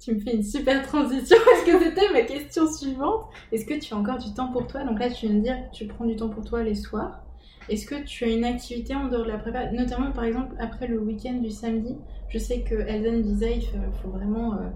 Tu 0.00 0.14
me 0.14 0.20
fais 0.20 0.34
une 0.34 0.44
super 0.44 0.86
transition 0.86 1.36
parce 1.44 1.62
que 1.64 1.78
c'était 1.78 2.12
ma 2.12 2.22
question 2.22 2.70
suivante? 2.70 3.26
Est-ce 3.50 3.66
que 3.66 3.74
tu 3.74 3.92
as 3.92 3.96
encore 3.96 4.18
du 4.18 4.32
temps 4.32 4.52
pour 4.52 4.66
toi? 4.66 4.84
Donc 4.84 5.00
là, 5.00 5.10
tu 5.10 5.26
viens 5.26 5.34
de 5.34 5.40
dire 5.40 5.56
que 5.56 5.76
tu 5.76 5.86
prends 5.86 6.04
du 6.04 6.14
temps 6.14 6.28
pour 6.28 6.44
toi 6.44 6.62
les 6.62 6.76
soirs. 6.76 7.20
Est-ce 7.68 7.84
que 7.84 7.96
tu 8.04 8.24
as 8.24 8.28
une 8.28 8.44
activité 8.44 8.94
en 8.94 9.08
dehors 9.08 9.24
de 9.24 9.28
la 9.28 9.38
prépa? 9.38 9.70
Notamment, 9.72 10.12
par 10.12 10.24
exemple, 10.24 10.54
après 10.60 10.86
le 10.86 11.00
week-end 11.00 11.34
du 11.34 11.50
samedi. 11.50 11.96
Je 12.28 12.38
sais 12.38 12.60
que 12.60 12.74
me 12.74 13.22
disait 13.22 13.56
il 13.56 13.62
faut 14.02 14.10
vraiment 14.10 14.54
euh, 14.54 14.68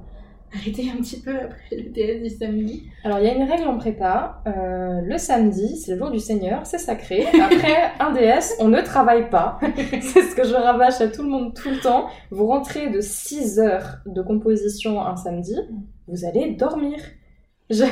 arrêter 0.55 0.91
un 0.93 1.01
petit 1.01 1.21
peu 1.21 1.35
après 1.37 1.77
le 1.77 1.91
DS 1.91 2.23
du 2.23 2.31
samedi. 2.31 2.85
Alors, 3.05 3.19
il 3.21 3.27
y 3.27 3.29
a 3.29 3.35
une 3.35 3.49
règle 3.51 3.67
en 3.69 3.77
prépa. 3.79 4.43
euh, 4.47 5.01
le 5.03 5.19
samedi, 5.19 5.77
c'est 5.77 5.93
le 5.93 5.99
jour 5.99 6.11
du 6.11 6.19
Seigneur, 6.19 6.67
c'est 6.67 6.79
sacré. 6.79 7.27
Après 7.41 7.91
un 8.01 8.13
DS, 8.13 8.57
on 8.61 8.69
ne 8.69 8.81
travaille 8.81 9.31
pas. 9.31 9.59
c'est 10.01 10.23
ce 10.23 10.35
que 10.37 10.45
je 10.45 10.55
rabâche 10.55 11.01
à 11.01 11.09
tout 11.09 11.23
le 11.23 11.29
monde 11.29 11.55
tout 11.55 11.71
le 11.71 11.79
temps. 11.81 12.07
Vous 12.31 12.47
rentrez 12.47 12.91
de 12.91 13.01
6 13.01 13.59
heures 13.61 13.99
de 14.07 14.23
composition 14.23 15.01
un 15.05 15.17
samedi, 15.17 15.57
vous 16.09 16.25
allez 16.25 16.53
dormir. 16.55 16.99
Je- 17.71 17.85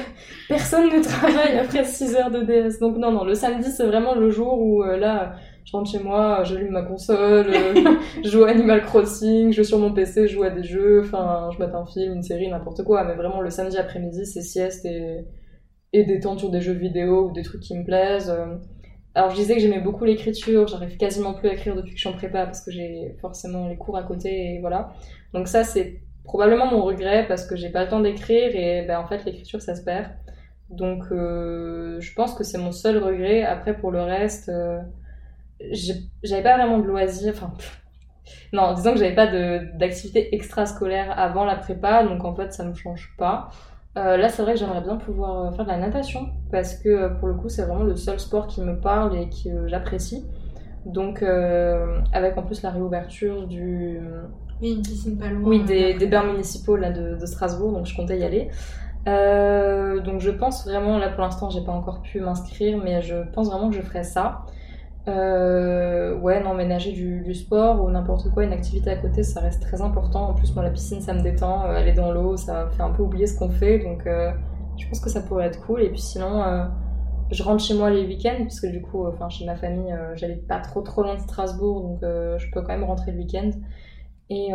Personne 0.48 0.88
ne 0.94 1.02
travaille 1.02 1.58
après 1.58 1.84
6 1.84 2.14
heures 2.16 2.30
de 2.30 2.42
DS. 2.42 2.78
Donc 2.80 2.98
non, 2.98 3.10
non, 3.12 3.24
le 3.24 3.34
samedi, 3.34 3.70
c'est 3.70 3.86
vraiment 3.86 4.14
le 4.14 4.28
jour 4.30 4.60
où 4.60 4.82
euh, 4.82 4.96
là, 4.98 5.36
je 5.64 5.72
rentre 5.72 5.90
chez 5.90 5.98
moi, 5.98 6.42
j'allume 6.44 6.70
ma 6.70 6.82
console, 6.82 7.48
euh, 7.48 7.74
je 8.24 8.28
joue 8.28 8.44
à 8.44 8.50
Animal 8.50 8.82
Crossing, 8.82 9.52
je 9.52 9.62
joue 9.62 9.68
sur 9.68 9.78
mon 9.78 9.92
PC, 9.92 10.28
je 10.28 10.34
joue 10.34 10.42
à 10.42 10.50
des 10.50 10.64
jeux, 10.64 11.02
enfin, 11.04 11.50
je 11.52 11.58
mets 11.58 11.72
un 11.72 11.86
film, 11.86 12.14
une 12.14 12.22
série, 12.22 12.48
n'importe 12.48 12.84
quoi. 12.84 13.04
Mais 13.04 13.14
vraiment, 13.14 13.40
le 13.40 13.50
samedi 13.50 13.76
après-midi, 13.76 14.26
c'est 14.26 14.42
sieste 14.42 14.84
et, 14.84 15.24
et 15.92 16.04
détendre 16.04 16.40
sur 16.40 16.50
des 16.50 16.60
jeux 16.60 16.72
vidéo 16.72 17.28
ou 17.28 17.32
des 17.32 17.42
trucs 17.42 17.60
qui 17.60 17.76
me 17.76 17.84
plaisent. 17.84 18.32
Alors 19.14 19.30
je 19.30 19.36
disais 19.36 19.54
que 19.54 19.60
j'aimais 19.60 19.80
beaucoup 19.80 20.04
l'écriture, 20.04 20.68
j'arrive 20.68 20.96
quasiment 20.96 21.34
plus 21.34 21.48
à 21.48 21.54
écrire 21.54 21.74
depuis 21.74 21.90
que 21.90 21.96
je 21.96 22.00
suis 22.00 22.08
en 22.08 22.16
prépa 22.16 22.44
parce 22.46 22.64
que 22.64 22.70
j'ai 22.70 23.16
forcément 23.20 23.68
les 23.68 23.76
cours 23.76 23.96
à 23.96 24.04
côté 24.04 24.54
et 24.54 24.60
voilà. 24.60 24.92
Donc 25.34 25.48
ça 25.48 25.64
c'est 25.64 26.00
probablement 26.24 26.70
mon 26.70 26.84
regret 26.84 27.26
parce 27.26 27.44
que 27.44 27.56
j'ai 27.56 27.70
pas 27.70 27.82
le 27.84 27.90
temps 27.90 28.00
d'écrire 28.00 28.54
et 28.54 28.84
ben, 28.86 29.00
en 29.00 29.06
fait 29.08 29.24
l'écriture 29.24 29.60
ça 29.60 29.74
se 29.74 29.82
perd. 29.82 30.06
Donc 30.68 31.02
euh, 31.10 32.00
je 32.00 32.14
pense 32.14 32.34
que 32.34 32.44
c'est 32.44 32.58
mon 32.58 32.70
seul 32.70 32.98
regret. 32.98 33.42
Après 33.42 33.76
pour 33.76 33.90
le 33.90 34.00
reste, 34.00 34.48
euh, 34.48 34.78
j'avais 36.22 36.42
pas 36.42 36.56
vraiment 36.56 36.78
de 36.78 36.84
loisirs. 36.84 37.34
Enfin, 37.34 37.52
non, 38.52 38.74
disons 38.74 38.92
que 38.92 38.98
j'avais 38.98 39.14
pas 39.14 39.26
d'activité 39.26 40.34
extrascolaire 40.34 41.18
avant 41.18 41.44
la 41.44 41.56
prépa, 41.56 42.04
donc 42.04 42.24
en 42.24 42.34
fait 42.34 42.52
ça 42.52 42.64
me 42.64 42.74
change 42.74 43.14
pas. 43.18 43.50
Euh, 43.96 44.16
là, 44.16 44.28
c'est 44.28 44.42
vrai 44.42 44.54
que 44.54 44.60
j'aimerais 44.60 44.82
bien 44.82 44.96
pouvoir 44.96 45.46
euh, 45.46 45.50
faire 45.50 45.64
de 45.64 45.70
la 45.70 45.78
natation 45.78 46.28
parce 46.52 46.76
que 46.76 46.88
euh, 46.88 47.08
pour 47.08 47.26
le 47.26 47.34
coup, 47.34 47.48
c'est 47.48 47.62
vraiment 47.62 47.82
le 47.82 47.96
seul 47.96 48.20
sport 48.20 48.46
qui 48.46 48.60
me 48.60 48.78
parle 48.78 49.16
et 49.16 49.28
que 49.28 49.66
j'apprécie. 49.66 50.24
Donc, 50.86 51.22
avec 52.12 52.38
en 52.38 52.42
plus 52.42 52.62
la 52.62 52.70
réouverture 52.70 53.46
du. 53.46 54.00
Oui, 54.62 54.76
une 54.76 54.82
piscine 54.82 55.18
pas 55.18 55.28
loin. 55.28 55.46
Oui, 55.46 55.62
des, 55.62 55.92
des 55.92 56.06
bains 56.06 56.24
municipaux 56.24 56.76
là, 56.76 56.90
de, 56.90 57.16
de, 57.16 57.26
Strasbourg, 57.26 57.72
donc 57.72 57.84
je 57.84 57.94
comptais 57.94 58.18
y 58.18 58.24
aller. 58.24 58.48
donc, 59.04 60.20
je 60.20 60.30
pense 60.30 60.66
vraiment, 60.66 60.96
là 60.96 61.10
pour 61.10 61.20
l'instant, 61.20 61.50
j'ai 61.50 61.62
pas 61.62 61.72
encore 61.72 62.00
pu 62.00 62.20
m'inscrire, 62.20 62.78
mais 62.82 63.02
je 63.02 63.16
pense 63.34 63.48
vraiment 63.50 63.68
que 63.68 63.76
je 63.76 63.82
ferai 63.82 64.04
ça. 64.04 64.46
Euh, 65.08 66.14
ouais, 66.18 66.42
non, 66.42 66.54
ménager 66.54 66.92
du, 66.92 67.22
du 67.22 67.34
sport 67.34 67.82
ou 67.82 67.90
n'importe 67.90 68.30
quoi, 68.30 68.44
une 68.44 68.52
activité 68.52 68.90
à 68.90 68.96
côté, 68.96 69.22
ça 69.22 69.40
reste 69.40 69.62
très 69.62 69.80
important. 69.80 70.28
En 70.28 70.34
plus, 70.34 70.54
moi, 70.54 70.62
la 70.62 70.70
piscine, 70.70 71.00
ça 71.00 71.14
me 71.14 71.22
détend. 71.22 71.64
Euh, 71.64 71.74
aller 71.74 71.92
dans 71.92 72.12
l'eau, 72.12 72.36
ça 72.36 72.68
fait 72.70 72.82
un 72.82 72.90
peu 72.90 73.02
oublier 73.02 73.26
ce 73.26 73.38
qu'on 73.38 73.50
fait. 73.50 73.78
Donc, 73.78 74.06
euh, 74.06 74.30
je 74.76 74.86
pense 74.88 75.00
que 75.00 75.10
ça 75.10 75.20
pourrait 75.22 75.46
être 75.46 75.60
cool. 75.64 75.82
Et 75.82 75.88
puis 75.90 76.00
sinon, 76.00 76.68
je 77.30 77.42
rentre 77.42 77.62
chez 77.62 77.74
moi 77.74 77.90
les 77.90 78.06
week-ends, 78.06 78.42
puisque 78.42 78.66
du 78.66 78.80
coup, 78.82 79.06
enfin, 79.06 79.28
chez 79.28 79.44
ma 79.44 79.54
famille, 79.56 79.94
j'habite 80.14 80.46
pas 80.46 80.58
trop 80.58 80.80
trop 80.80 81.02
loin 81.02 81.14
de 81.16 81.20
Strasbourg, 81.20 81.82
donc 81.82 81.98
je 82.02 82.50
peux 82.50 82.62
quand 82.62 82.72
même 82.72 82.84
rentrer 82.84 83.12
le 83.12 83.18
week-end. 83.18 83.50
Et, 84.30 84.52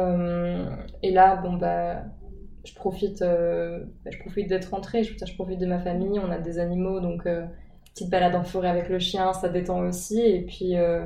et 1.03 1.11
là, 1.11 1.35
bon, 1.35 1.53
bah, 1.53 1.97
je 2.65 2.73
profite, 2.73 3.19
bah, 3.21 4.11
je 4.11 4.19
profite 4.19 4.49
d'être 4.49 4.71
rentrée. 4.71 5.03
Je, 5.03 5.13
je 5.13 5.35
profite 5.35 5.59
de 5.59 5.67
ma 5.67 5.79
famille. 5.79 6.19
On 6.19 6.31
a 6.31 6.39
des 6.39 6.57
animaux, 6.57 6.99
donc 7.01 7.27
petite 7.95 8.09
balade 8.09 8.35
en 8.35 8.43
forêt 8.43 8.69
avec 8.69 8.89
le 8.89 8.99
chien, 8.99 9.31
ça 9.33 9.47
détend 9.47 9.79
aussi. 9.79 10.19
Et 10.19 10.41
puis 10.41 10.77
euh, 10.77 11.05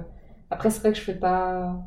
après, 0.50 0.72
c'est 0.72 0.82
vrai 0.82 0.92
que 0.92 0.98
je 0.98 1.04
fais 1.04 1.14
pas. 1.14 1.80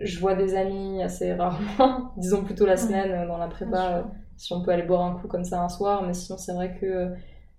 Je 0.00 0.18
vois 0.18 0.34
des 0.34 0.54
amis 0.54 1.02
assez 1.02 1.32
rarement, 1.34 2.12
disons 2.16 2.42
plutôt 2.42 2.66
la 2.66 2.76
semaine 2.76 3.10
euh, 3.10 3.26
dans 3.26 3.38
la 3.38 3.48
prépa, 3.48 3.98
euh, 3.98 4.02
si 4.36 4.52
on 4.52 4.62
peut 4.62 4.70
aller 4.70 4.82
boire 4.82 5.02
un 5.02 5.18
coup 5.18 5.28
comme 5.28 5.44
ça 5.44 5.62
un 5.62 5.68
soir. 5.68 6.02
Mais 6.02 6.14
sinon, 6.14 6.38
c'est 6.38 6.54
vrai 6.54 6.74
que 6.80 7.12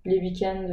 les 0.04 0.18
week-ends, 0.18 0.66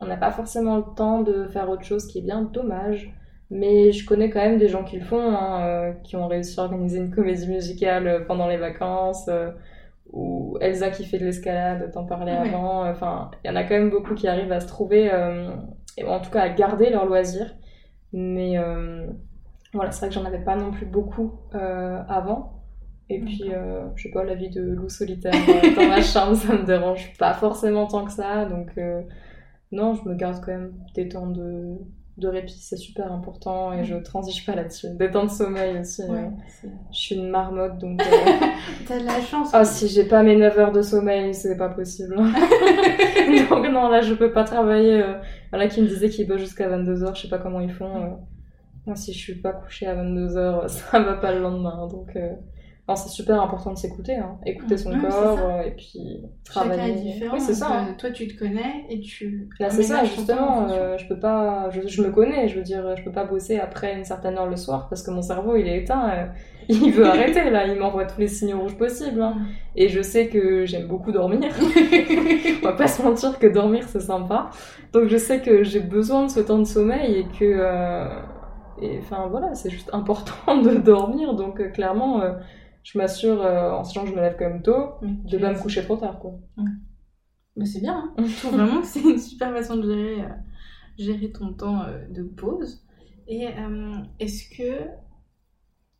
on 0.00 0.06
n'a 0.06 0.16
pas 0.16 0.30
forcément 0.30 0.76
le 0.78 0.84
temps 0.96 1.22
de 1.22 1.46
faire 1.48 1.68
autre 1.68 1.84
chose, 1.84 2.06
qui 2.06 2.18
est 2.18 2.22
bien 2.22 2.42
dommage. 2.42 3.12
Mais 3.50 3.90
je 3.90 4.06
connais 4.06 4.30
quand 4.30 4.40
même 4.40 4.58
des 4.58 4.68
gens 4.68 4.84
qui 4.84 4.98
le 4.98 5.04
font, 5.04 5.20
hein, 5.20 5.94
qui 6.04 6.14
ont 6.14 6.28
réussi 6.28 6.58
à 6.60 6.62
organiser 6.62 6.98
une 6.98 7.10
comédie 7.10 7.48
musicale 7.48 8.24
pendant 8.28 8.46
les 8.46 8.56
vacances 8.56 9.28
ou 10.12 10.58
Elsa 10.60 10.90
qui 10.90 11.04
fait 11.04 11.18
de 11.18 11.24
l'escalade, 11.24 11.90
t'en 11.92 12.04
parlais 12.04 12.32
avant. 12.32 12.88
Enfin, 12.88 13.30
il 13.44 13.48
y 13.48 13.50
en 13.50 13.56
a 13.56 13.64
quand 13.64 13.74
même 13.74 13.90
beaucoup 13.90 14.14
qui 14.14 14.28
arrivent 14.28 14.52
à 14.52 14.60
se 14.60 14.66
trouver, 14.66 15.12
euh, 15.12 15.50
et 15.96 16.04
en 16.04 16.20
tout 16.20 16.30
cas 16.30 16.42
à 16.42 16.48
garder 16.48 16.90
leur 16.90 17.06
loisir. 17.06 17.54
Mais 18.12 18.58
euh, 18.58 19.06
voilà, 19.72 19.92
c'est 19.92 20.00
vrai 20.00 20.08
que 20.08 20.14
j'en 20.14 20.24
avais 20.24 20.42
pas 20.42 20.56
non 20.56 20.72
plus 20.72 20.86
beaucoup 20.86 21.32
euh, 21.54 22.02
avant. 22.08 22.56
Et 23.08 23.20
puis, 23.20 23.50
je 23.96 24.02
sais 24.02 24.10
pas, 24.10 24.22
la 24.22 24.36
vie 24.36 24.50
de 24.50 24.62
loup 24.62 24.88
solitaire 24.88 25.32
dans 25.74 25.88
ma 25.88 26.00
chambre, 26.02 26.36
ça 26.36 26.52
me 26.52 26.64
dérange 26.64 27.12
pas 27.18 27.34
forcément 27.34 27.88
tant 27.88 28.04
que 28.04 28.12
ça. 28.12 28.44
Donc, 28.44 28.78
non, 29.72 29.94
je 29.94 30.08
me 30.08 30.14
garde 30.14 30.40
quand 30.44 30.52
même 30.52 30.74
des 30.94 31.08
temps 31.08 31.26
de, 31.26 31.76
de 32.20 32.28
répit, 32.28 32.58
c'est 32.58 32.76
super 32.76 33.12
important 33.12 33.72
et 33.72 33.84
je 33.84 33.96
transige 33.96 34.46
pas 34.46 34.54
là-dessus. 34.54 34.88
Des 34.94 35.10
temps 35.10 35.24
de 35.24 35.30
sommeil 35.30 35.78
aussi. 35.78 36.02
Hein. 36.02 36.32
je 36.92 36.98
suis 36.98 37.14
une 37.16 37.30
marmotte 37.30 37.78
donc. 37.78 38.00
Euh... 38.10 38.46
T'as 38.86 39.00
de 39.00 39.06
la 39.06 39.20
chance. 39.20 39.50
Ah, 39.52 39.64
si 39.64 39.88
j'ai 39.88 40.04
pas 40.04 40.22
mes 40.22 40.36
9 40.36 40.58
heures 40.58 40.72
de 40.72 40.82
sommeil, 40.82 41.32
c'est 41.34 41.56
pas 41.56 41.68
possible. 41.68 42.16
donc 43.50 43.68
non, 43.70 43.88
là 43.88 44.00
je 44.00 44.14
peux 44.14 44.32
pas 44.32 44.44
travailler. 44.44 45.02
Euh... 45.02 45.14
Là 45.52 45.68
qui 45.68 45.82
me 45.82 45.86
disait 45.86 46.08
qu'il 46.08 46.26
bosse 46.26 46.40
jusqu'à 46.40 46.68
22h, 46.68 47.16
je 47.16 47.22
sais 47.22 47.28
pas 47.28 47.38
comment 47.38 47.60
ils 47.60 47.72
font. 47.72 47.96
Euh. 47.96 48.08
Moi, 48.86 48.96
si 48.96 49.12
je 49.12 49.18
suis 49.18 49.34
pas 49.34 49.52
couchée 49.52 49.86
à 49.86 49.94
22h, 49.94 50.68
ça 50.90 51.00
va 51.00 51.14
pas 51.14 51.32
le 51.32 51.40
lendemain. 51.40 51.86
Donc. 51.88 52.16
Euh 52.90 52.96
c'est 52.96 53.08
super 53.08 53.40
important 53.40 53.72
de 53.72 53.78
s'écouter, 53.78 54.16
hein. 54.16 54.38
écouter 54.44 54.76
son 54.76 54.98
corps 54.98 55.38
euh, 55.38 55.62
et 55.62 55.70
puis 55.72 56.22
travailler. 56.44 56.80
Chacun 56.80 56.94
est 56.94 57.00
différent. 57.00 57.34
Oui, 57.34 57.40
c'est 57.40 57.54
ça. 57.54 57.68
Hein. 57.70 57.94
Toi, 57.98 58.10
tu 58.10 58.28
te 58.28 58.38
connais 58.38 58.86
et 58.88 59.00
tu. 59.00 59.48
Là, 59.58 59.70
c'est 59.70 59.82
ça, 59.82 60.04
justement. 60.04 60.68
Euh, 60.70 60.98
je 60.98 61.06
peux 61.06 61.18
pas. 61.18 61.70
Je, 61.70 62.02
me 62.02 62.10
connais. 62.10 62.48
Je 62.48 62.56
veux 62.56 62.62
dire, 62.62 62.96
je 62.96 63.04
peux 63.04 63.12
pas 63.12 63.24
bosser 63.24 63.58
après 63.58 63.94
une 63.96 64.04
certaine 64.04 64.36
heure 64.36 64.48
le 64.48 64.56
soir 64.56 64.88
parce 64.88 65.02
que 65.02 65.10
mon 65.10 65.22
cerveau, 65.22 65.56
il 65.56 65.66
est 65.66 65.82
éteint. 65.82 66.10
Euh, 66.10 66.26
il 66.68 66.92
veut 66.92 67.06
arrêter 67.06 67.50
là. 67.50 67.66
Il 67.66 67.78
m'envoie 67.78 68.04
tous 68.04 68.20
les 68.20 68.28
signaux 68.28 68.60
rouges 68.60 68.76
possibles. 68.76 69.22
Hein. 69.22 69.36
Et 69.76 69.88
je 69.88 70.02
sais 70.02 70.28
que 70.28 70.66
j'aime 70.66 70.86
beaucoup 70.86 71.12
dormir. 71.12 71.50
On 72.62 72.66
va 72.66 72.72
pas 72.72 72.88
se 72.88 73.02
mentir 73.02 73.38
que 73.38 73.46
dormir, 73.46 73.84
c'est 73.88 74.00
sympa. 74.00 74.50
Donc, 74.92 75.08
je 75.08 75.16
sais 75.16 75.40
que 75.40 75.62
j'ai 75.62 75.80
besoin 75.80 76.24
de 76.24 76.30
ce 76.30 76.40
temps 76.40 76.58
de 76.58 76.64
sommeil 76.64 77.16
et 77.16 77.26
que. 77.38 78.08
Et 78.82 78.98
enfin 78.98 79.26
voilà, 79.30 79.54
c'est 79.54 79.68
juste 79.68 79.90
important 79.92 80.56
de 80.62 80.74
dormir. 80.76 81.34
Donc, 81.34 81.72
clairement 81.72 82.22
je 82.82 82.98
m'assure, 82.98 83.42
euh, 83.42 83.72
en 83.72 83.84
sachant 83.84 84.04
que 84.04 84.10
je 84.10 84.14
me 84.14 84.20
lève 84.20 84.36
quand 84.38 84.48
même 84.48 84.62
tôt, 84.62 84.94
de 85.02 85.38
pas 85.38 85.52
me 85.52 85.60
coucher 85.60 85.82
trop 85.82 85.96
tard, 85.96 86.18
quoi. 86.18 86.38
Mais 87.56 87.66
c'est 87.66 87.80
bien, 87.80 88.12
hein. 88.16 88.24
je 88.26 88.36
trouve 88.38 88.52
vraiment 88.52 88.80
que 88.80 88.86
c'est 88.86 89.00
une 89.00 89.18
super 89.18 89.52
façon 89.52 89.76
de 89.76 89.82
gérer, 89.82 90.22
euh, 90.22 90.28
gérer 90.98 91.30
ton 91.32 91.52
temps 91.52 91.82
euh, 91.82 92.06
de 92.08 92.22
pause. 92.22 92.84
Et 93.28 93.46
est-ce 94.18 94.56
que, 94.56 94.88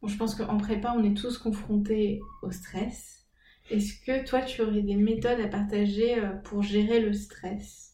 je 0.05 0.16
pense 0.16 0.35
qu'en 0.35 0.57
prépa, 0.57 0.93
on 0.99 1.05
est 1.05 1.16
tous 1.16 1.38
confrontés 1.38 2.21
au 2.43 2.51
stress. 2.51 3.25
Est-ce 3.71 4.05
que 4.05 4.27
toi, 4.27 4.40
tu 4.40 4.62
aurais 4.62 4.83
des 4.83 4.97
méthodes 4.97 5.38
à 5.38 5.47
partager 5.47 6.21
pour 6.43 6.62
gérer 6.62 6.99
le 6.99 7.12
stress? 7.12 7.90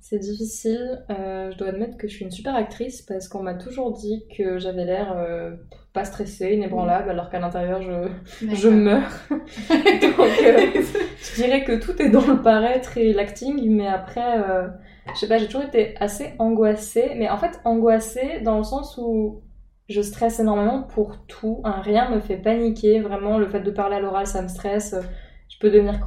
C'est 0.00 0.18
difficile. 0.18 1.04
Euh, 1.10 1.50
je 1.50 1.58
dois 1.58 1.68
admettre 1.68 1.98
que 1.98 2.08
je 2.08 2.14
suis 2.14 2.24
une 2.24 2.30
super 2.30 2.54
actrice 2.54 3.02
parce 3.02 3.28
qu'on 3.28 3.42
m'a 3.42 3.54
toujours 3.54 3.92
dit 3.92 4.24
que 4.36 4.58
j'avais 4.58 4.84
l'air 4.86 5.12
euh, 5.16 5.54
pas 5.98 6.04
stressée, 6.04 6.52
inébranlable, 6.54 7.10
alors 7.10 7.28
qu'à 7.28 7.40
l'intérieur 7.40 7.82
je, 7.82 8.08
je 8.54 8.68
meurs. 8.68 9.10
Donc 9.30 9.40
euh, 10.44 10.82
je 11.20 11.34
dirais 11.42 11.64
que 11.64 11.80
tout 11.80 12.00
est 12.00 12.08
dans 12.08 12.24
le 12.24 12.40
paraître 12.40 12.96
et 12.98 13.12
l'acting, 13.12 13.68
mais 13.68 13.88
après, 13.88 14.38
je 15.12 15.18
sais 15.18 15.26
pas, 15.26 15.38
j'ai 15.38 15.46
toujours 15.46 15.64
été 15.64 15.96
assez 15.98 16.34
angoissée, 16.38 17.14
mais 17.16 17.28
en 17.28 17.36
fait 17.36 17.60
angoissée 17.64 18.40
dans 18.44 18.58
le 18.58 18.64
sens 18.64 18.96
où 18.96 19.42
je 19.88 20.00
stresse 20.02 20.38
énormément 20.38 20.82
pour 20.82 21.26
tout. 21.26 21.60
Un 21.64 21.80
rien 21.80 22.10
me 22.10 22.20
fait 22.20 22.36
paniquer, 22.36 23.00
vraiment 23.00 23.38
le 23.38 23.48
fait 23.48 23.60
de 23.60 23.70
parler 23.72 23.96
à 23.96 24.00
l'oral 24.00 24.26
ça 24.28 24.40
me 24.40 24.48
stresse 24.48 24.94
je 25.48 25.58
peux 25.58 25.70
devenir 25.70 25.98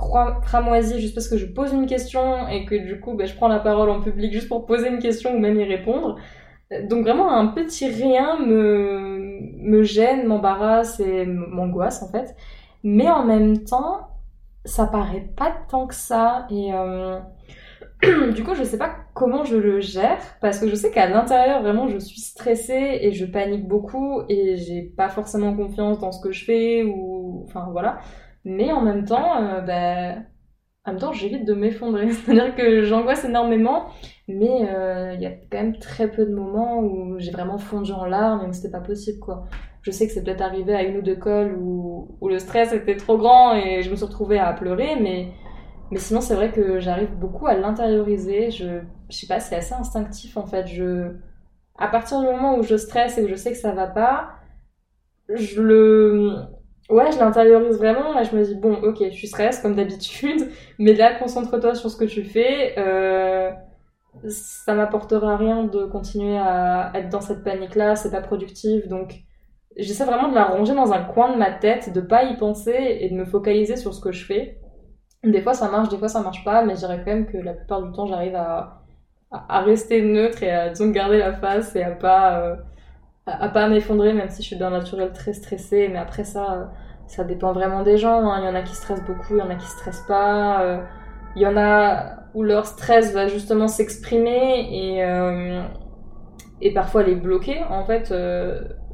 cramoisie 0.43 1.01
juste 1.01 1.15
parce 1.15 1.27
que 1.27 1.37
je 1.37 1.45
pose 1.45 1.73
une 1.73 1.87
question 1.87 2.47
et 2.47 2.65
que 2.65 2.75
du 2.75 2.99
coup 2.99 3.15
ben, 3.15 3.27
je 3.27 3.35
prends 3.35 3.47
la 3.47 3.59
parole 3.59 3.89
en 3.89 3.99
public 3.99 4.31
juste 4.31 4.47
pour 4.47 4.65
poser 4.65 4.87
une 4.87 4.99
question 4.99 5.35
ou 5.35 5.39
même 5.39 5.59
y 5.59 5.63
répondre. 5.63 6.17
Donc 6.87 7.03
vraiment 7.03 7.31
un 7.31 7.47
petit 7.47 7.87
rien 7.87 8.39
me, 8.39 9.83
gêne, 9.83 10.25
m'embarrasse 10.25 10.99
et 10.99 11.25
m'angoisse 11.25 12.01
en 12.01 12.09
fait. 12.09 12.35
Mais 12.83 13.09
en 13.09 13.25
même 13.25 13.63
temps, 13.63 14.07
ça 14.65 14.87
paraît 14.87 15.29
pas 15.35 15.53
tant 15.69 15.87
que 15.87 15.95
ça 15.95 16.47
et 16.49 16.73
euh... 16.73 17.19
du 18.31 18.43
coup 18.43 18.55
je 18.55 18.63
sais 18.63 18.77
pas 18.77 18.95
comment 19.13 19.43
je 19.43 19.57
le 19.57 19.79
gère 19.79 20.19
parce 20.39 20.59
que 20.59 20.67
je 20.67 20.73
sais 20.75 20.89
qu'à 20.91 21.07
l'intérieur 21.07 21.61
vraiment 21.61 21.87
je 21.87 21.99
suis 21.99 22.19
stressée 22.19 22.99
et 23.01 23.11
je 23.11 23.25
panique 23.25 23.67
beaucoup 23.67 24.23
et 24.27 24.57
j'ai 24.57 24.81
pas 24.81 25.09
forcément 25.09 25.55
confiance 25.55 25.99
dans 25.99 26.11
ce 26.11 26.19
que 26.21 26.31
je 26.31 26.45
fais 26.45 26.83
ou 26.83 27.43
enfin 27.45 27.67
voilà. 27.71 27.99
Mais 28.45 28.71
en 28.71 28.81
même 28.81 29.05
temps, 29.05 29.41
euh, 29.41 29.61
bah, 29.61 30.23
en 30.85 30.91
même 30.91 30.99
temps, 30.99 31.13
j'évite 31.13 31.45
de 31.45 31.53
m'effondrer. 31.53 32.11
C'est-à-dire 32.11 32.55
que 32.55 32.83
j'angoisse 32.83 33.23
énormément, 33.25 33.87
mais 34.27 34.69
euh, 34.69 35.13
il 35.13 35.21
y 35.21 35.25
a 35.25 35.31
quand 35.31 35.57
même 35.59 35.77
très 35.77 36.09
peu 36.09 36.25
de 36.25 36.33
moments 36.33 36.79
où 36.79 37.19
j'ai 37.19 37.31
vraiment 37.31 37.57
fondu 37.57 37.91
en 37.91 38.05
larmes 38.05 38.45
et 38.45 38.47
où 38.49 38.53
c'était 38.53 38.71
pas 38.71 38.81
possible, 38.81 39.19
quoi. 39.19 39.45
Je 39.81 39.91
sais 39.91 40.07
que 40.07 40.13
c'est 40.13 40.23
peut-être 40.23 40.41
arrivé 40.41 40.75
à 40.75 40.83
une 40.83 40.97
ou 40.97 41.01
deux 41.01 41.15
cols 41.15 41.55
où, 41.59 42.17
où 42.21 42.29
le 42.29 42.37
stress 42.39 42.71
était 42.73 42.97
trop 42.97 43.17
grand 43.17 43.55
et 43.55 43.81
je 43.81 43.89
me 43.89 43.95
suis 43.95 44.05
retrouvée 44.05 44.37
à 44.39 44.53
pleurer, 44.53 44.95
mais, 44.99 45.29
mais 45.91 45.97
sinon, 45.99 46.21
c'est 46.21 46.35
vrai 46.35 46.51
que 46.51 46.79
j'arrive 46.79 47.11
beaucoup 47.15 47.47
à 47.47 47.55
l'intérioriser. 47.55 48.51
Je, 48.51 48.81
je 49.09 49.15
sais 49.15 49.27
pas, 49.27 49.39
c'est 49.39 49.55
assez 49.55 49.73
instinctif 49.73 50.37
en 50.37 50.45
fait. 50.45 50.67
Je, 50.67 51.15
à 51.77 51.87
partir 51.87 52.19
du 52.21 52.27
moment 52.27 52.57
où 52.57 52.63
je 52.63 52.77
stresse 52.77 53.17
et 53.17 53.23
où 53.23 53.27
je 53.27 53.35
sais 53.35 53.51
que 53.51 53.57
ça 53.57 53.71
va 53.73 53.87
pas, 53.87 54.33
je 55.29 55.61
le, 55.61 56.35
Ouais, 56.89 57.11
je 57.11 57.19
l'intériorise 57.19 57.77
vraiment. 57.77 58.13
Là, 58.13 58.23
je 58.23 58.35
me 58.35 58.43
dis, 58.43 58.55
bon, 58.55 58.73
ok, 58.83 59.09
tu 59.11 59.27
stresses 59.27 59.59
comme 59.61 59.75
d'habitude, 59.75 60.49
mais 60.79 60.93
là, 60.93 61.15
concentre-toi 61.15 61.75
sur 61.75 61.89
ce 61.89 61.97
que 61.97 62.05
tu 62.05 62.23
fais. 62.23 62.75
Euh, 62.77 63.51
ça 64.27 64.73
m'apportera 64.73 65.37
rien 65.37 65.63
de 65.63 65.85
continuer 65.85 66.37
à 66.37 66.91
être 66.95 67.09
dans 67.09 67.21
cette 67.21 67.43
panique-là, 67.43 67.95
c'est 67.95 68.11
pas 68.11 68.21
productif. 68.21 68.87
Donc, 68.87 69.21
j'essaie 69.77 70.05
vraiment 70.05 70.29
de 70.29 70.35
la 70.35 70.45
ranger 70.45 70.73
dans 70.75 70.91
un 70.93 71.03
coin 71.03 71.31
de 71.33 71.37
ma 71.37 71.51
tête, 71.51 71.93
de 71.93 72.01
pas 72.01 72.23
y 72.23 72.37
penser 72.37 72.97
et 73.01 73.09
de 73.09 73.15
me 73.15 73.25
focaliser 73.25 73.77
sur 73.77 73.93
ce 73.93 74.01
que 74.01 74.11
je 74.11 74.25
fais. 74.25 74.59
Des 75.23 75.41
fois 75.41 75.53
ça 75.53 75.69
marche, 75.69 75.89
des 75.89 75.97
fois 75.97 76.07
ça 76.07 76.21
marche 76.21 76.43
pas, 76.43 76.63
mais 76.65 76.73
je 76.73 76.79
dirais 76.79 76.97
quand 77.05 77.11
même 77.11 77.27
que 77.27 77.37
la 77.37 77.53
plupart 77.53 77.83
du 77.83 77.91
temps 77.91 78.07
j'arrive 78.07 78.35
à, 78.35 78.81
à, 79.31 79.61
rester 79.61 80.01
neutre 80.01 80.43
et 80.43 80.51
à 80.51 80.69
disons, 80.69 80.89
garder 80.89 81.19
la 81.19 81.33
face 81.33 81.75
et 81.75 81.83
à 81.83 81.91
pas, 81.91 82.41
euh, 82.41 82.55
à, 83.25 83.49
pas 83.49 83.67
m'effondrer, 83.67 84.13
même 84.13 84.29
si 84.29 84.41
je 84.41 84.47
suis 84.47 84.55
d'un 84.57 84.69
naturel 84.69 85.11
très 85.13 85.33
stressé. 85.33 85.87
Mais 85.89 85.99
après 85.99 86.23
ça, 86.23 86.71
ça 87.07 87.23
dépend 87.23 87.53
vraiment 87.53 87.83
des 87.83 87.97
gens. 87.97 88.29
Hein. 88.29 88.39
Il 88.41 88.45
y 88.45 88.49
en 88.49 88.55
a 88.55 88.61
qui 88.61 88.75
stressent 88.75 89.05
beaucoup, 89.05 89.35
il 89.35 89.39
y 89.39 89.41
en 89.41 89.49
a 89.49 89.55
qui 89.55 89.67
stressent 89.67 90.05
pas. 90.07 90.63
Euh, 90.63 90.81
il 91.35 91.41
y 91.41 91.47
en 91.47 91.57
a 91.57 92.17
où 92.33 92.43
leur 92.43 92.65
stress 92.65 93.13
va 93.13 93.27
justement 93.27 93.67
s'exprimer 93.67 94.67
et, 94.71 95.03
euh, 95.03 95.61
et 96.61 96.73
parfois 96.73 97.03
les 97.03 97.15
bloquer 97.15 97.61
en 97.69 97.85
fait 97.85 98.13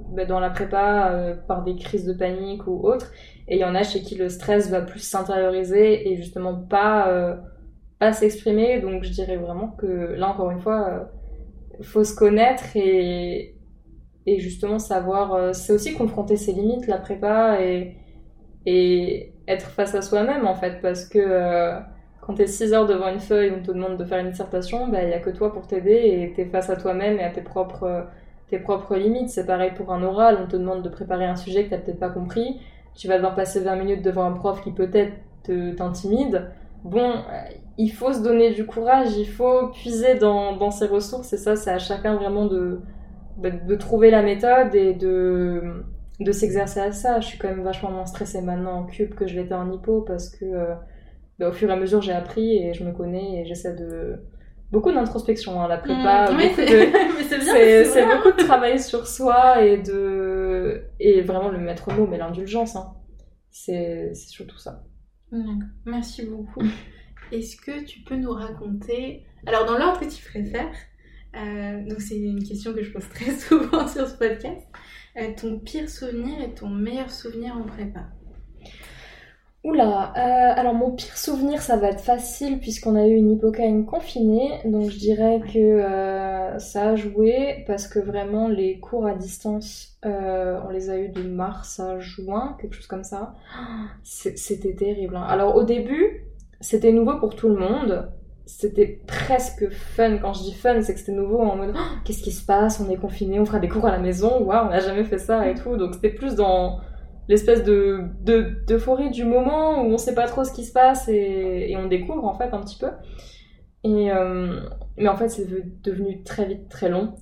bah, 0.09 0.25
dans 0.25 0.39
la 0.39 0.49
prépa 0.49 1.35
par 1.47 1.63
des 1.63 1.75
crises 1.75 2.05
de 2.05 2.13
panique 2.13 2.67
ou 2.67 2.87
autres. 2.87 3.11
Et 3.47 3.55
il 3.55 3.59
y 3.59 3.65
en 3.65 3.75
a 3.75 3.83
chez 3.83 4.01
qui 4.01 4.15
le 4.15 4.29
stress 4.29 4.69
va 4.69 4.81
plus 4.81 4.99
s'intérioriser 4.99 6.09
et 6.09 6.17
justement 6.17 6.53
pas, 6.53 7.07
euh, 7.09 7.35
pas 7.97 8.11
s'exprimer. 8.11 8.81
Donc 8.81 9.03
je 9.03 9.11
dirais 9.11 9.37
vraiment 9.37 9.69
que 9.69 9.85
là, 9.85 10.27
encore 10.27 10.51
une 10.51 10.59
fois, 10.59 10.89
euh, 10.89 11.83
faut 11.83 12.03
se 12.03 12.15
connaître 12.15 12.63
et, 12.75 13.55
et 14.27 14.39
justement 14.39 14.79
savoir. 14.79 15.33
Euh, 15.33 15.53
c'est 15.53 15.73
aussi 15.73 15.95
confronter 15.95 16.37
ses 16.37 16.53
limites, 16.53 16.87
la 16.87 16.97
prépa, 16.97 17.59
et, 17.61 17.95
être 19.47 19.69
face 19.69 19.95
à 19.95 20.01
soi-même 20.01 20.45
en 20.45 20.55
fait. 20.55 20.81
Parce 20.81 21.05
que 21.05 21.19
euh, 21.19 21.79
quand 22.21 22.33
t'es 22.35 22.47
6 22.47 22.73
heures 22.73 22.85
devant 22.85 23.07
une 23.07 23.21
feuille 23.21 23.53
on 23.57 23.63
te 23.63 23.71
demande 23.71 23.97
de 23.97 24.03
faire 24.03 24.19
une 24.19 24.29
dissertation, 24.29 24.89
bah, 24.89 25.03
il 25.03 25.07
n'y 25.07 25.13
a 25.13 25.19
que 25.19 25.29
toi 25.29 25.53
pour 25.53 25.67
t'aider 25.67 25.93
et 25.93 26.33
t'es 26.35 26.45
face 26.45 26.69
à 26.69 26.75
toi-même 26.75 27.17
et 27.19 27.23
à 27.23 27.29
tes 27.29 27.41
propres, 27.41 28.07
tes 28.49 28.59
propres 28.59 28.97
limites. 28.97 29.29
C'est 29.29 29.45
pareil 29.45 29.71
pour 29.75 29.93
un 29.93 30.03
oral, 30.03 30.37
on 30.43 30.47
te 30.47 30.57
demande 30.57 30.83
de 30.83 30.89
préparer 30.89 31.25
un 31.25 31.37
sujet 31.37 31.65
que 31.65 31.69
t'as 31.69 31.77
peut-être 31.77 31.99
pas 31.99 32.09
compris 32.09 32.59
tu 32.97 33.07
vas 33.07 33.15
devoir 33.15 33.35
passer 33.35 33.61
20 33.61 33.75
minutes 33.75 34.01
devant 34.01 34.25
un 34.25 34.33
prof 34.33 34.61
qui 34.61 34.71
peut-être 34.71 35.13
t'intimide. 35.77 36.49
Bon, 36.83 37.11
euh, 37.11 37.21
il 37.77 37.91
faut 37.91 38.11
se 38.11 38.21
donner 38.21 38.51
du 38.51 38.65
courage, 38.65 39.15
il 39.15 39.27
faut 39.27 39.67
puiser 39.67 40.15
dans 40.15 40.71
ses 40.71 40.87
ressources, 40.87 41.31
et 41.31 41.37
ça, 41.37 41.55
c'est 41.55 41.69
à 41.69 41.79
chacun 41.79 42.15
vraiment 42.15 42.45
de, 42.45 42.81
de, 43.37 43.75
trouver 43.75 44.11
la 44.11 44.23
méthode 44.23 44.73
et 44.75 44.93
de, 44.93 45.83
de 46.19 46.31
s'exercer 46.31 46.79
à 46.79 46.91
ça. 46.91 47.19
Je 47.19 47.27
suis 47.27 47.37
quand 47.37 47.49
même 47.49 47.63
vachement 47.63 47.91
moins 47.91 48.05
stressée 48.05 48.41
maintenant 48.41 48.79
en 48.79 48.85
cube 48.85 49.13
que 49.13 49.27
je 49.27 49.39
l'étais 49.39 49.53
en 49.53 49.71
hippo 49.71 50.01
parce 50.01 50.29
que 50.29 50.45
euh, 50.45 50.75
bah, 51.39 51.49
au 51.49 51.51
fur 51.51 51.69
et 51.69 51.73
à 51.73 51.75
mesure 51.75 52.01
j'ai 52.01 52.13
appris 52.13 52.57
et 52.57 52.73
je 52.73 52.83
me 52.83 52.91
connais 52.91 53.41
et 53.41 53.45
j'essaie 53.45 53.75
de 53.75 54.19
beaucoup 54.71 54.91
d'introspection 54.91 55.61
hein, 55.61 55.67
la 55.67 55.77
prépa 55.77 56.31
mmh, 56.31 56.39
c'est 56.57 58.05
beaucoup 58.05 58.31
de 58.31 58.43
travail 58.43 58.79
sur 58.79 59.07
soi 59.07 59.63
et 59.63 59.77
de 59.77 60.83
et 60.99 61.21
vraiment 61.21 61.49
le 61.49 61.59
maître 61.59 61.93
mot 61.93 62.07
mais 62.07 62.17
l'indulgence 62.17 62.75
hein. 62.75 62.95
c'est 63.51 64.13
surtout 64.15 64.57
ça 64.57 64.83
merci 65.85 66.25
beaucoup 66.25 66.63
est-ce 67.31 67.55
que 67.55 67.83
tu 67.85 67.99
peux 67.99 68.15
nous 68.15 68.31
raconter 68.31 69.23
alors 69.45 69.65
dans 69.65 69.77
l'ordre 69.77 69.99
que 69.99 70.05
tu 70.05 70.23
préfères 70.23 70.73
donc 71.87 72.01
c'est 72.01 72.17
une 72.17 72.43
question 72.43 72.73
que 72.73 72.83
je 72.83 72.91
pose 72.91 73.07
très 73.09 73.31
souvent 73.47 73.87
sur 73.87 74.07
ce 74.07 74.15
podcast 74.15 74.67
euh, 75.17 75.31
ton 75.39 75.59
pire 75.59 75.89
souvenir 75.89 76.41
et 76.41 76.53
ton 76.53 76.69
meilleur 76.69 77.09
souvenir 77.09 77.57
en 77.57 77.63
prépa 77.63 78.01
Oula, 79.63 80.13
euh, 80.15 80.59
alors 80.59 80.73
mon 80.75 80.91
pire 80.91 81.17
souvenir, 81.17 81.61
ça 81.61 81.75
va 81.75 81.89
être 81.89 81.99
facile 81.99 82.59
puisqu'on 82.59 82.95
a 82.95 83.05
eu 83.05 83.15
une 83.15 83.31
hippocaïne 83.31 83.85
confinée, 83.85 84.61
donc 84.63 84.89
je 84.91 84.97
dirais 84.97 85.41
que 85.41 85.57
euh, 85.57 86.57
ça 86.59 86.91
a 86.91 86.95
joué 86.95 87.65
parce 87.67 87.87
que 87.87 87.99
vraiment 87.99 88.47
les 88.47 88.79
cours 88.79 89.05
à 89.05 89.13
distance, 89.13 89.97
euh, 90.05 90.57
on 90.65 90.69
les 90.69 90.89
a 90.89 90.97
eu 90.97 91.09
de 91.09 91.21
mars 91.23 91.81
à 91.81 91.99
juin, 91.99 92.55
quelque 92.61 92.75
chose 92.75 92.87
comme 92.87 93.03
ça. 93.03 93.33
C'était 94.03 94.73
terrible. 94.73 95.17
Hein. 95.17 95.25
Alors 95.27 95.55
au 95.57 95.63
début, 95.63 96.23
c'était 96.61 96.93
nouveau 96.93 97.17
pour 97.19 97.35
tout 97.35 97.49
le 97.49 97.57
monde. 97.57 98.09
C'était 98.47 99.01
presque 99.05 99.69
fun. 99.69 100.17
Quand 100.17 100.33
je 100.33 100.41
dis 100.41 100.53
fun, 100.53 100.81
c'est 100.81 100.93
que 100.93 100.99
c'était 100.99 101.11
nouveau 101.11 101.41
en 101.41 101.55
mode 101.57 101.75
qu'est-ce 102.05 102.23
qui 102.23 102.31
se 102.31 102.45
passe? 102.45 102.79
On 102.79 102.89
est 102.89 102.95
confiné, 102.95 103.39
on 103.39 103.45
fera 103.45 103.59
des 103.59 103.67
cours 103.69 103.85
à 103.85 103.91
la 103.91 103.99
maison. 103.99 104.41
Waouh, 104.41 104.67
on 104.67 104.69
n'a 104.69 104.79
jamais 104.79 105.03
fait 105.03 105.19
ça 105.19 105.47
et 105.49 105.53
tout. 105.53 105.75
Donc 105.75 105.95
c'était 105.95 106.09
plus 106.09 106.35
dans 106.35 106.79
l'espèce 107.27 107.63
de 107.63 108.05
d'euphorie 108.67 109.11
du 109.11 109.25
moment 109.25 109.83
où 109.83 109.91
on 109.91 109.97
sait 109.97 110.15
pas 110.15 110.27
trop 110.27 110.45
ce 110.45 110.53
qui 110.53 110.63
se 110.63 110.71
passe 110.71 111.09
et, 111.09 111.67
et 111.69 111.75
on 111.77 111.87
découvre 111.87 112.25
en 112.25 112.33
fait 112.33 112.53
un 112.53 112.61
petit 112.61 112.77
peu. 112.77 112.89
Et, 113.83 114.11
euh, 114.11 114.61
mais 114.97 115.09
en 115.09 115.17
fait, 115.17 115.29
c'est 115.29 115.47
devenu 115.83 116.23
très 116.23 116.45
vite 116.45 116.69
très 116.69 116.89
long 116.89 117.15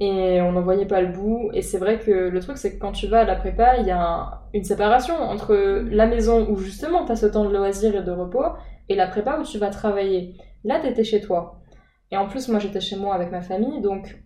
et 0.00 0.42
on 0.42 0.52
n'en 0.52 0.62
voyait 0.62 0.86
pas 0.86 1.00
le 1.00 1.08
bout. 1.08 1.50
Et 1.54 1.62
c'est 1.62 1.78
vrai 1.78 1.98
que 1.98 2.10
le 2.10 2.40
truc, 2.40 2.58
c'est 2.58 2.74
que 2.74 2.78
quand 2.78 2.92
tu 2.92 3.06
vas 3.06 3.20
à 3.20 3.24
la 3.24 3.36
prépa, 3.36 3.78
il 3.78 3.86
y 3.86 3.90
a 3.90 4.42
une 4.52 4.64
séparation 4.64 5.14
entre 5.14 5.54
la 5.90 6.06
maison 6.06 6.46
où 6.50 6.56
justement 6.56 7.06
tu 7.06 7.12
as 7.12 7.16
ce 7.16 7.26
temps 7.26 7.44
de 7.44 7.56
loisir 7.56 7.96
et 7.96 8.02
de 8.02 8.10
repos 8.10 8.44
et 8.88 8.94
la 8.94 9.06
prépa 9.06 9.38
où 9.40 9.44
tu 9.44 9.58
vas 9.58 9.70
travailler. 9.70 10.34
Là, 10.64 10.80
tu 10.80 10.88
étais 10.88 11.04
chez 11.04 11.20
toi. 11.20 11.60
Et 12.10 12.16
en 12.16 12.26
plus, 12.26 12.48
moi, 12.48 12.58
j'étais 12.58 12.80
chez 12.80 12.96
moi 12.96 13.14
avec 13.14 13.30
ma 13.30 13.42
famille, 13.42 13.80
donc 13.80 14.18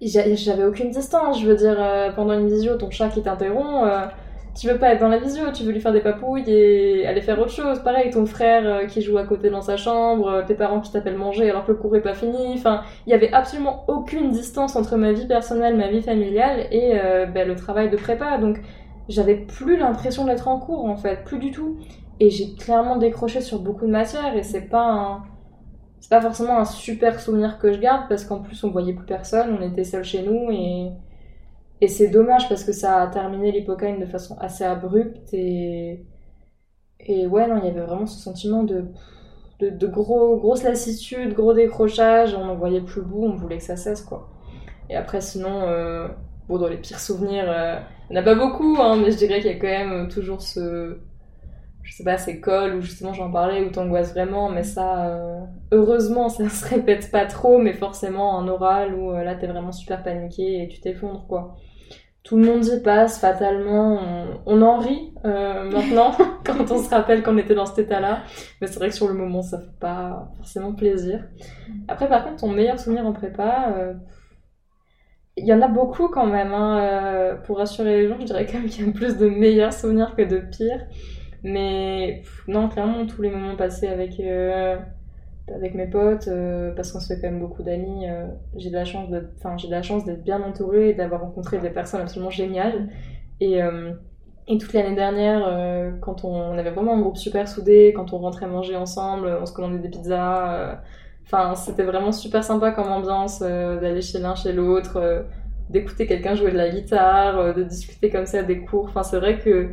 j'avais 0.00 0.64
aucune 0.64 0.90
distance. 0.90 1.40
Je 1.40 1.46
veux 1.46 1.56
dire, 1.56 1.76
euh, 1.78 2.10
pendant 2.12 2.34
une 2.38 2.48
visio, 2.48 2.76
ton 2.76 2.90
chat 2.90 3.08
qui 3.08 3.22
t'interrompt. 3.22 3.84
Euh, 3.86 4.06
tu 4.58 4.66
veux 4.66 4.78
pas 4.78 4.92
être 4.92 5.00
dans 5.00 5.08
la 5.08 5.18
visio, 5.18 5.52
tu 5.52 5.62
veux 5.62 5.70
lui 5.70 5.80
faire 5.80 5.92
des 5.92 6.00
papouilles 6.00 6.50
et 6.50 7.06
aller 7.06 7.20
faire 7.20 7.38
autre 7.38 7.50
chose. 7.50 7.78
Pareil, 7.80 8.10
ton 8.10 8.26
frère 8.26 8.66
euh, 8.66 8.86
qui 8.86 9.02
joue 9.02 9.16
à 9.16 9.22
côté 9.22 9.50
dans 9.50 9.62
sa 9.62 9.76
chambre, 9.76 10.28
euh, 10.28 10.42
tes 10.42 10.54
parents 10.54 10.80
qui 10.80 10.90
t'appellent 10.90 11.16
manger 11.16 11.48
alors 11.48 11.64
que 11.64 11.70
le 11.70 11.78
cours 11.78 11.94
est 11.94 12.00
pas 12.00 12.14
fini. 12.14 12.54
Enfin, 12.54 12.82
il 13.06 13.10
y 13.10 13.14
avait 13.14 13.32
absolument 13.32 13.84
aucune 13.86 14.30
distance 14.30 14.74
entre 14.74 14.96
ma 14.96 15.12
vie 15.12 15.26
personnelle, 15.26 15.76
ma 15.76 15.88
vie 15.88 16.02
familiale 16.02 16.66
et 16.72 16.94
ben, 17.32 17.46
le 17.46 17.54
travail 17.54 17.88
de 17.88 17.96
prépa. 17.96 18.38
Donc, 18.38 18.58
j'avais 19.08 19.36
plus 19.36 19.76
l'impression 19.76 20.24
d'être 20.24 20.48
en 20.48 20.58
cours 20.58 20.86
en 20.86 20.96
fait, 20.96 21.22
plus 21.24 21.38
du 21.38 21.52
tout. 21.52 21.76
Et 22.18 22.30
j'ai 22.30 22.54
clairement 22.56 22.96
décroché 22.96 23.40
sur 23.40 23.60
beaucoup 23.60 23.86
de 23.86 23.92
matières 23.92 24.36
et 24.36 24.42
c'est 24.42 24.68
pas 24.68 24.90
un... 24.90 25.22
C'est 26.00 26.10
pas 26.10 26.20
forcément 26.20 26.58
un 26.58 26.64
super 26.64 27.20
souvenir 27.20 27.58
que 27.58 27.72
je 27.72 27.78
garde 27.78 28.08
parce 28.08 28.24
qu'en 28.24 28.40
plus 28.40 28.62
on 28.64 28.70
voyait 28.70 28.94
plus 28.94 29.06
personne, 29.06 29.56
on 29.58 29.62
était 29.62 29.84
seul 29.84 30.04
chez 30.04 30.22
nous 30.22 30.50
et 30.50 30.90
et 31.80 31.88
c'est 31.88 32.08
dommage 32.08 32.48
parce 32.48 32.64
que 32.64 32.72
ça 32.72 33.02
a 33.02 33.06
terminé 33.08 33.52
l'hypocaine 33.52 34.00
de 34.00 34.06
façon 34.06 34.36
assez 34.40 34.64
abrupte 34.64 35.32
et. 35.34 36.04
Et 37.00 37.26
ouais, 37.26 37.46
non, 37.48 37.58
il 37.58 37.64
y 37.66 37.70
avait 37.70 37.80
vraiment 37.80 38.06
ce 38.06 38.18
sentiment 38.20 38.64
de, 38.64 38.86
de, 39.60 39.70
de 39.70 39.86
gros, 39.86 40.36
grosse 40.38 40.62
lassitude, 40.64 41.34
gros 41.34 41.54
décrochage, 41.54 42.34
on 42.34 42.44
n'en 42.46 42.56
voyait 42.56 42.80
plus 42.82 43.00
le 43.02 43.06
bout, 43.08 43.24
on 43.26 43.36
voulait 43.36 43.58
que 43.58 43.64
ça 43.64 43.76
cesse 43.76 44.02
quoi. 44.02 44.30
Et 44.90 44.96
après, 44.96 45.20
sinon, 45.20 45.62
euh, 45.64 46.08
bon, 46.48 46.58
dans 46.58 46.68
les 46.68 46.78
pires 46.78 47.00
souvenirs, 47.00 47.46
euh, 47.48 47.78
il 48.10 48.14
n'y 48.14 48.18
en 48.18 48.22
a 48.22 48.24
pas 48.24 48.34
beaucoup, 48.36 48.76
hein, 48.80 48.96
mais 48.96 49.12
je 49.12 49.18
dirais 49.18 49.40
qu'il 49.40 49.50
y 49.52 49.54
a 49.54 49.58
quand 49.58 49.66
même 49.68 50.08
toujours 50.08 50.42
ce. 50.42 50.98
Je 51.88 51.94
sais 51.96 52.04
pas, 52.04 52.18
ces 52.18 52.40
cols 52.40 52.76
où 52.76 52.80
justement 52.82 53.14
j'en 53.14 53.30
parlais, 53.32 53.64
où 53.64 53.70
t'angoisses 53.70 54.12
vraiment, 54.12 54.50
mais 54.50 54.62
ça, 54.62 55.06
euh, 55.08 55.40
heureusement, 55.72 56.28
ça 56.28 56.48
se 56.48 56.66
répète 56.68 57.10
pas 57.10 57.26
trop, 57.26 57.58
mais 57.58 57.72
forcément 57.72 58.38
un 58.38 58.46
oral 58.46 58.94
où 58.94 59.12
là 59.12 59.34
t'es 59.34 59.46
vraiment 59.46 59.72
super 59.72 60.02
paniqué 60.02 60.62
et 60.62 60.68
tu 60.68 60.80
t'effondres 60.80 61.26
quoi 61.26 61.56
tout 62.28 62.36
le 62.36 62.44
monde 62.44 62.66
y 62.66 62.82
passe 62.82 63.18
fatalement. 63.18 64.00
On, 64.44 64.60
en 64.60 64.78
rit 64.78 65.14
euh, 65.24 65.70
maintenant 65.70 66.12
quand 66.44 66.70
on 66.70 66.76
se 66.76 66.90
rappelle 66.90 67.22
qu'on 67.22 67.38
était 67.38 67.54
dans 67.54 67.64
cet 67.64 67.78
état-là. 67.78 68.22
Mais 68.60 68.66
c'est 68.66 68.78
vrai 68.78 68.90
que 68.90 68.94
sur 68.94 69.08
le 69.08 69.14
moment, 69.14 69.40
ça 69.40 69.58
fait 69.58 69.78
pas 69.80 70.30
forcément 70.36 70.74
plaisir. 70.74 71.24
Après, 71.88 72.06
par 72.06 72.24
contre, 72.24 72.36
ton 72.36 72.50
meilleur 72.50 72.78
souvenir 72.78 73.06
en 73.06 73.14
prépa, 73.14 73.72
euh, 73.74 73.94
il 75.38 75.46
y 75.46 75.54
en 75.54 75.62
a 75.62 75.68
beaucoup 75.68 76.08
quand 76.08 76.26
même. 76.26 76.52
Hein, 76.52 76.80
euh, 76.80 77.34
pour 77.36 77.56
rassurer 77.56 78.02
les 78.02 78.08
gens, 78.08 78.16
je 78.20 78.26
dirais 78.26 78.44
quand 78.44 78.58
même 78.58 78.68
qu'il 78.68 78.86
y 78.86 78.88
a 78.90 78.92
plus 78.92 79.16
de 79.16 79.30
meilleurs 79.30 79.72
souvenirs 79.72 80.14
que 80.14 80.22
de 80.22 80.38
pires. 80.38 80.84
Mais 81.42 82.22
non, 82.46 82.68
clairement, 82.68 83.06
tous 83.06 83.22
les 83.22 83.30
moments 83.30 83.56
passés 83.56 83.88
avec 83.88 84.20
avec 85.54 85.74
mes 85.74 85.86
potes 85.86 86.28
euh, 86.28 86.72
parce 86.74 86.92
qu'on 86.92 87.00
se 87.00 87.06
fait 87.06 87.20
quand 87.20 87.30
même 87.30 87.40
beaucoup 87.40 87.62
d'amis. 87.62 88.08
Euh, 88.08 88.26
j'ai 88.56 88.70
de 88.70 88.74
la 88.74 88.84
chance 88.84 89.08
d'être, 89.10 90.22
bien 90.22 90.42
entourée 90.42 90.90
et 90.90 90.94
d'avoir 90.94 91.22
rencontré 91.22 91.58
des 91.58 91.70
personnes 91.70 92.00
absolument 92.00 92.30
géniales. 92.30 92.88
Et 93.40 93.62
euh, 93.62 93.92
et 94.50 94.56
toute 94.56 94.72
l'année 94.72 94.94
dernière, 94.94 95.92
quand 96.00 96.24
on, 96.24 96.56
avait 96.56 96.70
vraiment 96.70 96.94
un 96.94 97.00
groupe 97.00 97.18
super 97.18 97.46
soudé, 97.46 97.92
quand 97.94 98.14
on 98.14 98.18
rentrait 98.18 98.46
manger 98.46 98.76
ensemble, 98.76 99.28
on 99.42 99.44
se 99.44 99.52
commandait 99.52 99.76
des 99.76 99.90
pizzas. 99.90 100.80
Enfin, 101.26 101.54
c'était 101.54 101.82
vraiment 101.82 102.12
super 102.12 102.42
sympa 102.42 102.70
comme 102.70 102.90
ambiance 102.90 103.40
d'aller 103.40 104.00
chez 104.00 104.18
l'un 104.20 104.34
chez 104.34 104.54
l'autre, 104.54 105.26
d'écouter 105.68 106.06
quelqu'un 106.06 106.34
jouer 106.34 106.50
de 106.50 106.56
la 106.56 106.70
guitare, 106.70 107.54
de 107.54 107.62
discuter 107.62 108.08
comme 108.08 108.24
ça 108.24 108.42
des 108.42 108.60
cours. 108.60 108.86
Enfin, 108.86 109.02
c'est 109.02 109.18
vrai 109.18 109.38
que 109.38 109.68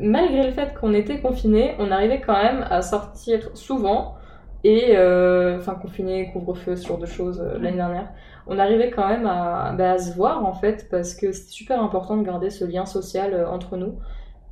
malgré 0.00 0.44
le 0.44 0.52
fait 0.52 0.74
qu'on 0.74 0.92
était 0.94 1.20
confinés, 1.20 1.74
on 1.78 1.90
arrivait 1.90 2.20
quand 2.20 2.40
même 2.40 2.66
à 2.70 2.82
sortir 2.82 3.50
souvent 3.54 4.16
et 4.64 4.96
euh, 4.96 5.58
enfin 5.58 5.74
confiné, 5.74 6.30
couvre-feu, 6.32 6.74
ce 6.76 6.88
genre 6.88 6.98
de 6.98 7.06
choses 7.06 7.40
euh, 7.40 7.58
l'année 7.58 7.76
dernière, 7.76 8.08
on 8.48 8.58
arrivait 8.58 8.90
quand 8.90 9.06
même 9.06 9.26
à, 9.26 9.72
bah, 9.78 9.92
à, 9.92 9.98
se 9.98 10.12
voir 10.14 10.44
en 10.44 10.54
fait 10.54 10.88
parce 10.90 11.14
que 11.14 11.30
c'est 11.30 11.50
super 11.50 11.80
important 11.80 12.16
de 12.16 12.24
garder 12.24 12.50
ce 12.50 12.64
lien 12.64 12.84
social 12.84 13.32
euh, 13.32 13.48
entre 13.48 13.76
nous. 13.76 13.94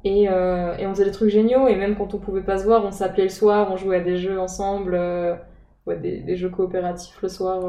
Et, 0.04 0.24
et, 0.24 0.86
on 0.86 0.90
faisait 0.90 1.06
des 1.06 1.12
trucs 1.12 1.30
géniaux 1.30 1.66
et 1.66 1.76
même 1.76 1.96
quand 1.96 2.12
on 2.12 2.18
pouvait 2.18 2.42
pas 2.42 2.58
se 2.58 2.64
voir, 2.64 2.84
on 2.84 2.90
s'appelait 2.90 3.22
le 3.22 3.30
soir, 3.30 3.68
on 3.72 3.76
jouait 3.78 3.96
à 3.96 4.00
des 4.00 4.18
jeux 4.18 4.38
ensemble, 4.38 5.00
ouais, 5.86 5.96
des, 5.96 6.36
jeux 6.36 6.50
coopératifs 6.50 7.16
le 7.22 7.28
soir, 7.30 7.62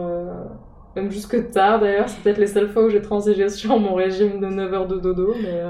même 0.98 1.10
jusque 1.12 1.50
tard 1.52 1.80
d'ailleurs. 1.80 2.10
C'est 2.10 2.22
peut-être 2.22 2.38
les 2.38 2.48
seules 2.48 2.68
fois 2.68 2.84
où 2.84 2.90
j'ai 2.90 3.02
transigé 3.02 3.48
sur 3.48 3.80
mon 3.80 3.94
régime 3.94 4.42
de 4.42 4.48
9 4.48 4.74
heures 4.74 4.88
de 4.88 4.98
dodo, 4.98 5.34
mais 5.42 5.62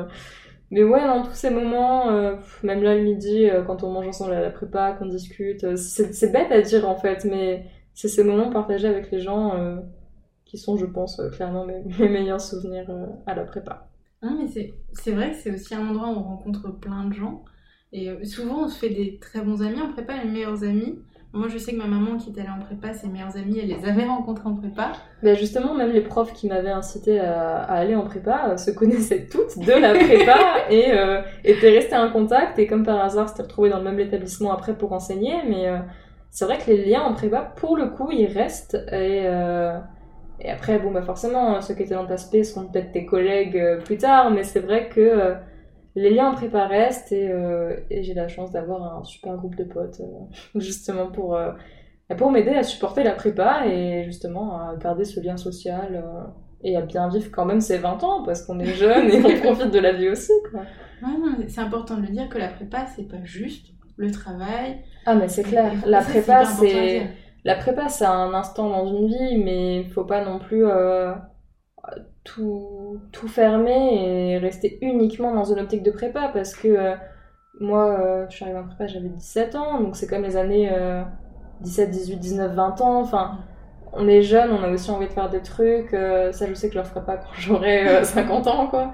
mais 0.71 0.83
ouais, 0.83 1.05
dans 1.05 1.23
tous 1.23 1.33
ces 1.33 1.49
moments, 1.51 2.09
euh, 2.09 2.35
même 2.63 2.81
là 2.81 2.95
le 2.95 3.03
midi, 3.03 3.49
euh, 3.49 3.63
quand 3.63 3.83
on 3.83 3.91
mange 3.91 4.07
ensemble 4.07 4.33
à 4.33 4.41
la 4.41 4.49
prépa, 4.49 4.93
qu'on 4.93 5.05
discute, 5.05 5.63
euh, 5.63 5.75
c'est 5.75 6.31
bête 6.31 6.51
à 6.51 6.61
dire 6.61 6.89
en 6.89 6.95
fait, 6.95 7.23
mais 7.25 7.69
c'est 7.93 8.07
ces 8.07 8.23
moments 8.23 8.49
partagés 8.49 8.87
avec 8.87 9.11
les 9.11 9.19
gens 9.19 9.53
qui 10.43 10.57
sont, 10.57 10.77
je 10.77 10.85
pense, 10.85 11.21
clairement 11.33 11.65
mes, 11.99 12.09
meilleurs 12.09 12.41
souvenirs 12.41 12.89
à 13.25 13.35
la 13.35 13.43
prépa. 13.43 13.89
Non, 14.21 14.37
mais 14.41 14.73
c'est 14.93 15.11
vrai 15.11 15.31
que 15.31 15.37
c'est 15.37 15.51
aussi 15.51 15.75
un 15.75 15.87
endroit 15.87 16.09
où 16.09 16.17
on 16.17 16.23
rencontre 16.23 16.71
plein 16.79 17.05
de 17.05 17.13
gens. 17.13 17.45
Et 17.93 18.25
souvent, 18.25 18.63
on 18.63 18.67
se 18.67 18.77
fait 18.77 18.89
des 18.89 19.19
très 19.19 19.41
bons 19.41 19.61
amis 19.61 19.79
en 19.79 19.93
prépa, 19.93 20.21
les 20.21 20.29
meilleurs 20.29 20.63
amis. 20.63 20.99
Moi, 21.35 21.49
je 21.49 21.57
sais 21.57 21.73
que 21.73 21.77
ma 21.77 21.85
maman 21.85 22.15
qui 22.15 22.29
est 22.29 22.39
allée 22.39 22.49
en 22.49 22.63
prépa, 22.63 22.93
ses 22.93 23.09
meilleures 23.09 23.35
amies, 23.35 23.59
elle 23.59 23.67
les 23.67 23.85
avait 23.85 24.05
rencontrées 24.05 24.47
en 24.47 24.55
prépa. 24.55 24.93
Ben 25.21 25.35
justement, 25.35 25.73
même 25.73 25.91
les 25.91 25.99
profs 25.99 26.31
qui 26.31 26.47
m'avaient 26.47 26.69
incité 26.69 27.19
à, 27.19 27.63
aller 27.63 27.93
en 27.93 28.03
prépa 28.03 28.51
euh, 28.51 28.57
se 28.57 28.71
connaissaient 28.71 29.27
toutes 29.27 29.59
de 29.59 29.73
la 29.73 29.91
prépa 29.93 30.37
et 30.69 30.93
euh, 30.93 31.21
étaient 31.43 31.71
restées 31.71 31.97
en 31.97 32.09
contact. 32.09 32.57
Et 32.57 32.67
comme 32.67 32.83
par 32.83 33.03
hasard, 33.03 33.27
s'étaient 33.27 33.43
retrouvées 33.43 33.69
dans 33.69 33.79
le 33.79 33.83
même 33.83 33.99
établissement 33.99 34.53
après 34.53 34.77
pour 34.77 34.93
enseigner. 34.93 35.33
Mais 35.49 35.67
euh, 35.67 35.79
c'est 36.31 36.45
vrai 36.45 36.57
que 36.57 36.71
les 36.71 36.85
liens 36.85 37.01
en 37.01 37.13
prépa, 37.13 37.41
pour 37.41 37.75
le 37.75 37.89
coup, 37.89 38.09
ils 38.11 38.27
restent. 38.27 38.77
Et, 38.93 39.25
et 40.39 40.49
après, 40.49 40.79
bon, 40.79 40.91
bah 40.91 41.01
forcément, 41.01 41.59
ceux 41.59 41.73
qui 41.73 41.83
étaient 41.83 41.95
dans 41.95 42.05
ta 42.05 42.17
space 42.17 42.53
seront 42.53 42.67
peut-être 42.67 42.93
tes 42.93 43.05
collègues 43.05 43.81
plus 43.83 43.97
tard. 43.97 44.31
Mais 44.31 44.43
c'est 44.43 44.61
vrai 44.61 44.87
que 44.87 45.35
les 45.95 46.09
liens 46.09 46.29
en 46.29 46.33
prépa 46.33 46.67
restent 46.67 47.11
et, 47.11 47.29
euh, 47.31 47.77
et 47.89 48.03
j'ai 48.03 48.13
la 48.13 48.27
chance 48.27 48.51
d'avoir 48.51 48.97
un 48.97 49.03
super 49.03 49.35
groupe 49.37 49.55
de 49.55 49.63
potes 49.63 50.01
euh, 50.01 50.35
justement 50.59 51.07
pour, 51.07 51.35
euh, 51.35 51.51
pour 52.17 52.31
m'aider 52.31 52.51
à 52.51 52.63
supporter 52.63 53.03
la 53.03 53.13
prépa 53.13 53.65
et 53.65 54.03
justement 54.03 54.59
à 54.59 54.75
garder 54.75 55.05
ce 55.05 55.19
lien 55.21 55.37
social 55.37 56.03
et 56.63 56.75
à 56.75 56.81
bien 56.81 57.07
vivre 57.09 57.31
quand 57.31 57.45
même 57.45 57.61
ces 57.61 57.77
20 57.77 58.03
ans 58.03 58.23
parce 58.23 58.43
qu'on 58.43 58.59
est 58.59 58.65
jeune 58.73 59.09
et 59.09 59.23
on 59.23 59.41
profite 59.41 59.71
de 59.71 59.79
la 59.79 59.93
vie 59.93 60.09
aussi. 60.09 60.33
Quoi. 60.51 60.61
Ouais, 61.01 61.45
c'est 61.47 61.61
important 61.61 61.95
de 61.97 62.01
le 62.01 62.09
dire 62.09 62.29
que 62.29 62.37
la 62.37 62.49
prépa 62.49 62.85
c'est 62.95 63.07
pas 63.07 63.23
juste 63.23 63.67
le 63.97 64.11
travail. 64.11 64.81
Ah 65.05 65.15
mais 65.15 65.29
c'est 65.29 65.43
clair, 65.43 65.71
la 65.85 66.01
prépa 66.01 66.43
c'est 66.43 67.07
la 67.45 67.55
prépa 67.55 67.87
c'est 67.87 68.05
un 68.05 68.33
instant 68.33 68.69
dans 68.69 68.87
une 68.87 69.07
vie 69.07 69.37
mais 69.37 69.81
il 69.81 69.89
faut 69.89 70.03
pas 70.03 70.25
non 70.25 70.39
plus 70.39 70.65
tout, 72.25 72.99
tout 73.11 73.27
fermer 73.29 74.33
et 74.33 74.37
rester 74.39 74.77
uniquement 74.81 75.33
dans 75.33 75.45
une 75.45 75.59
optique 75.59 75.83
de 75.83 75.91
prépa 75.91 76.31
parce 76.33 76.55
que 76.55 76.67
euh, 76.67 76.95
moi, 77.61 77.97
euh, 77.97 78.25
je 78.29 78.35
suis 78.35 78.43
arrivée 78.43 78.59
en 78.59 78.65
prépa, 78.65 78.87
j'avais 78.87 79.07
17 79.07 79.55
ans, 79.55 79.79
donc 79.79 79.95
c'est 79.95 80.07
comme 80.07 80.23
les 80.23 80.35
années 80.35 80.69
17, 81.61 81.89
18, 81.89 82.17
19, 82.17 82.53
20 82.53 82.81
ans. 82.81 82.99
Enfin, 82.99 83.37
on 83.93 84.09
est 84.09 84.23
jeune, 84.23 84.51
on 84.51 84.61
a 84.61 84.69
aussi 84.69 84.91
envie 84.91 85.07
de 85.07 85.13
faire 85.13 85.29
des 85.29 85.41
trucs. 85.41 85.93
Euh, 85.93 86.33
ça, 86.33 86.47
je 86.47 86.53
sais 86.53 86.67
que 86.67 86.73
je 86.73 86.79
le 86.79 86.83
ferai 86.83 87.05
pas 87.05 87.15
quand 87.15 87.31
j'aurai 87.37 88.03
50 88.03 88.47
ans, 88.47 88.67
quoi. 88.67 88.91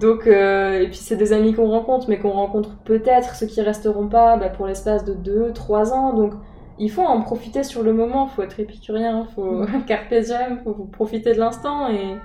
Donc, 0.00 0.26
et 0.26 0.86
puis 0.86 0.96
c'est 0.96 1.16
des 1.16 1.32
amis 1.32 1.52
qu'on 1.52 1.68
rencontre, 1.68 2.08
mais 2.08 2.18
qu'on 2.18 2.30
rencontre 2.30 2.78
peut-être 2.84 3.36
ceux 3.36 3.46
qui 3.46 3.60
resteront 3.60 4.08
pas 4.08 4.36
bah, 4.36 4.48
pour 4.48 4.66
l'espace 4.66 5.04
de 5.04 5.12
2, 5.14 5.52
3 5.52 5.92
ans. 5.92 6.14
Donc, 6.14 6.32
il 6.78 6.90
faut 6.90 7.02
en 7.02 7.20
profiter 7.20 7.62
sur 7.62 7.82
le 7.82 7.92
moment, 7.92 8.26
faut 8.26 8.42
être 8.42 8.58
épicurien, 8.58 9.26
faut 9.34 9.66
carpe 9.86 10.14
diem, 10.14 10.60
faut 10.64 10.72
profiter 10.90 11.34
de 11.34 11.38
l'instant 11.38 11.90
et 11.90 12.16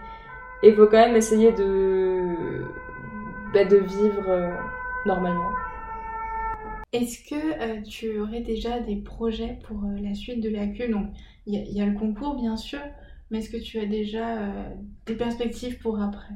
et 0.63 0.69
il 0.69 0.75
faut 0.75 0.87
quand 0.87 1.05
même 1.05 1.15
essayer 1.15 1.51
de, 1.51 2.65
bah, 3.53 3.65
de 3.65 3.77
vivre 3.77 4.29
euh, 4.29 4.51
normalement. 5.05 5.51
Est-ce 6.91 7.19
que 7.29 7.35
euh, 7.35 7.81
tu 7.81 8.19
aurais 8.19 8.41
déjà 8.41 8.79
des 8.79 8.95
projets 8.97 9.59
pour 9.67 9.77
euh, 9.83 9.97
la 10.01 10.13
suite 10.13 10.41
de 10.41 10.49
la 10.49 10.67
queue? 10.67 10.89
Donc, 10.89 11.07
il 11.45 11.53
y, 11.53 11.81
a 11.81 11.85
le 11.85 11.97
concours, 11.97 12.35
bien 12.35 12.57
sûr, 12.57 12.79
mais 13.29 13.39
est-ce 13.39 13.49
que 13.49 13.57
tu 13.57 13.79
as 13.79 13.85
déjà 13.85 14.39
des 15.05 15.13
perspectives 15.13 15.77
pour 15.77 16.01
après? 16.01 16.33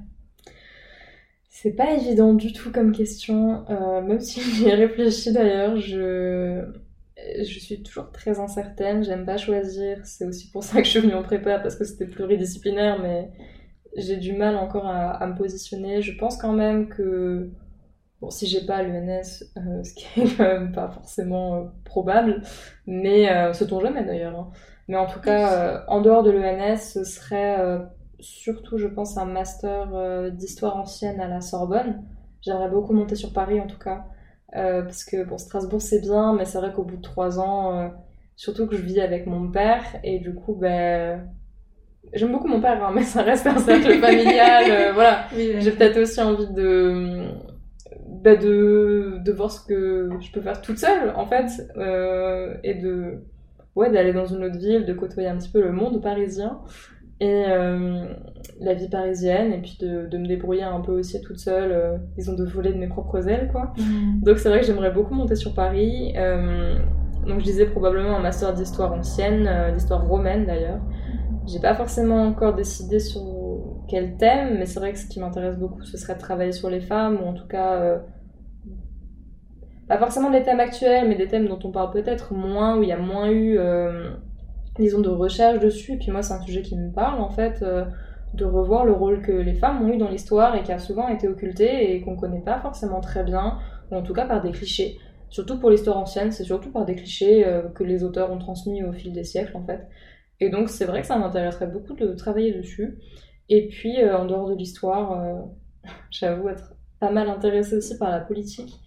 C'est 1.49 1.71
pas 1.71 1.93
évident 1.93 2.35
du 2.35 2.53
tout 2.53 2.71
comme 2.71 2.91
question, 2.91 3.65
même 4.05 4.19
si 4.19 4.39
j'y 4.39 4.67
ai 4.67 4.75
réfléchi 4.75 5.33
d'ailleurs, 5.33 5.77
je... 5.77 6.63
je 7.17 7.59
suis 7.59 7.81
toujours 7.81 8.11
très 8.11 8.39
incertaine, 8.39 9.03
j'aime 9.03 9.25
pas 9.25 9.37
choisir, 9.37 10.05
c'est 10.05 10.27
aussi 10.27 10.51
pour 10.51 10.63
ça 10.63 10.77
que 10.77 10.85
je 10.85 10.91
suis 10.91 10.99
venue 10.99 11.15
en 11.15 11.23
prépa, 11.23 11.57
parce 11.57 11.75
que 11.75 11.85
c'était 11.85 12.05
pluridisciplinaire, 12.05 13.01
mais 13.01 13.31
j'ai 13.95 14.17
du 14.17 14.33
mal 14.33 14.55
encore 14.55 14.87
à, 14.87 15.25
me 15.27 15.35
positionner. 15.35 16.01
Je 16.01 16.17
pense 16.17 16.37
quand 16.37 16.53
même 16.53 16.89
que, 16.89 17.49
bon, 18.21 18.29
si 18.29 18.47
j'ai 18.47 18.65
pas 18.65 18.83
l'ENS, 18.83 19.43
euh, 19.57 19.83
ce 19.83 19.93
qui 19.93 20.21
est 20.21 20.37
quand 20.37 20.43
même 20.43 20.71
pas 20.71 20.89
forcément 20.89 21.55
euh, 21.55 21.63
probable, 21.85 22.41
mais 22.85 23.31
euh, 23.31 23.53
ce 23.53 23.63
ton 23.63 23.79
jamais 23.79 24.03
d'ailleurs. 24.03 24.37
Hein. 24.37 24.51
Mais 24.87 24.97
en 24.97 25.05
tout 25.05 25.19
cas, 25.19 25.85
en 25.87 26.01
dehors 26.01 26.23
de 26.23 26.31
l'ENS, 26.31 26.77
ce 26.77 27.03
serait 27.03 27.59
surtout, 28.19 28.79
je 28.79 28.87
pense, 28.87 29.17
un 29.19 29.25
master 29.25 30.31
d'histoire 30.31 30.77
ancienne 30.77 31.21
à 31.21 31.27
la 31.27 31.41
Sorbonne. 31.41 32.03
J'aimerais 32.41 32.69
beaucoup 32.71 32.93
monter 32.93 33.15
sur 33.15 33.31
Paris 33.31 33.61
en 33.61 33.67
tout 33.67 33.77
cas. 33.77 34.05
parce 34.51 35.05
que 35.05 35.23
bon, 35.23 35.37
Strasbourg 35.37 35.79
c'est 35.79 36.01
bien, 36.01 36.33
mais 36.33 36.45
c'est 36.45 36.57
vrai 36.57 36.73
qu'au 36.73 36.83
bout 36.83 36.97
de 36.97 37.03
trois 37.03 37.39
ans, 37.39 37.91
surtout 38.35 38.65
que 38.65 38.75
je 38.75 38.81
vis 38.81 38.99
avec 38.99 39.27
mon 39.27 39.51
père, 39.51 39.83
et 40.03 40.17
du 40.17 40.33
coup, 40.33 40.55
ben 40.55 41.29
J'aime 42.13 42.31
beaucoup 42.31 42.47
mon 42.47 42.61
père, 42.61 42.83
hein, 42.83 42.91
mais 42.93 43.03
ça 43.03 43.21
reste 43.21 43.45
un 43.47 43.57
cercle 43.57 43.93
familial. 43.99 44.63
Euh, 44.69 44.91
voilà. 44.93 45.25
J'ai 45.35 45.71
peut-être 45.71 45.99
aussi 45.99 46.21
envie 46.21 46.51
de, 46.53 47.29
bah 48.21 48.35
de, 48.35 49.19
de 49.23 49.31
voir 49.31 49.51
ce 49.51 49.65
que 49.65 50.09
je 50.19 50.31
peux 50.31 50.41
faire 50.41 50.61
toute 50.61 50.77
seule, 50.77 51.13
en 51.15 51.25
fait, 51.25 51.49
euh, 51.77 52.55
et 52.63 52.73
de, 52.73 53.23
ouais, 53.75 53.89
d'aller 53.91 54.11
dans 54.11 54.25
une 54.25 54.43
autre 54.43 54.57
ville, 54.57 54.85
de 54.85 54.93
côtoyer 54.93 55.29
un 55.29 55.37
petit 55.37 55.49
peu 55.49 55.61
le 55.61 55.71
monde 55.71 56.01
parisien 56.01 56.59
et 57.21 57.45
euh, 57.47 58.05
la 58.59 58.73
vie 58.73 58.89
parisienne, 58.89 59.53
et 59.53 59.59
puis 59.59 59.77
de, 59.79 60.07
de, 60.07 60.17
me 60.17 60.25
débrouiller 60.25 60.63
un 60.63 60.79
peu 60.81 60.93
aussi 60.93 61.21
toute 61.21 61.37
seule, 61.37 61.71
euh, 61.71 61.97
disons 62.17 62.33
de 62.33 62.45
voler 62.45 62.73
de 62.73 62.77
mes 62.77 62.87
propres 62.87 63.27
ailes, 63.27 63.49
quoi. 63.51 63.73
Mm. 63.77 64.21
Donc 64.23 64.39
c'est 64.39 64.49
vrai 64.49 64.61
que 64.61 64.65
j'aimerais 64.65 64.91
beaucoup 64.91 65.13
monter 65.13 65.35
sur 65.35 65.53
Paris. 65.53 66.13
Donc 67.27 67.39
je 67.39 67.43
disais 67.43 67.65
probablement 67.65 68.17
un 68.17 68.21
master 68.21 68.53
d'histoire 68.53 68.93
ancienne, 68.93 69.49
d'histoire 69.73 70.05
romaine 70.07 70.45
d'ailleurs. 70.45 70.79
J'ai 71.51 71.59
pas 71.59 71.73
forcément 71.73 72.27
encore 72.27 72.53
décidé 72.53 72.99
sur 72.99 73.23
quel 73.87 74.17
thème, 74.17 74.57
mais 74.59 74.67
c'est 74.67 74.79
vrai 74.79 74.93
que 74.93 74.99
ce 74.99 75.07
qui 75.07 75.19
m'intéresse 75.19 75.57
beaucoup, 75.57 75.81
ce 75.83 75.97
serait 75.97 76.13
de 76.13 76.19
travailler 76.19 76.51
sur 76.51 76.69
les 76.69 76.79
femmes, 76.79 77.17
ou 77.23 77.25
en 77.25 77.33
tout 77.33 77.47
cas, 77.47 77.81
euh, 77.81 77.97
pas 79.87 79.97
forcément 79.97 80.29
des 80.29 80.43
thèmes 80.43 80.59
actuels, 80.59 81.09
mais 81.09 81.15
des 81.15 81.27
thèmes 81.27 81.47
dont 81.47 81.57
on 81.63 81.71
parle 81.71 81.91
peut-être 81.91 82.35
moins, 82.35 82.77
où 82.77 82.83
il 82.83 82.89
y 82.89 82.91
a 82.91 82.99
moins 82.99 83.31
eu, 83.31 83.57
euh, 83.57 84.11
disons, 84.77 85.01
de 85.01 85.09
recherche 85.09 85.59
dessus. 85.59 85.93
Et 85.93 85.97
puis 85.97 86.11
moi, 86.11 86.21
c'est 86.21 86.33
un 86.33 86.41
sujet 86.41 86.61
qui 86.61 86.77
me 86.77 86.91
parle, 86.91 87.19
en 87.19 87.31
fait, 87.31 87.63
euh, 87.63 87.85
de 88.35 88.45
revoir 88.45 88.85
le 88.85 88.91
rôle 88.91 89.23
que 89.23 89.31
les 89.31 89.55
femmes 89.55 89.81
ont 89.81 89.87
eu 89.91 89.97
dans 89.97 90.09
l'histoire 90.09 90.55
et 90.55 90.61
qui 90.61 90.71
a 90.71 90.77
souvent 90.77 91.07
été 91.07 91.27
occulté 91.27 91.95
et 91.95 92.01
qu'on 92.01 92.15
connaît 92.15 92.41
pas 92.41 92.59
forcément 92.59 93.01
très 93.01 93.23
bien, 93.23 93.57
ou 93.89 93.95
en 93.95 94.03
tout 94.03 94.13
cas 94.13 94.27
par 94.27 94.43
des 94.43 94.51
clichés. 94.51 94.99
Surtout 95.29 95.59
pour 95.59 95.71
l'histoire 95.71 95.97
ancienne, 95.97 96.31
c'est 96.31 96.43
surtout 96.43 96.71
par 96.71 96.85
des 96.85 96.95
clichés 96.95 97.45
que 97.75 97.83
les 97.83 98.03
auteurs 98.03 98.31
ont 98.31 98.39
transmis 98.39 98.83
au 98.83 98.91
fil 98.91 99.13
des 99.13 99.23
siècles, 99.23 99.55
en 99.55 99.63
fait. 99.63 99.87
Et 100.39 100.49
donc 100.49 100.69
c'est 100.69 100.85
vrai 100.85 101.01
que 101.01 101.07
ça 101.07 101.17
m'intéresserait 101.17 101.67
beaucoup 101.67 101.93
de 101.93 102.13
travailler 102.13 102.53
dessus. 102.53 102.97
Et 103.49 103.67
puis 103.67 104.01
euh, 104.01 104.17
en 104.17 104.25
dehors 104.25 104.49
de 104.49 104.55
l'histoire, 104.55 105.19
euh, 105.19 105.41
j'avoue 106.11 106.49
être 106.49 106.73
pas 106.99 107.11
mal 107.11 107.29
intéressée 107.29 107.75
aussi 107.77 107.97
par 107.97 108.09
la 108.09 108.19
politique. 108.19 108.79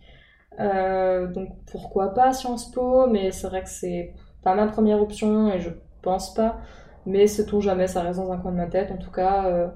Euh, 0.61 1.27
donc 1.29 1.49
pourquoi 1.71 2.15
pas 2.15 2.33
Sciences 2.33 2.71
Po, 2.71 3.07
mais 3.07 3.31
c'est 3.33 3.47
vrai 3.47 3.63
que 3.63 3.71
c'est 3.71 4.15
pas 4.43 4.55
ma 4.55 4.67
première 4.67 5.01
option 5.01 5.53
et 5.53 5.61
je 5.61 5.71
pense 6.03 6.35
pas. 6.35 6.59
Mais 7.07 7.27
tout 7.49 7.61
jamais, 7.61 7.89
ça 7.89 8.03
reste 8.03 8.19
dans 8.21 8.31
un 8.31 8.39
coin 8.39 8.53
de 8.53 8.57
ma 8.57 8.67
tête. 8.67 8.93
En 8.93 8.97
tout 8.97 9.11
cas, 9.11 9.73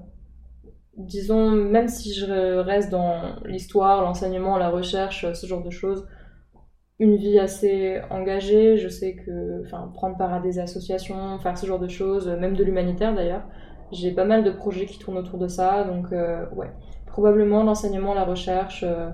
disons, 0.96 1.50
même 1.50 1.88
si 1.88 2.14
je 2.14 2.58
reste 2.58 2.88
dans 2.88 3.34
l'histoire, 3.44 4.00
l'enseignement, 4.02 4.56
la 4.58 4.68
recherche, 4.68 5.32
ce 5.32 5.46
genre 5.46 5.64
de 5.64 5.70
choses, 5.70 6.06
une 6.98 7.16
vie 7.16 7.38
assez 7.38 8.00
engagée. 8.10 8.76
Je 8.76 8.88
sais 8.88 9.14
que, 9.14 9.62
prendre 9.94 10.16
part 10.16 10.32
à 10.32 10.40
des 10.40 10.58
associations, 10.58 11.38
faire 11.38 11.58
ce 11.58 11.66
genre 11.66 11.78
de 11.78 11.88
choses, 11.88 12.28
même 12.28 12.56
de 12.56 12.64
l'humanitaire 12.64 13.14
d'ailleurs. 13.14 13.44
J'ai 13.92 14.12
pas 14.12 14.24
mal 14.24 14.42
de 14.42 14.50
projets 14.50 14.86
qui 14.86 14.98
tournent 14.98 15.18
autour 15.18 15.38
de 15.38 15.46
ça, 15.46 15.84
donc 15.84 16.12
euh, 16.12 16.44
ouais, 16.50 16.72
probablement 17.06 17.62
l'enseignement, 17.62 18.14
la 18.14 18.24
recherche, 18.24 18.82
euh, 18.82 19.10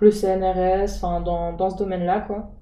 le 0.00 0.10
CNRS, 0.10 0.96
enfin 0.96 1.20
dans, 1.20 1.52
dans 1.52 1.70
ce 1.70 1.76
domaine-là 1.76 2.20
quoi. 2.20 2.52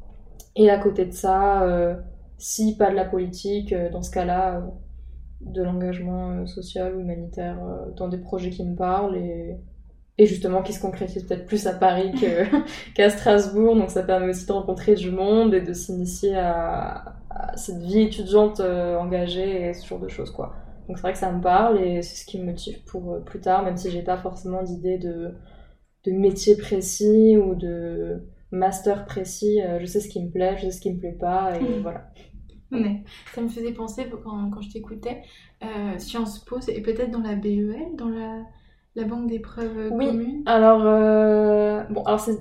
Et 0.57 0.71
à 0.71 0.79
côté 0.79 1.05
de 1.05 1.13
ça, 1.13 1.63
euh, 1.63 1.95
si 2.39 2.77
pas 2.77 2.91
de 2.91 2.97
la 2.97 3.05
politique, 3.05 3.75
dans 3.93 4.03
ce 4.03 4.11
cas-là, 4.11 4.63
de 5.41 5.63
l'engagement 5.63 6.47
social 6.47 6.97
ou 6.97 7.01
humanitaire 7.01 7.59
dans 7.97 8.09
des 8.09 8.19
projets 8.19 8.51
qui 8.51 8.65
me 8.65 8.75
parlent 8.75 9.17
et 9.17 9.57
et 10.17 10.27
justement 10.27 10.63
qui 10.63 10.73
se 10.73 10.81
concrétise 10.81 11.25
peut-être 11.25 11.47
plus 11.47 11.67
à 11.67 11.73
Paris 11.73 12.13
qu'à 12.95 13.11
Strasbourg. 13.11 13.77
Donc 13.77 13.91
ça 13.91 14.03
permet 14.03 14.29
aussi 14.29 14.47
de 14.47 14.53
rencontrer 14.53 14.95
du 14.95 15.11
monde 15.11 15.55
et 15.55 15.61
de 15.61 15.73
s'initier 15.73 16.37
à, 16.37 17.17
cette 17.57 17.83
vie 17.83 18.03
étudiante 18.03 18.61
euh, 18.61 18.97
engagée 18.97 19.69
et 19.69 19.75
ce 19.75 19.87
genre 19.87 19.99
de 19.99 20.09
choses 20.09 20.31
quoi. 20.31 20.55
Donc 20.87 20.99
c'est 20.99 21.03
vrai 21.03 21.13
que 21.13 21.19
ça 21.19 21.33
me 21.33 21.41
parle 21.41 21.81
et 21.83 22.03
c'est 22.03 22.17
ce 22.17 22.27
qui 22.27 22.39
me 22.39 22.47
motive 22.47 22.85
pour 22.85 23.13
euh, 23.13 23.21
plus 23.21 23.41
tard, 23.41 23.65
même 23.65 23.77
si 23.77 23.91
j'ai 23.91 24.03
pas 24.03 24.17
forcément 24.17 24.63
d'idée 24.63 24.99
de, 24.99 25.35
de 26.05 26.13
métier 26.13 26.57
précis 26.57 27.37
ou 27.37 27.55
de 27.55 28.23
master 28.53 29.05
précis. 29.05 29.61
Euh, 29.63 29.79
je 29.81 29.87
sais 29.87 30.01
ce 30.01 30.09
qui 30.09 30.25
me 30.25 30.31
plaît, 30.31 30.57
je 30.59 30.67
sais 30.67 30.73
ce 30.73 30.81
qui 30.81 30.93
me 30.93 31.01
plaît 31.01 31.17
pas 31.19 31.57
et 31.57 31.81
voilà. 31.83 32.11
Ça 33.35 33.41
me 33.41 33.49
faisait 33.49 33.73
penser 33.73 34.07
quand, 34.11 34.51
quand 34.51 34.61
je 34.61 34.71
t'écoutais, 34.71 35.23
Sciences 35.99 36.45
Po 36.45 36.59
et 36.67 36.83
peut-être 36.83 37.13
dans 37.13 37.21
la 37.21 37.37
BEL, 37.37 37.95
dans 37.97 38.09
la 38.09 38.43
la 38.97 39.05
banque 39.05 39.29
d'épreuves 39.29 39.91
Oui. 39.93 40.07
commune 40.07 40.43
Alors, 40.47 40.83
euh, 40.85 41.83
bon, 41.91 42.03
alors 42.05 42.21
c'est, 42.21 42.39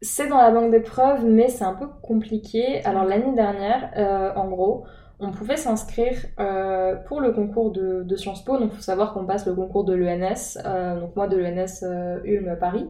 c'est 0.00 0.28
dans 0.28 0.38
la 0.38 0.50
banque 0.50 0.70
d'épreuves, 0.70 1.24
mais 1.26 1.48
c'est 1.48 1.64
un 1.64 1.74
peu 1.74 1.86
compliqué. 2.02 2.84
Alors, 2.84 3.04
l'année 3.04 3.34
dernière, 3.34 3.90
euh, 3.96 4.32
en 4.34 4.48
gros, 4.48 4.84
on 5.20 5.30
pouvait 5.30 5.56
s'inscrire 5.56 6.16
euh, 6.38 6.96
pour 7.06 7.20
le 7.20 7.32
concours 7.32 7.70
de, 7.70 8.02
de 8.02 8.16
Sciences 8.16 8.42
Po. 8.44 8.56
Donc, 8.58 8.70
il 8.72 8.76
faut 8.76 8.82
savoir 8.82 9.12
qu'on 9.12 9.26
passe 9.26 9.46
le 9.46 9.54
concours 9.54 9.84
de 9.84 9.94
l'ENS, 9.94 10.58
euh, 10.64 10.98
donc 10.98 11.14
moi 11.16 11.28
de 11.28 11.36
l'ENS 11.36 11.82
euh, 11.82 12.20
Ulm 12.24 12.56
Paris. 12.58 12.86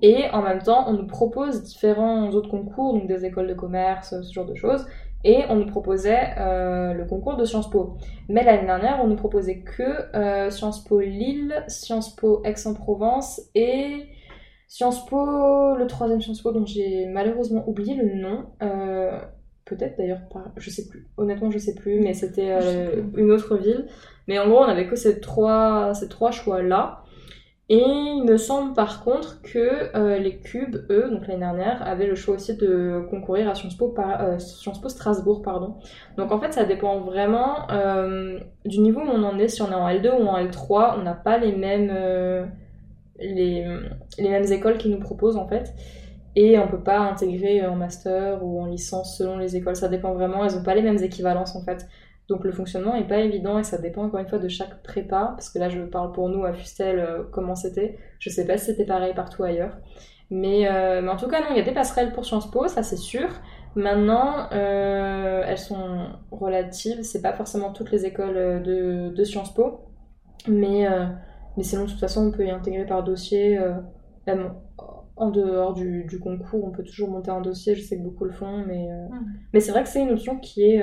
Et 0.00 0.28
en 0.32 0.42
même 0.42 0.62
temps, 0.62 0.84
on 0.88 0.92
nous 0.92 1.06
propose 1.06 1.62
différents 1.62 2.30
autres 2.30 2.50
concours, 2.50 2.92
donc 2.94 3.06
des 3.06 3.24
écoles 3.24 3.48
de 3.48 3.54
commerce, 3.54 4.14
ce 4.22 4.32
genre 4.32 4.44
de 4.46 4.54
choses. 4.54 4.86
Et 5.24 5.44
on 5.48 5.56
nous 5.56 5.66
proposait 5.66 6.34
euh, 6.38 6.92
le 6.92 7.06
concours 7.06 7.36
de 7.36 7.44
Sciences 7.44 7.70
Po. 7.70 7.96
Mais 8.28 8.44
l'année 8.44 8.66
dernière, 8.66 9.00
on 9.02 9.06
nous 9.06 9.16
proposait 9.16 9.60
que 9.60 9.82
euh, 10.14 10.50
Sciences 10.50 10.84
Po 10.84 11.00
Lille, 11.00 11.64
Sciences 11.66 12.14
Po 12.14 12.42
Aix-en-Provence 12.44 13.40
et 13.54 14.04
Sciences 14.68 15.06
Po, 15.06 15.74
le 15.76 15.86
troisième 15.86 16.20
Sciences 16.20 16.42
Po 16.42 16.52
dont 16.52 16.66
j'ai 16.66 17.06
malheureusement 17.06 17.66
oublié 17.68 17.94
le 17.94 18.14
nom. 18.14 18.46
Euh, 18.62 19.18
Peut-être 19.66 19.96
d'ailleurs 19.96 20.28
pas, 20.30 20.44
je 20.58 20.68
sais 20.68 20.88
plus. 20.88 21.08
Honnêtement, 21.16 21.50
je 21.50 21.56
sais 21.56 21.74
plus, 21.74 21.98
mais 21.98 22.12
c'était 22.12 22.52
une 23.16 23.30
autre 23.30 23.56
ville. 23.56 23.86
Mais 24.28 24.38
en 24.38 24.46
gros, 24.46 24.58
on 24.58 24.64
avait 24.64 24.86
que 24.86 24.94
ces 24.94 25.20
trois, 25.20 25.94
ces 25.94 26.06
trois 26.10 26.30
choix-là. 26.32 27.03
Et 27.70 27.78
il 27.78 28.24
me 28.24 28.36
semble 28.36 28.74
par 28.74 29.02
contre 29.02 29.40
que 29.40 29.96
euh, 29.96 30.18
les 30.18 30.36
cubes, 30.36 30.84
eux, 30.90 31.08
donc 31.10 31.26
l'année 31.26 31.40
dernière, 31.40 31.82
avaient 31.86 32.06
le 32.06 32.14
choix 32.14 32.34
aussi 32.34 32.54
de 32.56 33.02
concourir 33.08 33.48
à 33.48 33.54
Sciences 33.54 33.76
Po, 33.76 33.94
euh, 33.98 34.38
Strasbourg. 34.38 35.40
Pardon. 35.40 35.76
Donc 36.18 36.30
en 36.30 36.38
fait, 36.38 36.52
ça 36.52 36.64
dépend 36.64 37.00
vraiment 37.00 37.70
euh, 37.70 38.38
du 38.66 38.80
niveau 38.80 39.00
où 39.00 39.08
on 39.08 39.22
en 39.22 39.38
est. 39.38 39.48
Si 39.48 39.62
on 39.62 39.70
est 39.70 39.74
en 39.74 39.88
L2 39.88 40.10
ou 40.12 40.26
en 40.26 40.38
L3, 40.44 40.96
on 40.98 41.02
n'a 41.02 41.14
pas 41.14 41.38
les 41.38 41.52
mêmes, 41.52 41.90
les, 43.18 43.64
mêmes 44.18 44.52
écoles 44.52 44.76
qui 44.76 44.90
nous 44.90 45.00
proposent 45.00 45.36
en 45.36 45.48
fait. 45.48 45.72
Et 46.36 46.58
on 46.58 46.68
peut 46.68 46.82
pas 46.82 46.98
intégrer 46.98 47.64
en 47.66 47.76
master 47.76 48.44
ou 48.44 48.60
en 48.60 48.66
licence 48.66 49.16
selon 49.16 49.38
les 49.38 49.56
écoles. 49.56 49.76
Ça 49.76 49.88
dépend 49.88 50.12
vraiment. 50.12 50.44
Elles 50.44 50.56
ont 50.58 50.62
pas 50.62 50.74
les 50.74 50.82
mêmes 50.82 51.02
équivalences 51.02 51.56
en 51.56 51.62
fait. 51.62 51.86
Donc 52.28 52.44
le 52.44 52.52
fonctionnement 52.52 52.94
est 52.94 53.06
pas 53.06 53.18
évident 53.20 53.58
et 53.58 53.64
ça 53.64 53.78
dépend 53.78 54.04
encore 54.04 54.20
une 54.20 54.28
fois 54.28 54.38
de 54.38 54.48
chaque 54.48 54.82
prépa. 54.82 55.32
Parce 55.36 55.50
que 55.50 55.58
là, 55.58 55.68
je 55.68 55.80
parle 55.82 56.12
pour 56.12 56.28
nous 56.28 56.44
à 56.44 56.52
Fustel 56.54 56.98
euh, 56.98 57.22
comment 57.32 57.54
c'était. 57.54 57.98
Je 58.18 58.30
sais 58.30 58.46
pas 58.46 58.56
si 58.56 58.66
c'était 58.66 58.86
pareil 58.86 59.12
partout 59.14 59.42
ailleurs. 59.44 59.76
Mais, 60.30 60.66
euh, 60.66 61.02
mais 61.02 61.10
en 61.10 61.16
tout 61.16 61.28
cas, 61.28 61.40
non, 61.40 61.48
il 61.50 61.56
y 61.56 61.60
a 61.60 61.64
des 61.64 61.72
passerelles 61.74 62.12
pour 62.12 62.24
Sciences 62.24 62.50
Po, 62.50 62.66
ça 62.66 62.82
c'est 62.82 62.96
sûr. 62.96 63.28
Maintenant, 63.76 64.48
euh, 64.52 65.42
elles 65.46 65.58
sont 65.58 66.06
relatives. 66.30 67.02
C'est 67.02 67.20
pas 67.22 67.34
forcément 67.34 67.72
toutes 67.72 67.90
les 67.90 68.06
écoles 68.06 68.62
de, 68.62 69.10
de 69.14 69.24
Sciences 69.24 69.52
Po. 69.52 69.80
Mais, 70.48 70.86
mais 71.56 71.62
sinon, 71.62 71.84
de 71.84 71.90
toute 71.90 72.00
façon, 72.00 72.26
on 72.28 72.30
peut 72.30 72.46
y 72.46 72.50
intégrer 72.50 72.86
par 72.86 73.02
dossier. 73.04 73.58
même 74.26 74.54
en 75.16 75.30
dehors 75.30 75.74
du, 75.74 76.04
du 76.04 76.18
concours, 76.18 76.64
on 76.64 76.70
peut 76.72 76.82
toujours 76.82 77.10
monter 77.10 77.30
un 77.30 77.40
dossier. 77.40 77.74
Je 77.74 77.82
sais 77.82 77.96
que 77.98 78.02
beaucoup 78.02 78.24
le 78.24 78.32
font. 78.32 78.64
Mais, 78.66 78.88
Mhm. 79.10 79.26
mais 79.52 79.60
c'est 79.60 79.72
vrai 79.72 79.82
que 79.82 79.88
c'est 79.88 80.00
une 80.02 80.10
option 80.10 80.38
qui 80.38 80.62
est, 80.72 80.82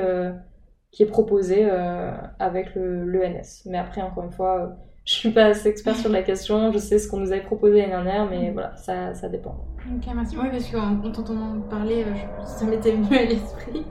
qui 0.92 1.04
est 1.04 1.08
proposée 1.08 1.68
euh, 1.70 2.12
avec 2.39 2.76
le, 2.76 3.06
l'ENS. 3.06 3.64
Mais 3.66 3.78
après, 3.78 4.02
encore 4.02 4.24
une 4.26 4.32
fois, 4.32 4.60
euh, 4.62 4.68
je 5.06 5.14
suis 5.14 5.32
pas 5.32 5.46
assez 5.46 5.70
expert 5.70 5.96
sur 5.96 6.10
la 6.12 6.22
question. 6.22 6.72
Je 6.72 6.78
sais 6.78 7.00
ce 7.00 7.08
qu'on 7.10 7.20
nous 7.20 7.32
avait 7.32 7.42
proposé 7.44 7.78
l'année 7.78 7.92
dernière, 7.92 8.30
mais 8.30 8.48
Mhm. 8.50 8.54
voilà, 8.54 8.76
ça, 8.78 9.14
ça 9.14 9.30
dépend. 9.30 9.56
Ok, 9.96 10.06
merci. 10.14 10.38
Oui, 10.38 10.48
parce 10.52 10.70
qu'en 10.70 11.00
en 11.04 11.12
t'entendant 11.12 11.60
parler, 11.62 12.04
euh, 12.04 12.14
je- 12.14 12.46
ça 12.48 12.66
m'était 12.66 12.92
venu 12.92 13.18
à 13.18 13.24
l'esprit. 13.26 13.84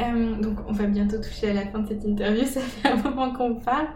Euh, 0.00 0.40
donc, 0.40 0.58
on 0.66 0.72
va 0.72 0.86
bientôt 0.86 1.18
toucher 1.18 1.50
à 1.50 1.54
la 1.54 1.66
fin 1.66 1.80
de 1.80 1.88
cette 1.88 2.04
interview. 2.04 2.42
Ça 2.46 2.60
fait 2.60 2.88
un 2.88 2.96
moment 2.96 3.32
qu'on 3.32 3.56
parle. 3.56 3.88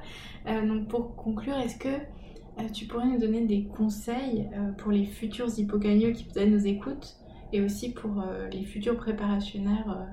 Euh, 0.46 0.66
donc, 0.66 0.88
pour 0.88 1.16
conclure, 1.16 1.56
est-ce 1.58 1.78
que 1.78 1.88
euh, 1.88 2.62
tu 2.72 2.84
pourrais 2.84 3.06
nous 3.06 3.18
donner 3.18 3.46
des 3.46 3.64
conseils 3.64 4.46
euh, 4.54 4.70
pour 4.76 4.92
les 4.92 5.06
futurs 5.06 5.48
hypogagneux 5.58 6.10
qui 6.12 6.24
peut-être 6.24 6.50
nous 6.50 6.66
écoutent 6.66 7.16
et 7.52 7.62
aussi 7.62 7.92
pour 7.92 8.20
euh, 8.20 8.48
les 8.52 8.64
futurs 8.64 8.96
préparationnaires 8.96 9.88
euh, 9.88 10.04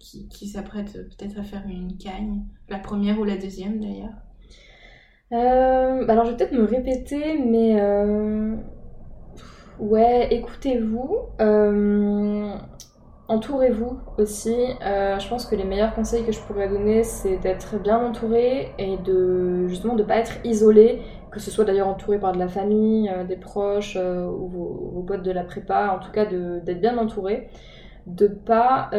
qui, 0.00 0.26
qui 0.28 0.48
s'apprêtent 0.48 0.96
euh, 0.96 1.04
peut-être 1.04 1.38
à 1.38 1.44
faire 1.44 1.62
une 1.68 1.96
cagne, 1.96 2.42
la 2.68 2.78
première 2.78 3.20
ou 3.20 3.24
la 3.24 3.36
deuxième 3.36 3.78
d'ailleurs 3.80 4.14
Euh, 5.32 6.08
alors 6.08 6.24
je 6.24 6.30
vais 6.32 6.36
peut-être 6.36 6.52
me 6.52 6.64
répéter, 6.64 7.38
mais 7.38 7.80
euh, 7.80 8.56
ouais, 9.78 10.26
écoutez-vous, 10.32 11.18
euh, 11.40 12.52
entourez-vous 13.28 14.00
aussi. 14.18 14.56
Je 14.80 15.28
pense 15.28 15.46
que 15.46 15.54
les 15.54 15.62
meilleurs 15.64 15.94
conseils 15.94 16.24
que 16.24 16.32
je 16.32 16.40
pourrais 16.40 16.68
donner, 16.68 17.04
c'est 17.04 17.36
d'être 17.36 17.78
bien 17.80 17.98
entouré 18.04 18.72
et 18.78 18.96
de 18.96 19.68
justement 19.68 19.94
de 19.94 20.02
pas 20.02 20.16
être 20.16 20.44
isolé, 20.44 21.00
que 21.30 21.38
ce 21.38 21.52
soit 21.52 21.64
d'ailleurs 21.64 21.88
entouré 21.88 22.18
par 22.18 22.32
de 22.32 22.38
la 22.40 22.48
famille, 22.48 23.08
des 23.28 23.36
proches 23.36 23.96
ou 23.96 24.48
vos, 24.48 25.04
potes 25.06 25.22
de 25.22 25.30
la 25.30 25.44
prépa, 25.44 25.96
en 25.96 26.00
tout 26.04 26.10
cas 26.10 26.26
d'être 26.26 26.80
bien 26.80 26.98
entouré, 26.98 27.50
de 28.08 28.26
pas 28.26 28.90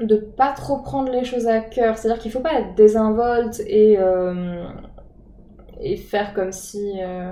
de 0.00 0.16
pas 0.16 0.52
trop 0.52 0.78
prendre 0.78 1.12
les 1.12 1.24
choses 1.24 1.46
à 1.46 1.60
cœur. 1.60 1.98
C'est-à-dire 1.98 2.20
qu'il 2.20 2.32
faut 2.32 2.40
pas 2.40 2.58
être 2.58 2.74
désinvolte 2.74 3.60
et, 3.66 3.98
euh, 3.98 4.64
et 5.80 5.96
faire 5.96 6.32
comme 6.34 6.52
si, 6.52 7.00
euh, 7.02 7.30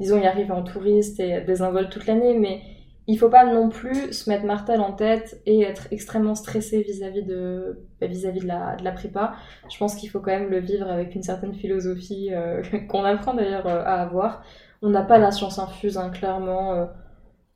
disons, 0.00 0.18
y 0.20 0.26
arriver 0.26 0.52
en 0.52 0.62
touriste 0.62 1.20
et 1.20 1.30
être 1.30 1.46
désinvolte 1.46 1.90
toute 1.90 2.06
l'année, 2.06 2.36
mais 2.36 2.60
il 3.06 3.18
faut 3.18 3.30
pas 3.30 3.46
non 3.46 3.70
plus 3.70 4.12
se 4.12 4.28
mettre 4.28 4.44
martel 4.44 4.80
en 4.80 4.92
tête 4.92 5.40
et 5.46 5.62
être 5.62 5.88
extrêmement 5.92 6.34
stressé 6.34 6.82
vis-à-vis 6.82 7.22
de, 7.22 7.86
bah, 8.00 8.06
vis-à-vis 8.06 8.40
de, 8.40 8.46
la, 8.46 8.76
de 8.76 8.84
la 8.84 8.92
prépa. 8.92 9.34
Je 9.70 9.78
pense 9.78 9.94
qu'il 9.94 10.10
faut 10.10 10.20
quand 10.20 10.32
même 10.32 10.50
le 10.50 10.58
vivre 10.58 10.90
avec 10.90 11.14
une 11.14 11.22
certaine 11.22 11.54
philosophie 11.54 12.30
euh, 12.32 12.62
qu'on 12.88 13.04
apprend 13.04 13.34
d'ailleurs 13.34 13.66
à 13.66 14.02
avoir. 14.02 14.42
On 14.82 14.90
n'a 14.90 15.02
pas 15.02 15.18
la 15.18 15.30
science 15.30 15.58
infuse, 15.58 15.96
hein, 15.96 16.10
clairement. 16.10 16.88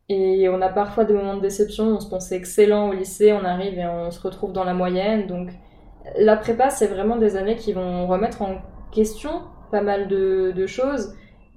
Et 0.08 0.48
on 0.48 0.60
a 0.60 0.68
parfois 0.68 1.04
des 1.04 1.14
moments 1.14 1.36
de 1.36 1.40
déception, 1.40 1.84
on 1.84 2.00
se 2.00 2.08
pensait 2.08 2.36
excellent 2.36 2.88
au 2.88 2.92
lycée, 2.92 3.32
on 3.32 3.44
arrive 3.44 3.78
et 3.78 3.86
on 3.86 4.10
se 4.10 4.20
retrouve 4.20 4.52
dans 4.52 4.64
la 4.64 4.74
moyenne. 4.74 5.26
Donc 5.26 5.50
la 6.18 6.36
prépa, 6.36 6.70
c'est 6.70 6.88
vraiment 6.88 7.16
des 7.16 7.36
années 7.36 7.56
qui 7.56 7.72
vont 7.72 8.06
remettre 8.06 8.42
en 8.42 8.56
question 8.92 9.42
pas 9.70 9.80
mal 9.80 10.08
de, 10.08 10.66
choses 10.66 11.14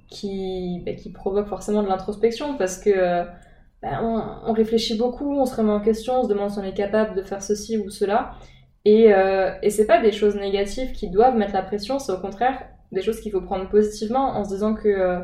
qui, 0.08 0.82
bah, 0.86 0.92
qui 0.92 1.12
provoquent 1.12 1.48
forcément 1.48 1.82
de 1.82 1.88
l'introspection 1.88 2.56
parce 2.56 2.78
que 2.78 3.24
bah, 3.82 4.00
on, 4.02 4.52
réfléchit 4.52 4.96
beaucoup, 4.96 5.38
on 5.38 5.44
se 5.44 5.54
remet 5.54 5.72
en 5.72 5.80
question, 5.80 6.20
on 6.20 6.22
se 6.22 6.28
demande 6.28 6.50
si 6.50 6.58
on 6.58 6.64
est 6.64 6.72
capable 6.72 7.14
de 7.14 7.22
faire 7.22 7.42
ceci 7.42 7.76
ou 7.76 7.90
cela. 7.90 8.32
Et, 8.84 9.12
euh, 9.12 9.52
et 9.62 9.70
c'est 9.70 9.86
pas 9.86 10.00
des 10.00 10.12
choses 10.12 10.36
négatives 10.36 10.92
qui 10.92 11.10
doivent 11.10 11.36
mettre 11.36 11.52
la 11.52 11.62
pression, 11.62 11.98
c'est 11.98 12.12
au 12.12 12.20
contraire 12.20 12.62
des 12.92 13.02
choses 13.02 13.20
qu'il 13.20 13.32
faut 13.32 13.40
prendre 13.40 13.68
positivement 13.68 14.28
en 14.28 14.44
se 14.44 14.50
disant 14.50 14.74
que 14.74 15.20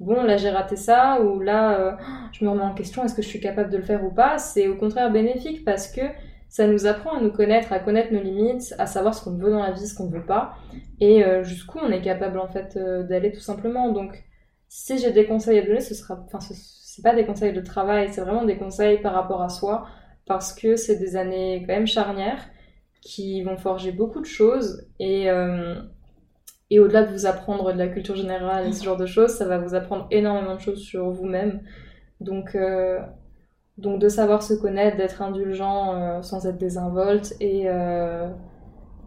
bon 0.00 0.22
là 0.24 0.36
j'ai 0.36 0.50
raté 0.50 0.76
ça 0.76 1.20
ou 1.22 1.40
là 1.40 1.80
euh, 1.80 1.92
je 2.32 2.44
me 2.44 2.50
remets 2.50 2.62
en 2.62 2.74
question 2.74 3.04
est-ce 3.04 3.14
que 3.14 3.22
je 3.22 3.28
suis 3.28 3.40
capable 3.40 3.70
de 3.70 3.76
le 3.78 3.82
faire 3.82 4.04
ou 4.04 4.10
pas? 4.10 4.38
C'est 4.38 4.68
au 4.68 4.76
contraire 4.76 5.10
bénéfique 5.10 5.64
parce 5.64 5.88
que 5.90 6.02
ça 6.48 6.66
nous 6.66 6.86
apprend 6.86 7.16
à 7.18 7.20
nous 7.20 7.32
connaître 7.32 7.72
à 7.72 7.78
connaître 7.80 8.12
nos 8.12 8.22
limites 8.22 8.74
à 8.78 8.86
savoir 8.86 9.14
ce 9.14 9.24
qu'on 9.24 9.36
veut 9.36 9.50
dans 9.50 9.62
la 9.62 9.72
vie 9.72 9.86
ce 9.86 9.94
qu'on 9.94 10.08
veut 10.08 10.24
pas 10.24 10.54
et 11.00 11.24
euh, 11.24 11.42
jusqu'où 11.44 11.78
on 11.80 11.90
est 11.90 12.02
capable 12.02 12.38
en 12.38 12.48
fait 12.48 12.76
euh, 12.76 13.02
d'aller 13.04 13.32
tout 13.32 13.40
simplement. 13.40 13.90
Donc 13.92 14.22
si 14.68 14.98
j'ai 14.98 15.12
des 15.12 15.26
conseils 15.26 15.58
à 15.58 15.62
donner 15.62 15.80
ce 15.80 15.94
sera 15.94 16.18
enfin 16.26 16.40
ce- 16.40 16.54
c'est 16.54 17.02
pas 17.02 17.14
des 17.14 17.26
conseils 17.26 17.52
de 17.52 17.60
travail 17.60 18.08
c'est 18.12 18.22
vraiment 18.22 18.44
des 18.44 18.56
conseils 18.56 18.98
par 19.02 19.12
rapport 19.14 19.42
à 19.42 19.48
soi 19.50 19.86
parce 20.26 20.52
que 20.54 20.76
c'est 20.76 20.96
des 20.96 21.16
années 21.16 21.62
quand 21.66 21.74
même 21.74 21.86
charnières 21.86 22.42
qui 23.00 23.42
vont 23.42 23.56
forger 23.56 23.92
beaucoup 23.92 24.20
de 24.20 24.26
choses 24.26 24.86
et 24.98 25.30
et 26.70 26.80
au-delà 26.80 27.04
de 27.04 27.12
vous 27.12 27.26
apprendre 27.26 27.72
de 27.72 27.78
la 27.78 27.88
culture 27.88 28.16
générale 28.16 28.66
et 28.66 28.72
ce 28.72 28.84
genre 28.84 28.96
de 28.96 29.06
choses, 29.06 29.30
ça 29.30 29.44
va 29.44 29.58
vous 29.58 29.74
apprendre 29.74 30.06
énormément 30.10 30.56
de 30.56 30.60
choses 30.60 30.80
sur 30.80 31.10
vous-même. 31.10 31.60
Donc, 32.20 32.54
euh, 32.54 32.98
donc 33.78 34.00
de 34.00 34.08
savoir 34.08 34.42
se 34.42 34.54
connaître, 34.54 34.96
d'être 34.96 35.22
indulgent 35.22 35.94
euh, 35.94 36.22
sans 36.22 36.46
être 36.46 36.58
désinvolte 36.58 37.34
et 37.40 37.64
euh, 37.66 38.28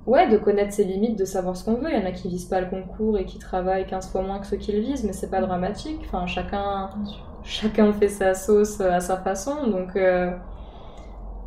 ouais, 0.05 0.29
de 0.29 0.37
connaître 0.37 0.71
ses 0.71 0.85
limites, 0.85 1.19
de 1.19 1.25
savoir 1.25 1.57
ce 1.57 1.65
qu'on 1.65 1.73
veut. 1.73 1.89
Il 1.91 1.99
y 1.99 2.01
en 2.01 2.05
a 2.05 2.11
qui 2.11 2.29
visent 2.29 2.45
pas 2.45 2.61
le 2.61 2.69
concours 2.69 3.17
et 3.17 3.25
qui 3.25 3.39
travaillent 3.39 3.87
15 3.87 4.09
fois 4.09 4.21
moins 4.21 4.39
que 4.39 4.47
ceux 4.47 4.57
qui 4.57 4.71
le 4.71 4.79
visent, 4.79 5.03
mais 5.03 5.13
c'est 5.13 5.29
pas 5.29 5.41
dramatique. 5.41 5.99
Enfin, 6.05 6.27
chacun, 6.27 6.91
chacun 7.43 7.91
fait 7.91 8.07
sa 8.07 8.35
sauce 8.35 8.79
à 8.79 9.01
sa 9.01 9.17
façon. 9.17 9.67
Donc, 9.67 9.95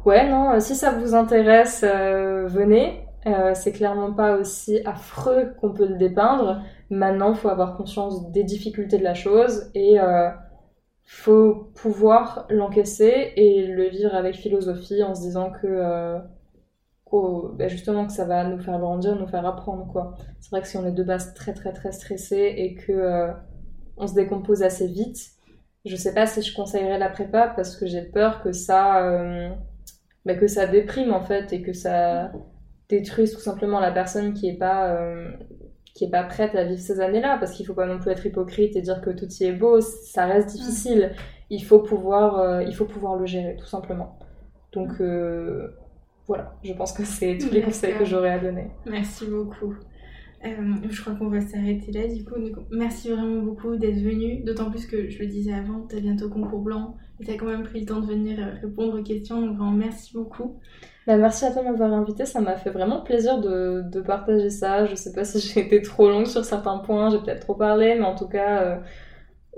ouais, 0.05 0.29
non, 0.29 0.61
si 0.61 0.75
ça 0.75 0.91
vous 0.91 1.15
intéresse, 1.15 1.83
venez. 1.85 3.07
Euh, 3.27 3.55
c'est 3.55 3.73
clairement 3.73 4.13
pas 4.13 4.37
aussi 4.37 4.81
affreux 4.85 5.55
qu'on 5.61 5.73
peut 5.73 5.87
le 5.87 5.97
dépeindre. 5.97 6.63
Maintenant, 6.91 7.35
faut 7.35 7.49
avoir 7.49 7.77
conscience 7.77 8.31
des 8.33 8.43
difficultés 8.43 8.99
de 8.99 9.05
la 9.05 9.15
chose 9.15 9.71
et 9.75 10.01
euh, 10.01 10.31
faut 11.05 11.71
pouvoir 11.75 12.47
l'encaisser 12.51 13.33
et 13.37 13.67
le 13.67 13.89
vivre 13.89 14.15
avec 14.15 14.35
philosophie 14.35 15.03
en 15.03 15.15
se 15.15 15.21
disant 15.23 15.51
que 15.51 15.67
euh, 15.67 16.19
ben 17.55 17.69
justement 17.69 18.07
que 18.07 18.13
ça 18.13 18.25
va 18.25 18.45
nous 18.45 18.59
faire 18.59 18.79
grandir, 18.79 19.15
nous 19.17 19.27
faire 19.27 19.45
apprendre 19.47 19.87
quoi. 19.93 20.15
C'est 20.41 20.51
vrai 20.51 20.63
que 20.63 20.69
si 20.69 20.77
on 20.79 20.87
est 20.87 20.93
de 20.93 21.03
base 21.03 21.35
très 21.35 21.53
très 21.53 21.73
très 21.73 21.93
stressé 21.93 22.55
et 22.57 22.75
que 22.75 22.93
euh, 22.93 23.33
on 23.99 24.07
se 24.07 24.15
décompose 24.15 24.63
assez 24.63 24.87
vite, 24.87 25.19
je 25.85 25.95
sais 25.95 26.15
pas 26.15 26.27
si 26.27 26.43
je 26.43 26.55
conseillerais 26.57 26.99
la 26.99 27.11
prépa 27.11 27.49
parce 27.55 27.77
que 27.77 27.87
j'ai 27.87 28.03
peur 28.03 28.43
que 28.43 28.53
ça 28.53 29.03
ben, 30.25 30.39
que 30.39 30.47
ça 30.47 30.67
déprime 30.67 31.13
en 31.13 31.21
fait 31.21 31.53
et 31.53 31.63
que 31.63 31.73
ça 31.73 32.33
détruise 32.97 33.33
tout 33.33 33.41
simplement 33.41 33.81
la 33.81 33.93
personne 33.93 34.35
qui 34.35 34.49
est 34.49 34.59
pas 34.59 34.91
euh, 34.95 35.31
qui 35.95 36.05
est 36.05 36.11
pas 36.11 36.23
prête 36.25 36.55
à 36.55 36.65
vivre 36.65 36.81
ces 36.81 37.01
années-là, 37.01 37.37
parce 37.39 37.53
qu'il 37.53 37.67
faut 37.67 37.75
pas 37.75 37.87
non 37.87 37.99
plus 37.99 38.11
être 38.11 38.25
hypocrite 38.25 38.77
et 38.77 38.81
dire 38.81 39.01
que 39.03 39.11
tout 39.11 39.29
y 39.41 39.45
est 39.45 39.53
beau, 39.53 39.81
ça 39.81 40.27
reste 40.27 40.49
difficile. 40.49 41.13
Il 41.51 41.63
faut 41.63 41.81
pouvoir, 41.81 42.39
euh, 42.39 42.63
il 42.63 42.75
faut 42.75 42.87
pouvoir 42.87 43.17
le 43.17 43.27
gérer, 43.27 43.57
tout 43.57 43.67
simplement. 43.67 44.19
Donc 44.73 45.01
euh, 45.01 45.69
voilà, 46.27 46.55
je 46.65 46.73
pense 46.73 46.93
que 46.93 47.05
c'est 47.05 47.37
tous 47.39 47.53
les 47.53 47.61
conseils 47.63 47.95
que 47.99 48.05
j'aurais 48.05 48.31
à 48.31 48.39
donner. 48.39 48.71
Merci 48.87 49.27
beaucoup. 49.27 49.75
Euh, 50.45 50.75
je 50.89 51.01
crois 51.01 51.15
qu'on 51.15 51.29
va 51.29 51.41
s'arrêter 51.41 51.93
là 51.93 52.09
du 52.09 52.25
coup. 52.25 52.35
merci 52.73 53.11
vraiment 53.11 53.43
beaucoup 53.43 53.77
d'être 53.77 54.01
venu. 54.01 54.43
D'autant 54.43 54.71
plus 54.71 54.87
que 54.87 55.09
je 55.11 55.19
le 55.21 55.27
disais 55.27 55.53
avant, 55.53 55.87
tu 55.89 55.97
as 55.97 56.01
bientôt 56.01 56.31
concours 56.31 56.63
blanc 56.63 56.97
et 57.21 57.25
tu 57.25 57.31
as 57.31 57.37
quand 57.37 57.47
même 57.47 57.63
pris 57.63 57.81
le 57.81 57.87
temps 57.87 58.01
de 58.01 58.07
venir 58.07 58.39
répondre 58.61 58.99
aux 58.99 59.03
questions. 59.03 59.41
Donc 59.41 59.57
vraiment 59.57 59.73
merci 59.73 60.15
beaucoup. 60.15 60.59
Bah, 61.07 61.17
merci 61.17 61.45
à 61.45 61.51
toi 61.51 61.63
de 61.63 61.69
m'avoir 61.69 61.93
invité. 61.93 62.27
Ça 62.27 62.41
m'a 62.41 62.57
fait 62.57 62.71
vraiment 62.71 63.01
plaisir 63.01 63.41
de, 63.41 63.83
de, 63.91 64.01
partager 64.01 64.51
ça. 64.51 64.87
Je 64.87 64.95
sais 64.95 65.13
pas 65.13 65.25
si 65.25 65.41
j'ai 65.41 65.61
été 65.61 65.83
trop 65.83 66.09
longue 66.09 66.27
sur 66.27 66.45
certains 66.45 66.79
points, 66.79 67.11
j'ai 67.11 67.19
peut-être 67.19 67.41
trop 67.41 67.55
parlé, 67.55 67.95
mais 67.95 68.05
en 68.05 68.15
tout 68.15 68.29
cas. 68.29 68.63
Euh, 68.63 68.77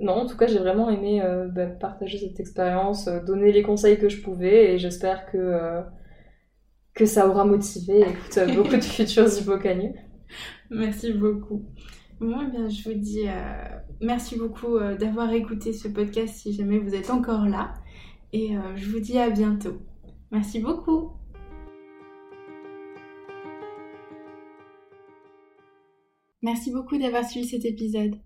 non, 0.00 0.14
en 0.14 0.26
tout 0.26 0.36
cas, 0.36 0.48
j'ai 0.48 0.58
vraiment 0.58 0.90
aimé 0.90 1.22
bah, 1.52 1.66
partager 1.66 2.18
cette 2.18 2.40
expérience, 2.40 3.06
donner 3.26 3.52
les 3.52 3.62
conseils 3.62 3.96
que 3.96 4.08
je 4.08 4.20
pouvais, 4.22 4.74
et 4.74 4.78
j'espère 4.78 5.24
que, 5.30 5.82
que 6.94 7.06
ça 7.06 7.28
aura 7.28 7.44
motivé 7.44 8.00
écoute, 8.00 8.56
beaucoup 8.56 8.74
de 8.76 8.80
futurs 8.82 9.28
hypocagneux. 9.38 9.92
Merci 10.70 11.12
beaucoup. 11.12 11.62
Bon, 12.20 12.40
eh 12.40 12.50
bien, 12.50 12.68
je 12.68 12.88
vous 12.88 12.98
dis 12.98 13.28
euh, 13.28 13.64
merci 14.00 14.38
beaucoup 14.38 14.76
euh, 14.76 14.96
d'avoir 14.96 15.32
écouté 15.32 15.72
ce 15.72 15.88
podcast 15.88 16.34
si 16.34 16.52
jamais 16.52 16.78
vous 16.78 16.94
êtes 16.94 17.10
encore 17.10 17.46
là. 17.46 17.74
Et 18.32 18.56
euh, 18.56 18.76
je 18.76 18.88
vous 18.90 19.00
dis 19.00 19.18
à 19.18 19.30
bientôt. 19.30 19.78
Merci 20.30 20.60
beaucoup. 20.60 21.12
Merci 26.44 26.70
beaucoup 26.70 26.98
d'avoir 26.98 27.24
suivi 27.24 27.48
cet 27.48 27.64
épisode. 27.64 28.20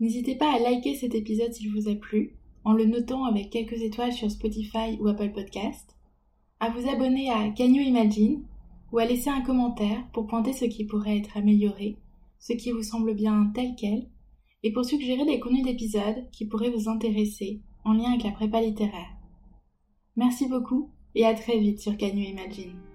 N'hésitez 0.00 0.36
pas 0.36 0.54
à 0.54 0.58
liker 0.58 0.94
cet 0.94 1.14
épisode 1.14 1.52
s'il 1.52 1.70
vous 1.70 1.90
a 1.90 1.94
plu, 1.94 2.32
en 2.64 2.72
le 2.72 2.86
notant 2.86 3.26
avec 3.26 3.50
quelques 3.50 3.82
étoiles 3.82 4.14
sur 4.14 4.30
Spotify 4.30 4.96
ou 4.98 5.06
Apple 5.06 5.32
Podcast, 5.32 5.94
à 6.60 6.70
vous 6.70 6.88
abonner 6.88 7.28
à 7.30 7.50
Can 7.50 7.74
Imagine 7.74 8.42
ou 8.90 8.98
à 8.98 9.04
laisser 9.04 9.28
un 9.28 9.42
commentaire 9.42 10.02
pour 10.14 10.26
pointer 10.26 10.54
ce 10.54 10.64
qui 10.64 10.86
pourrait 10.86 11.18
être 11.18 11.36
amélioré, 11.36 11.98
ce 12.38 12.54
qui 12.54 12.72
vous 12.72 12.82
semble 12.82 13.12
bien 13.12 13.52
tel 13.54 13.74
quel, 13.78 14.08
et 14.62 14.72
pour 14.72 14.86
suggérer 14.86 15.26
des 15.26 15.38
contenus 15.38 15.66
d'épisodes 15.66 16.24
qui 16.32 16.46
pourraient 16.46 16.70
vous 16.70 16.88
intéresser 16.88 17.60
en 17.84 17.92
lien 17.92 18.12
avec 18.12 18.24
la 18.24 18.32
prépa 18.32 18.62
littéraire. 18.62 19.14
Merci 20.16 20.48
beaucoup 20.48 20.90
et 21.14 21.26
à 21.26 21.34
très 21.34 21.58
vite 21.58 21.80
sur 21.80 21.98
Canyon 21.98 22.30
Imagine. 22.30 22.87